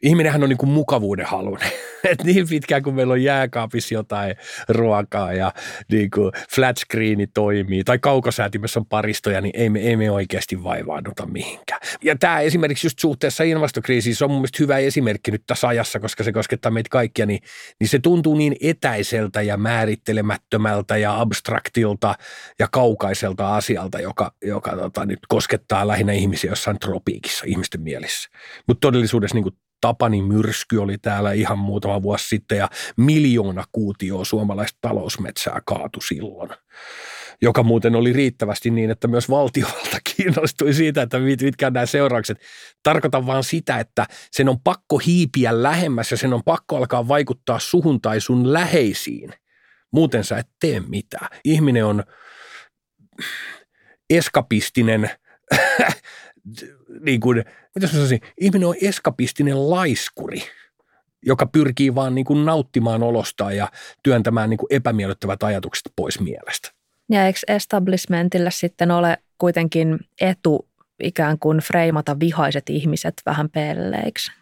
ihminenhän 0.03 0.43
on 0.43 0.49
niin 0.49 0.59
kuin 0.59 0.71
mukavuuden 0.71 1.27
halunen. 1.27 1.71
Et 2.11 2.25
niin 2.25 2.49
pitkään 2.49 2.83
kuin 2.83 2.97
meillä 2.97 3.13
on 3.13 3.23
jääkaapissa 3.23 3.95
jotain 3.95 4.37
ruokaa 4.69 5.33
ja 5.33 5.53
niin 5.93 6.11
kuin 6.11 6.33
flat 6.55 6.77
screeni 6.77 7.27
toimii 7.27 7.85
tai 7.85 7.99
kaukosäätimessä 7.99 8.81
on 8.81 8.87
paristoja, 8.87 9.41
niin 9.41 9.57
ei 9.57 9.71
me, 9.71 9.81
ei 9.81 9.97
me 9.97 10.11
oikeasti 10.11 10.63
vaivaannuta 10.63 11.27
mihinkään. 11.27 11.81
Ja 12.05 12.17
tämä 12.17 12.41
esimerkiksi 12.41 12.87
just 12.87 12.99
suhteessa 12.99 13.45
ilmastokriisiin, 13.45 14.17
se 14.17 14.25
on 14.25 14.31
mun 14.31 14.41
mielestä 14.41 14.59
hyvä 14.61 14.79
esimerkki 14.79 15.31
nyt 15.31 15.43
tässä 15.47 15.69
ajassa, 15.69 16.01
koska 16.01 16.25
se 16.25 16.33
koskettaa 16.33 16.73
meitä 16.73 16.89
kaikkia, 16.91 17.27
niin, 17.27 17.41
niin 17.81 17.89
se 17.89 17.99
tuntuu 17.99 18.35
niin 18.35 18.57
etäiseltä 18.61 19.43
ja 19.43 19.57
määrittelemättömältä 19.57 20.97
ja 20.97 21.21
abstraktilta 21.21 22.15
ja 22.59 22.69
kaukaiselta 22.73 23.57
asialta, 23.57 24.01
joka, 24.01 24.33
joka 24.43 24.71
tota, 24.71 25.07
nyt 25.07 25.19
koskettaa 25.29 25.89
lähinnä 25.89 26.13
ihmisiä 26.13 26.51
jossain 26.51 26.79
tropiikissa 26.79 27.45
ihmisten 27.47 27.81
mielissä. 27.81 28.31
Mutta 28.67 28.81
todellisuudessa 28.87 29.35
niin 29.35 29.43
kuin 29.43 29.55
Tapani 29.81 30.23
myrsky 30.23 30.77
oli 30.77 30.99
täällä 30.99 31.33
ihan 31.33 31.59
muutama 31.59 32.03
vuosi 32.03 32.29
sitten 32.29 32.59
ja 32.59 32.69
miljoona 32.97 33.65
kuutioa 33.73 34.25
suomalaista 34.25 34.79
talousmetsää 34.81 35.61
kaatu 35.67 36.01
silloin 36.01 36.51
joka 37.43 37.63
muuten 37.63 37.95
oli 37.95 38.13
riittävästi 38.13 38.71
niin, 38.71 38.91
että 38.91 39.09
myös 39.09 39.31
valtiovalta 39.31 39.99
kiinnostui 40.17 40.75
siitä, 40.75 41.03
että 41.03 41.19
mitkä 41.19 41.67
on 41.67 41.73
nämä 41.73 41.87
seuraukset. 41.87 42.41
Tarkoitan 42.83 43.27
vaan 43.27 43.45
sitä, 43.45 43.79
että 43.79 44.07
sen 44.31 44.49
on 44.49 44.61
pakko 44.61 44.99
hiipiä 44.99 45.63
lähemmäs 45.63 46.11
ja 46.11 46.17
sen 46.17 46.33
on 46.33 46.45
pakko 46.45 46.77
alkaa 46.77 47.09
vaikuttaa 47.09 47.59
suhun 47.59 48.01
tai 48.01 48.21
sun 48.21 48.53
läheisiin. 48.53 49.33
Muuten 49.93 50.25
sä 50.25 50.39
et 50.39 50.49
tee 50.61 50.81
mitään. 50.81 51.29
Ihminen 51.45 51.85
on 51.85 52.05
eskapistinen 54.11 55.11
niin 57.01 57.21
kuin, 57.21 57.45
mitä 57.75 57.87
sanoisin, 57.87 58.21
ihminen 58.41 58.69
on 58.69 58.75
eskapistinen 58.83 59.71
laiskuri, 59.71 60.43
joka 61.27 61.47
pyrkii 61.47 61.95
vaan 61.95 62.15
niin 62.15 62.25
kuin 62.25 62.45
nauttimaan 62.45 63.03
olostaan 63.03 63.57
ja 63.57 63.69
työntämään 64.03 64.51
niin 64.51 64.59
kuin 64.59 64.69
epämiellyttävät 64.71 65.43
ajatukset 65.43 65.93
pois 65.97 66.21
mielestä. 66.21 66.71
Ja 67.11 67.27
eikö 67.27 67.39
establishmentille 67.49 68.51
sitten 68.51 68.91
ole 68.91 69.19
kuitenkin 69.39 69.99
etu 70.21 70.69
ikään 71.03 71.39
kuin 71.39 71.59
freimata 71.59 72.21
vihaiset 72.21 72.71
ihmiset 72.71 73.15
vähän 73.27 73.51
pelleiksi? 73.51 74.33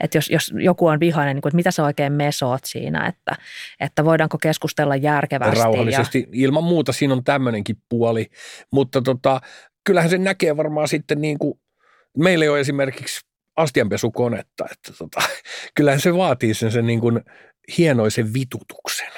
Että 0.00 0.18
jos, 0.18 0.30
jos 0.30 0.52
joku 0.56 0.86
on 0.86 1.00
vihainen, 1.00 1.36
niin 1.36 1.42
kuin, 1.42 1.50
että 1.50 1.56
mitä 1.56 1.70
sä 1.70 1.84
oikein 1.84 2.12
mesoot 2.12 2.60
siinä, 2.64 3.06
että, 3.06 3.36
että 3.80 4.04
voidaanko 4.04 4.38
keskustella 4.38 4.96
järkevästi. 4.96 5.60
Rauhallisesti. 5.60 6.18
Ja... 6.18 6.26
Ilman 6.32 6.64
muuta 6.64 6.92
siinä 6.92 7.14
on 7.14 7.24
tämmöinenkin 7.24 7.76
puoli, 7.88 8.30
mutta 8.70 9.02
tota, 9.02 9.40
kyllähän 9.84 10.10
se 10.10 10.18
näkee 10.18 10.56
varmaan 10.56 10.88
sitten 10.88 11.20
niin 11.20 11.38
kuin, 11.38 11.60
meillä 12.18 12.44
ei 12.44 12.48
ole 12.48 12.60
esimerkiksi 12.60 13.20
astianpesukonetta, 13.56 14.66
että 14.72 14.92
tota, 14.98 15.20
kyllähän 15.76 16.00
se 16.00 16.14
vaatii 16.14 16.54
sen, 16.54 16.72
sen 16.72 16.86
niin 16.86 17.00
kuin 17.00 17.20
hienoisen 17.78 18.34
vitutuksen 18.34 19.08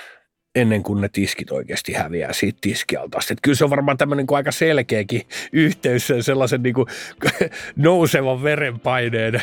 ennen 0.54 0.82
kuin 0.82 1.00
ne 1.00 1.08
tiskit 1.08 1.52
oikeasti 1.52 1.92
häviää 1.92 2.32
siitä 2.32 2.58
tiskialtaasta. 2.60 3.34
Kyllä 3.42 3.56
se 3.56 3.64
on 3.64 3.70
varmaan 3.70 3.98
tämmöinen 3.98 4.26
kuin 4.26 4.36
aika 4.36 4.52
selkeäkin 4.52 5.22
yhteys 5.52 6.12
sellaisen 6.20 6.62
niin 6.62 6.74
kuin 6.74 6.86
nousevan 7.76 8.42
verenpaineen, 8.42 9.42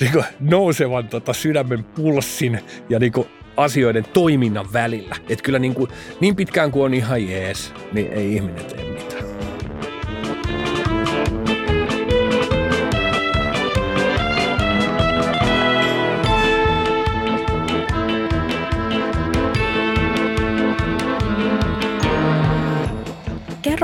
niin 0.00 0.12
kuin 0.12 0.24
nousevan 0.40 1.08
tota 1.08 1.32
sydämen 1.32 1.84
pulssin 1.84 2.60
ja 2.88 2.98
niin 2.98 3.12
kuin 3.12 3.28
asioiden 3.56 4.04
toiminnan 4.04 4.72
välillä. 4.72 5.16
Että 5.28 5.42
kyllä 5.42 5.58
niin, 5.58 5.74
kuin, 5.74 5.90
niin 6.20 6.36
pitkään 6.36 6.70
kuin 6.70 6.84
on 6.84 6.94
ihan 6.94 7.28
jees, 7.28 7.72
niin 7.92 8.12
ei 8.12 8.34
ihminen 8.34 8.64
tee 8.64 8.84
mitään. 8.84 9.53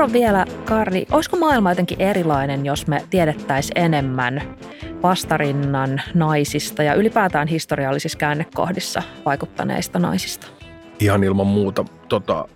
Kerro 0.01 0.13
vielä, 0.13 0.45
Karri, 0.65 1.05
olisiko 1.11 1.37
maailma 1.37 1.71
jotenkin 1.71 2.01
erilainen, 2.01 2.65
jos 2.65 2.87
me 2.87 3.03
tiedettäisiin 3.09 3.79
enemmän 3.79 4.41
vastarinnan 5.03 6.01
naisista 6.13 6.83
ja 6.83 6.93
ylipäätään 6.93 7.47
historiallisissa 7.47 8.17
käännekohdissa 8.17 9.03
vaikuttaneista 9.25 9.99
naisista? 9.99 10.47
Ihan 10.99 11.23
ilman 11.23 11.47
muuta. 11.47 11.85
Tota, 12.09 12.47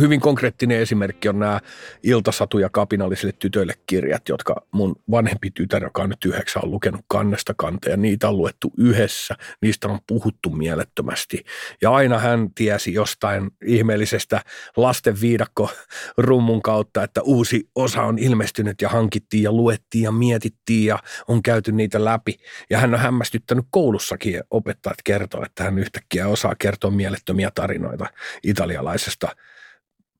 hyvin 0.00 0.20
konkreettinen 0.20 0.80
esimerkki 0.80 1.28
on 1.28 1.38
nämä 1.38 1.60
iltasatuja 2.02 2.68
kapinallisille 2.72 3.32
tytöille 3.38 3.74
kirjat, 3.86 4.28
jotka 4.28 4.66
mun 4.72 4.96
vanhempi 5.10 5.50
tytär, 5.50 5.82
joka 5.82 6.02
on 6.02 6.10
nyt 6.10 6.24
yhdeksän, 6.24 6.64
on 6.64 6.70
lukenut 6.70 7.00
kannesta 7.08 7.54
kanteen. 7.56 8.02
Niitä 8.02 8.28
on 8.28 8.36
luettu 8.36 8.72
yhdessä, 8.78 9.34
niistä 9.62 9.88
on 9.88 9.98
puhuttu 10.06 10.50
mielettömästi. 10.50 11.44
Ja 11.82 11.90
aina 11.90 12.18
hän 12.18 12.54
tiesi 12.54 12.94
jostain 12.94 13.50
ihmeellisestä 13.66 14.40
lasten 14.76 15.20
viidakko 15.20 15.70
rummun 16.16 16.62
kautta, 16.62 17.02
että 17.04 17.22
uusi 17.22 17.68
osa 17.74 18.02
on 18.02 18.18
ilmestynyt 18.18 18.82
ja 18.82 18.88
hankittiin 18.88 19.42
ja 19.42 19.52
luettiin 19.52 20.04
ja 20.04 20.12
mietittiin 20.12 20.86
ja 20.86 20.98
on 21.28 21.42
käyty 21.42 21.72
niitä 21.72 22.04
läpi. 22.04 22.36
Ja 22.70 22.78
hän 22.78 22.94
on 22.94 23.00
hämmästyttänyt 23.00 23.64
koulussakin 23.70 24.42
opettajat 24.50 24.98
kertoa, 25.04 25.46
että 25.46 25.64
hän 25.64 25.78
yhtäkkiä 25.78 26.28
osaa 26.28 26.54
kertoa 26.58 26.90
mielettömiä 26.90 27.50
tarinoita 27.54 28.06
italialaisesta– 28.42 29.28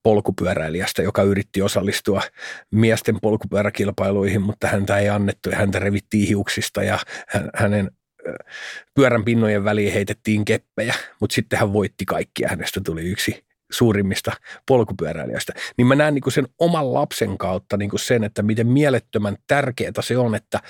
polkupyöräilijästä, 0.03 1.03
joka 1.03 1.23
yritti 1.23 1.63
osallistua 1.63 2.23
miesten 2.71 3.19
polkupyöräkilpailuihin, 3.23 4.43
mutta 4.43 4.69
häntä 4.69 4.99
ei 4.99 5.09
annettu 5.09 5.51
ja 5.51 5.57
häntä 5.57 5.79
revittiin 5.79 6.29
hiuksista 6.29 6.83
ja 6.83 6.99
hänen 7.55 7.91
pyörän 8.95 9.25
pinnojen 9.25 9.65
väliin 9.65 9.93
heitettiin 9.93 10.45
keppejä, 10.45 10.95
mutta 11.21 11.35
sitten 11.35 11.59
hän 11.59 11.73
voitti 11.73 12.05
kaikkia. 12.05 12.49
Hänestä 12.49 12.81
tuli 12.85 13.03
yksi 13.03 13.45
suurimmista 13.73 14.33
polkupyöräilijöistä. 14.67 15.53
Niin 15.77 15.87
mä 15.87 15.95
näen 15.95 16.15
niin 16.15 16.33
sen 16.33 16.49
oman 16.59 16.95
lapsen 16.95 17.39
kautta 17.39 17.77
niin 17.77 17.91
sen, 17.97 18.25
että 18.25 18.43
miten 18.43 18.67
mielettömän 18.67 19.37
tärkeää 19.47 19.93
se 20.01 20.19
on, 20.19 20.35
että 20.35 20.61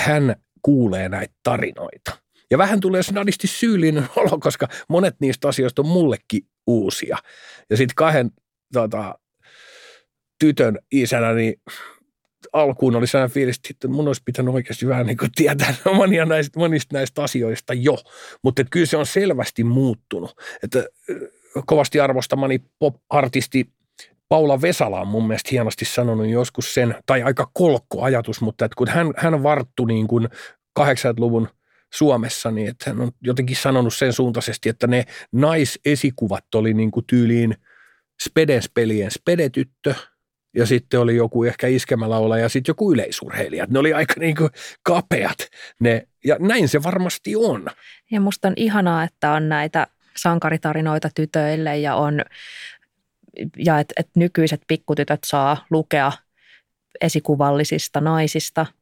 hän 0.00 0.36
kuulee 0.62 1.08
näitä 1.08 1.34
tarinoita. 1.42 2.18
Ja 2.50 2.58
vähän 2.58 2.80
tulee 2.80 3.02
snadisti 3.02 3.46
syyllinen 3.46 4.08
olo, 4.16 4.38
koska 4.40 4.68
monet 4.88 5.14
niistä 5.20 5.48
asioista 5.48 5.82
on 5.82 5.88
mullekin 5.88 6.46
uusia. 6.66 7.18
Ja 7.70 7.76
sitten 7.76 7.94
kahden 7.94 8.30
tota, 8.72 9.18
tytön 10.38 10.78
isänä, 10.92 11.32
niin 11.32 11.54
alkuun 12.52 12.96
oli 12.96 13.06
sellainen 13.06 13.34
fiilis, 13.34 13.60
että 13.70 13.88
mun 13.88 14.06
olisi 14.06 14.22
pitänyt 14.24 14.54
oikeasti 14.54 14.88
vähän 14.88 15.06
niin 15.06 15.18
tietää 15.36 15.74
monia 15.96 16.26
näistä, 16.26 16.58
monista 16.58 16.96
näistä 16.96 17.22
asioista 17.22 17.74
jo. 17.74 17.98
Mutta 18.42 18.64
kyllä 18.70 18.86
se 18.86 18.96
on 18.96 19.06
selvästi 19.06 19.64
muuttunut. 19.64 20.34
Että 20.62 20.84
kovasti 21.66 22.00
arvostamani 22.00 22.62
pop-artisti 22.78 23.68
Paula 24.28 24.62
Vesala 24.62 25.00
on 25.00 25.08
mun 25.08 25.26
mielestä 25.26 25.48
hienosti 25.52 25.84
sanonut 25.84 26.28
joskus 26.28 26.74
sen, 26.74 26.94
tai 27.06 27.22
aika 27.22 27.50
kolkko 27.52 28.02
ajatus, 28.02 28.40
mutta 28.40 28.64
että 28.64 28.74
kun 28.76 28.88
hän, 28.88 29.12
hän 29.16 29.42
varttui 29.42 29.86
niin 29.86 30.08
kuin 30.08 30.28
80-luvun– 30.80 31.48
Suomessa, 31.94 32.50
niin 32.50 32.68
että 32.68 32.90
hän 32.90 33.00
on 33.00 33.12
jotenkin 33.22 33.56
sanonut 33.56 33.94
sen 33.94 34.12
suuntaisesti, 34.12 34.68
että 34.68 34.86
ne 34.86 35.04
naisesikuvat 35.32 36.54
oli 36.54 36.74
niin 36.74 36.90
kuin 36.90 37.06
tyyliin 37.06 37.54
Spedens-pelien 38.22 39.10
spedetyttö 39.10 39.94
ja 40.56 40.66
sitten 40.66 41.00
oli 41.00 41.16
joku 41.16 41.44
ehkä 41.44 41.66
iskemälaula 41.66 42.38
ja 42.38 42.48
sitten 42.48 42.70
joku 42.70 42.92
yleisurheilija. 42.92 43.66
Ne 43.70 43.78
oli 43.78 43.94
aika 43.94 44.14
niin 44.18 44.36
kuin 44.36 44.50
kapeat 44.82 45.38
ne, 45.80 46.08
ja 46.24 46.36
näin 46.40 46.68
se 46.68 46.82
varmasti 46.82 47.36
on. 47.36 47.66
Ja 48.10 48.20
musta 48.20 48.48
on 48.48 48.54
ihanaa, 48.56 49.04
että 49.04 49.32
on 49.32 49.48
näitä 49.48 49.86
sankaritarinoita 50.16 51.10
tytöille 51.14 51.78
ja 51.78 51.94
on 51.94 52.20
ja 53.58 53.78
että 53.78 53.94
et 53.96 54.08
nykyiset 54.16 54.60
pikkutytöt 54.66 55.20
saa 55.26 55.66
lukea 55.70 56.12
esikuvallisista 57.00 58.00
naisista– 58.00 58.66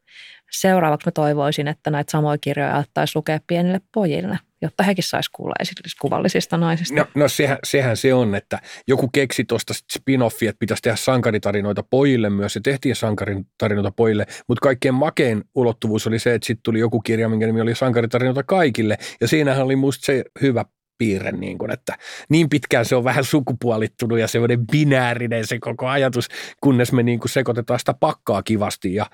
seuraavaksi 0.53 1.07
mä 1.07 1.13
toivoisin, 1.13 1.69
että 1.69 1.91
näitä 1.91 2.11
samoja 2.11 2.39
kirjoja 2.39 2.77
alettaisiin 2.77 3.21
lukea 3.21 3.41
pienille 3.47 3.81
pojille, 3.95 4.39
jotta 4.63 4.83
hekin 4.83 5.05
saisi 5.05 5.31
kuulla 5.33 5.55
kuvallisista 6.01 6.57
naisista. 6.57 6.95
No, 6.95 7.07
no 7.15 7.29
sehän, 7.29 7.59
sehän 7.65 7.97
se 7.97 8.15
on, 8.15 8.35
että 8.35 8.59
joku 8.89 9.09
keksi 9.09 9.45
tuosta 9.45 9.75
spin-offia, 9.75 10.49
että 10.49 10.59
pitäisi 10.59 10.83
tehdä 10.83 10.97
sankaritarinoita 10.97 11.83
pojille 11.83 12.31
myös, 12.31 12.55
ja 12.55 12.61
tehtiin 12.61 12.97
sankaritarinoita 12.97 13.91
pojille, 13.91 14.27
mutta 14.49 14.63
kaikkein 14.63 14.95
makein 14.95 15.45
ulottuvuus 15.55 16.07
oli 16.07 16.19
se, 16.19 16.35
että 16.35 16.47
sitten 16.47 16.63
tuli 16.63 16.79
joku 16.79 17.01
kirja, 17.01 17.29
minkä 17.29 17.47
nimi 17.47 17.61
oli 17.61 17.75
sankaritarinoita 17.75 18.43
kaikille, 18.43 18.99
ja 19.21 19.29
siinähän 19.29 19.65
oli 19.65 19.77
musta 19.77 20.07
se 20.07 20.25
hyvä 20.43 20.65
piirre, 21.03 21.32
niin 21.32 21.59
kuin, 21.59 21.70
että 21.70 21.98
niin 22.28 22.48
pitkään 22.48 22.84
se 22.84 22.96
on 22.96 23.05
vähän 23.05 23.24
sukupuolittunut 23.24 24.18
ja 24.18 24.28
semmoinen 24.28 24.66
binäärinen 24.66 25.46
se 25.46 25.59
koko 25.59 25.88
ajatus, 25.88 26.28
kunnes 26.61 26.92
me 26.92 27.03
niin 27.03 27.20
kuin 27.20 27.30
sekoitetaan 27.30 27.78
sitä 27.78 27.94
pakkaa 27.94 28.42
kivasti 28.42 28.94
ja 28.94 29.07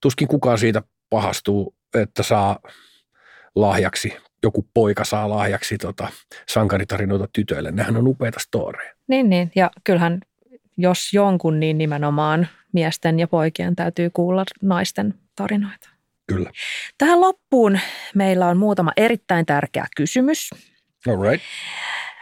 tuskin 0.00 0.28
kukaan 0.28 0.58
siitä 0.58 0.82
pahastuu, 1.10 1.74
että 1.94 2.22
saa 2.22 2.58
lahjaksi, 3.54 4.16
joku 4.42 4.68
poika 4.74 5.04
saa 5.04 5.28
lahjaksi 5.28 5.78
tota, 5.78 6.08
sankaritarinoita 6.48 7.28
tytöille. 7.32 7.72
Nehän 7.72 7.96
on 7.96 8.08
upeita 8.08 8.40
storeja. 8.40 8.94
Niin, 9.08 9.30
niin. 9.30 9.52
Ja 9.56 9.70
kyllähän 9.84 10.20
jos 10.76 11.12
jonkun, 11.12 11.60
niin 11.60 11.78
nimenomaan 11.78 12.48
miesten 12.72 13.18
ja 13.18 13.28
poikien 13.28 13.76
täytyy 13.76 14.10
kuulla 14.10 14.44
naisten 14.62 15.14
tarinoita. 15.36 15.88
Kyllä. 16.26 16.50
Tähän 16.98 17.20
loppuun 17.20 17.80
meillä 18.14 18.46
on 18.46 18.56
muutama 18.56 18.92
erittäin 18.96 19.46
tärkeä 19.46 19.86
kysymys. 19.96 20.50
All 21.10 21.30
right. 21.30 21.44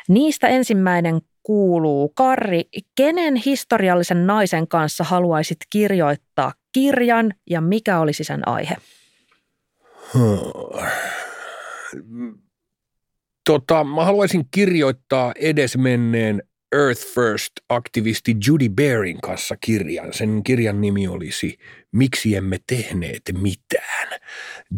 Niistä 0.08 0.48
ensimmäinen 0.48 1.20
kuuluu, 1.42 2.08
Karri, 2.08 2.62
kenen 2.96 3.36
historiallisen 3.36 4.26
naisen 4.26 4.68
kanssa 4.68 5.04
haluaisit 5.04 5.58
kirjoittaa 5.70 6.52
kirjan 6.72 7.34
ja 7.50 7.60
mikä 7.60 8.00
olisi 8.00 8.24
sen 8.24 8.48
aihe? 8.48 8.76
Tota, 13.44 13.84
mä 13.84 14.04
haluaisin 14.04 14.48
kirjoittaa 14.50 15.32
edesmenneen 15.40 16.42
Earth 16.72 17.02
First-aktivisti 17.02 18.36
Judy 18.46 18.68
Barin 18.68 19.20
kanssa 19.20 19.56
kirjan. 19.56 20.12
Sen 20.12 20.42
kirjan 20.42 20.80
nimi 20.80 21.08
olisi 21.08 21.58
Miksi 21.92 22.36
emme 22.36 22.58
tehneet 22.66 23.22
mitään. 23.40 24.20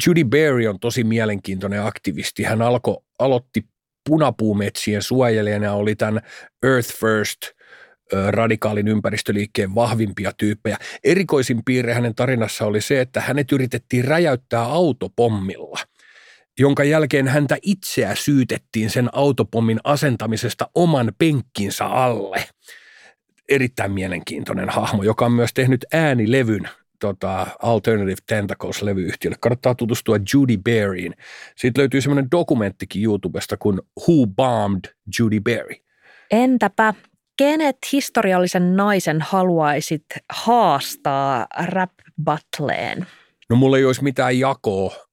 Judy 0.07 0.25
Berry 0.25 0.67
on 0.67 0.81
tosi 0.81 1.05
mielenkiintoinen 1.05 1.83
aktivisti. 1.83 2.43
Hän 2.43 2.63
alko, 2.63 3.05
aloitti 3.19 3.65
punapuumetsien 4.09 5.03
suojelijana, 5.03 5.73
oli 5.73 5.97
tämän 5.97 6.21
Earth 6.63 6.95
First 7.01 7.39
radikaalin 8.31 8.89
ympäristöliikkeen 8.89 9.75
vahvimpia 9.75 10.33
tyyppejä. 10.39 10.77
Erikoisin 11.05 11.65
piirre 11.65 11.95
hänen 11.95 12.15
tarinassa 12.15 12.67
oli 12.67 12.81
se, 12.81 13.01
että 13.01 13.21
hänet 13.21 13.53
yritettiin 13.53 14.05
räjäyttää 14.05 14.63
autopommilla– 14.63 15.79
jonka 16.59 16.85
jälkeen 16.85 17.29
häntä 17.29 17.57
itseä 17.63 18.15
syytettiin 18.15 18.91
sen 18.91 19.09
autopommin 19.13 19.81
asentamisesta 19.85 20.71
oman 20.75 21.13
penkkinsä 21.19 21.87
alle. 21.87 22.45
Erittäin 23.49 23.93
mielenkiintoinen 23.93 24.69
hahmo, 24.69 25.03
joka 25.03 25.27
on 25.27 25.33
myös 25.33 25.51
tehnyt 25.55 25.85
äänilevyn 25.93 26.69
tota, 27.01 27.47
Alternative 27.63 28.17
Tentacles-levyyhtiölle. 28.27 29.37
Kannattaa 29.41 29.75
tutustua 29.75 30.17
Judy 30.35 30.57
Berryin. 30.57 31.15
Siitä 31.57 31.81
löytyy 31.81 32.01
semmoinen 32.01 32.31
dokumenttikin 32.31 33.05
YouTubesta 33.05 33.57
kuin 33.57 33.81
Who 34.01 34.27
Bombed 34.27 34.95
Judy 35.19 35.41
Berry. 35.41 35.75
Entäpä 36.31 36.95
kenet 37.39 37.77
historiallisen 37.93 38.77
naisen 38.77 39.21
haluaisit 39.21 40.05
haastaa 40.33 41.47
rap 41.67 41.93
battleen? 42.25 43.07
No 43.51 43.57
mulla 43.57 43.79
ei 43.79 43.85
olisi 43.85 44.03
mitään 44.03 44.39
jakoa 44.39 45.09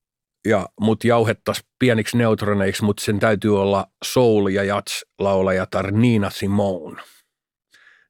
ja 0.48 0.70
mut 0.82 1.04
jauhettaisiin 1.04 1.68
pieniksi 1.80 2.18
neutroneiksi, 2.18 2.84
mutta 2.84 3.04
sen 3.04 3.20
täytyy 3.20 3.62
olla 3.62 3.88
soul- 4.06 4.48
ja 4.48 4.64
jats-laulajatar 4.64 5.92
Nina 5.92 6.30
Simone. 6.30 7.02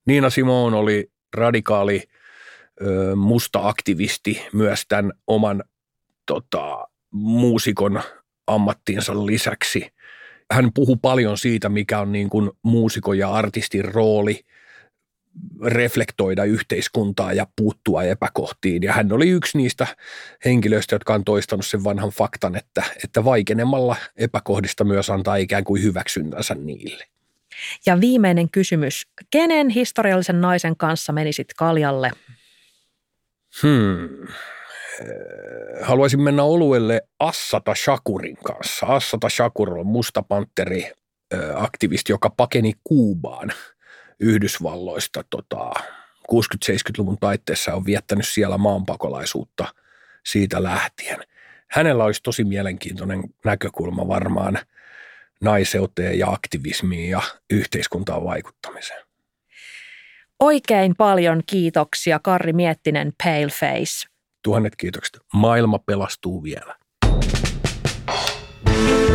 Nina 0.07 0.29
Simone 0.29 0.77
oli 0.77 1.11
radikaali 1.33 2.03
musta 3.15 3.67
aktivisti 3.67 4.41
myös 4.53 4.85
tämän 4.87 5.11
oman 5.27 5.63
tota, 6.25 6.87
muusikon 7.11 8.01
ammattiinsa 8.47 9.25
lisäksi. 9.25 9.93
Hän 10.51 10.73
puhuu 10.73 10.95
paljon 10.95 11.37
siitä, 11.37 11.69
mikä 11.69 11.99
on 11.99 12.11
niin 12.11 12.29
kuin 12.29 12.51
muusikon 12.63 13.17
ja 13.17 13.31
artistin 13.31 13.85
rooli– 13.85 14.39
reflektoida 15.65 16.43
yhteiskuntaa 16.43 17.33
ja 17.33 17.47
puuttua 17.55 18.03
epäkohtiin. 18.03 18.83
Ja 18.83 18.93
hän 18.93 19.11
oli 19.11 19.29
yksi 19.29 19.57
niistä 19.57 19.87
henkilöistä, 20.45 20.95
jotka 20.95 21.13
on 21.13 21.23
toistanut 21.23 21.65
sen 21.65 21.83
vanhan 21.83 22.09
faktan, 22.09 22.55
että, 22.55 22.83
että 23.03 23.23
vaikenemalla 23.23 23.95
epäkohdista 24.17 24.83
myös 24.83 25.09
antaa 25.09 25.35
ikään 25.35 25.63
kuin 25.63 25.83
hyväksyntänsä 25.83 26.55
niille. 26.55 27.03
Ja 27.85 28.01
viimeinen 28.01 28.49
kysymys. 28.49 29.07
Kenen 29.31 29.69
historiallisen 29.69 30.41
naisen 30.41 30.77
kanssa 30.77 31.13
menisit 31.13 31.47
kaljalle? 31.57 32.11
Hmm. 33.63 34.27
Haluaisin 35.81 36.21
mennä 36.21 36.43
oluelle 36.43 37.01
Assata 37.19 37.75
Shakurin 37.75 38.37
kanssa. 38.37 38.85
Assata 38.85 39.29
Shakur 39.29 39.77
on 39.77 39.87
musta 39.87 40.23
panteri 40.23 40.91
aktivisti, 41.55 42.11
joka 42.11 42.29
pakeni 42.29 42.73
Kuubaan– 42.83 43.51
Yhdysvalloista 44.19 45.23
tota, 45.29 45.71
60-70-luvun 46.31 47.17
taitteessa 47.19 47.73
on 47.73 47.85
viettänyt 47.85 48.27
siellä 48.27 48.57
maanpakolaisuutta 48.57 49.73
siitä 50.25 50.63
lähtien. 50.63 51.19
Hänellä 51.67 52.03
olisi 52.03 52.23
tosi 52.23 52.43
mielenkiintoinen 52.43 53.23
näkökulma 53.45 54.07
varmaan 54.07 54.59
naiseuteen 55.41 56.19
ja 56.19 56.27
aktivismiin 56.27 57.09
ja 57.09 57.21
yhteiskuntaan 57.49 58.23
vaikuttamiseen. 58.23 59.04
Oikein 60.39 60.95
paljon 60.97 61.41
kiitoksia 61.45 62.19
Karri 62.19 62.53
Miettinen 62.53 63.13
Paleface. 63.23 64.07
Tuhannet 64.43 64.75
kiitokset. 64.75 65.17
Maailma 65.33 65.79
pelastuu 65.79 66.43
vielä. 66.43 66.75
thank 68.65 69.09
you 69.09 69.14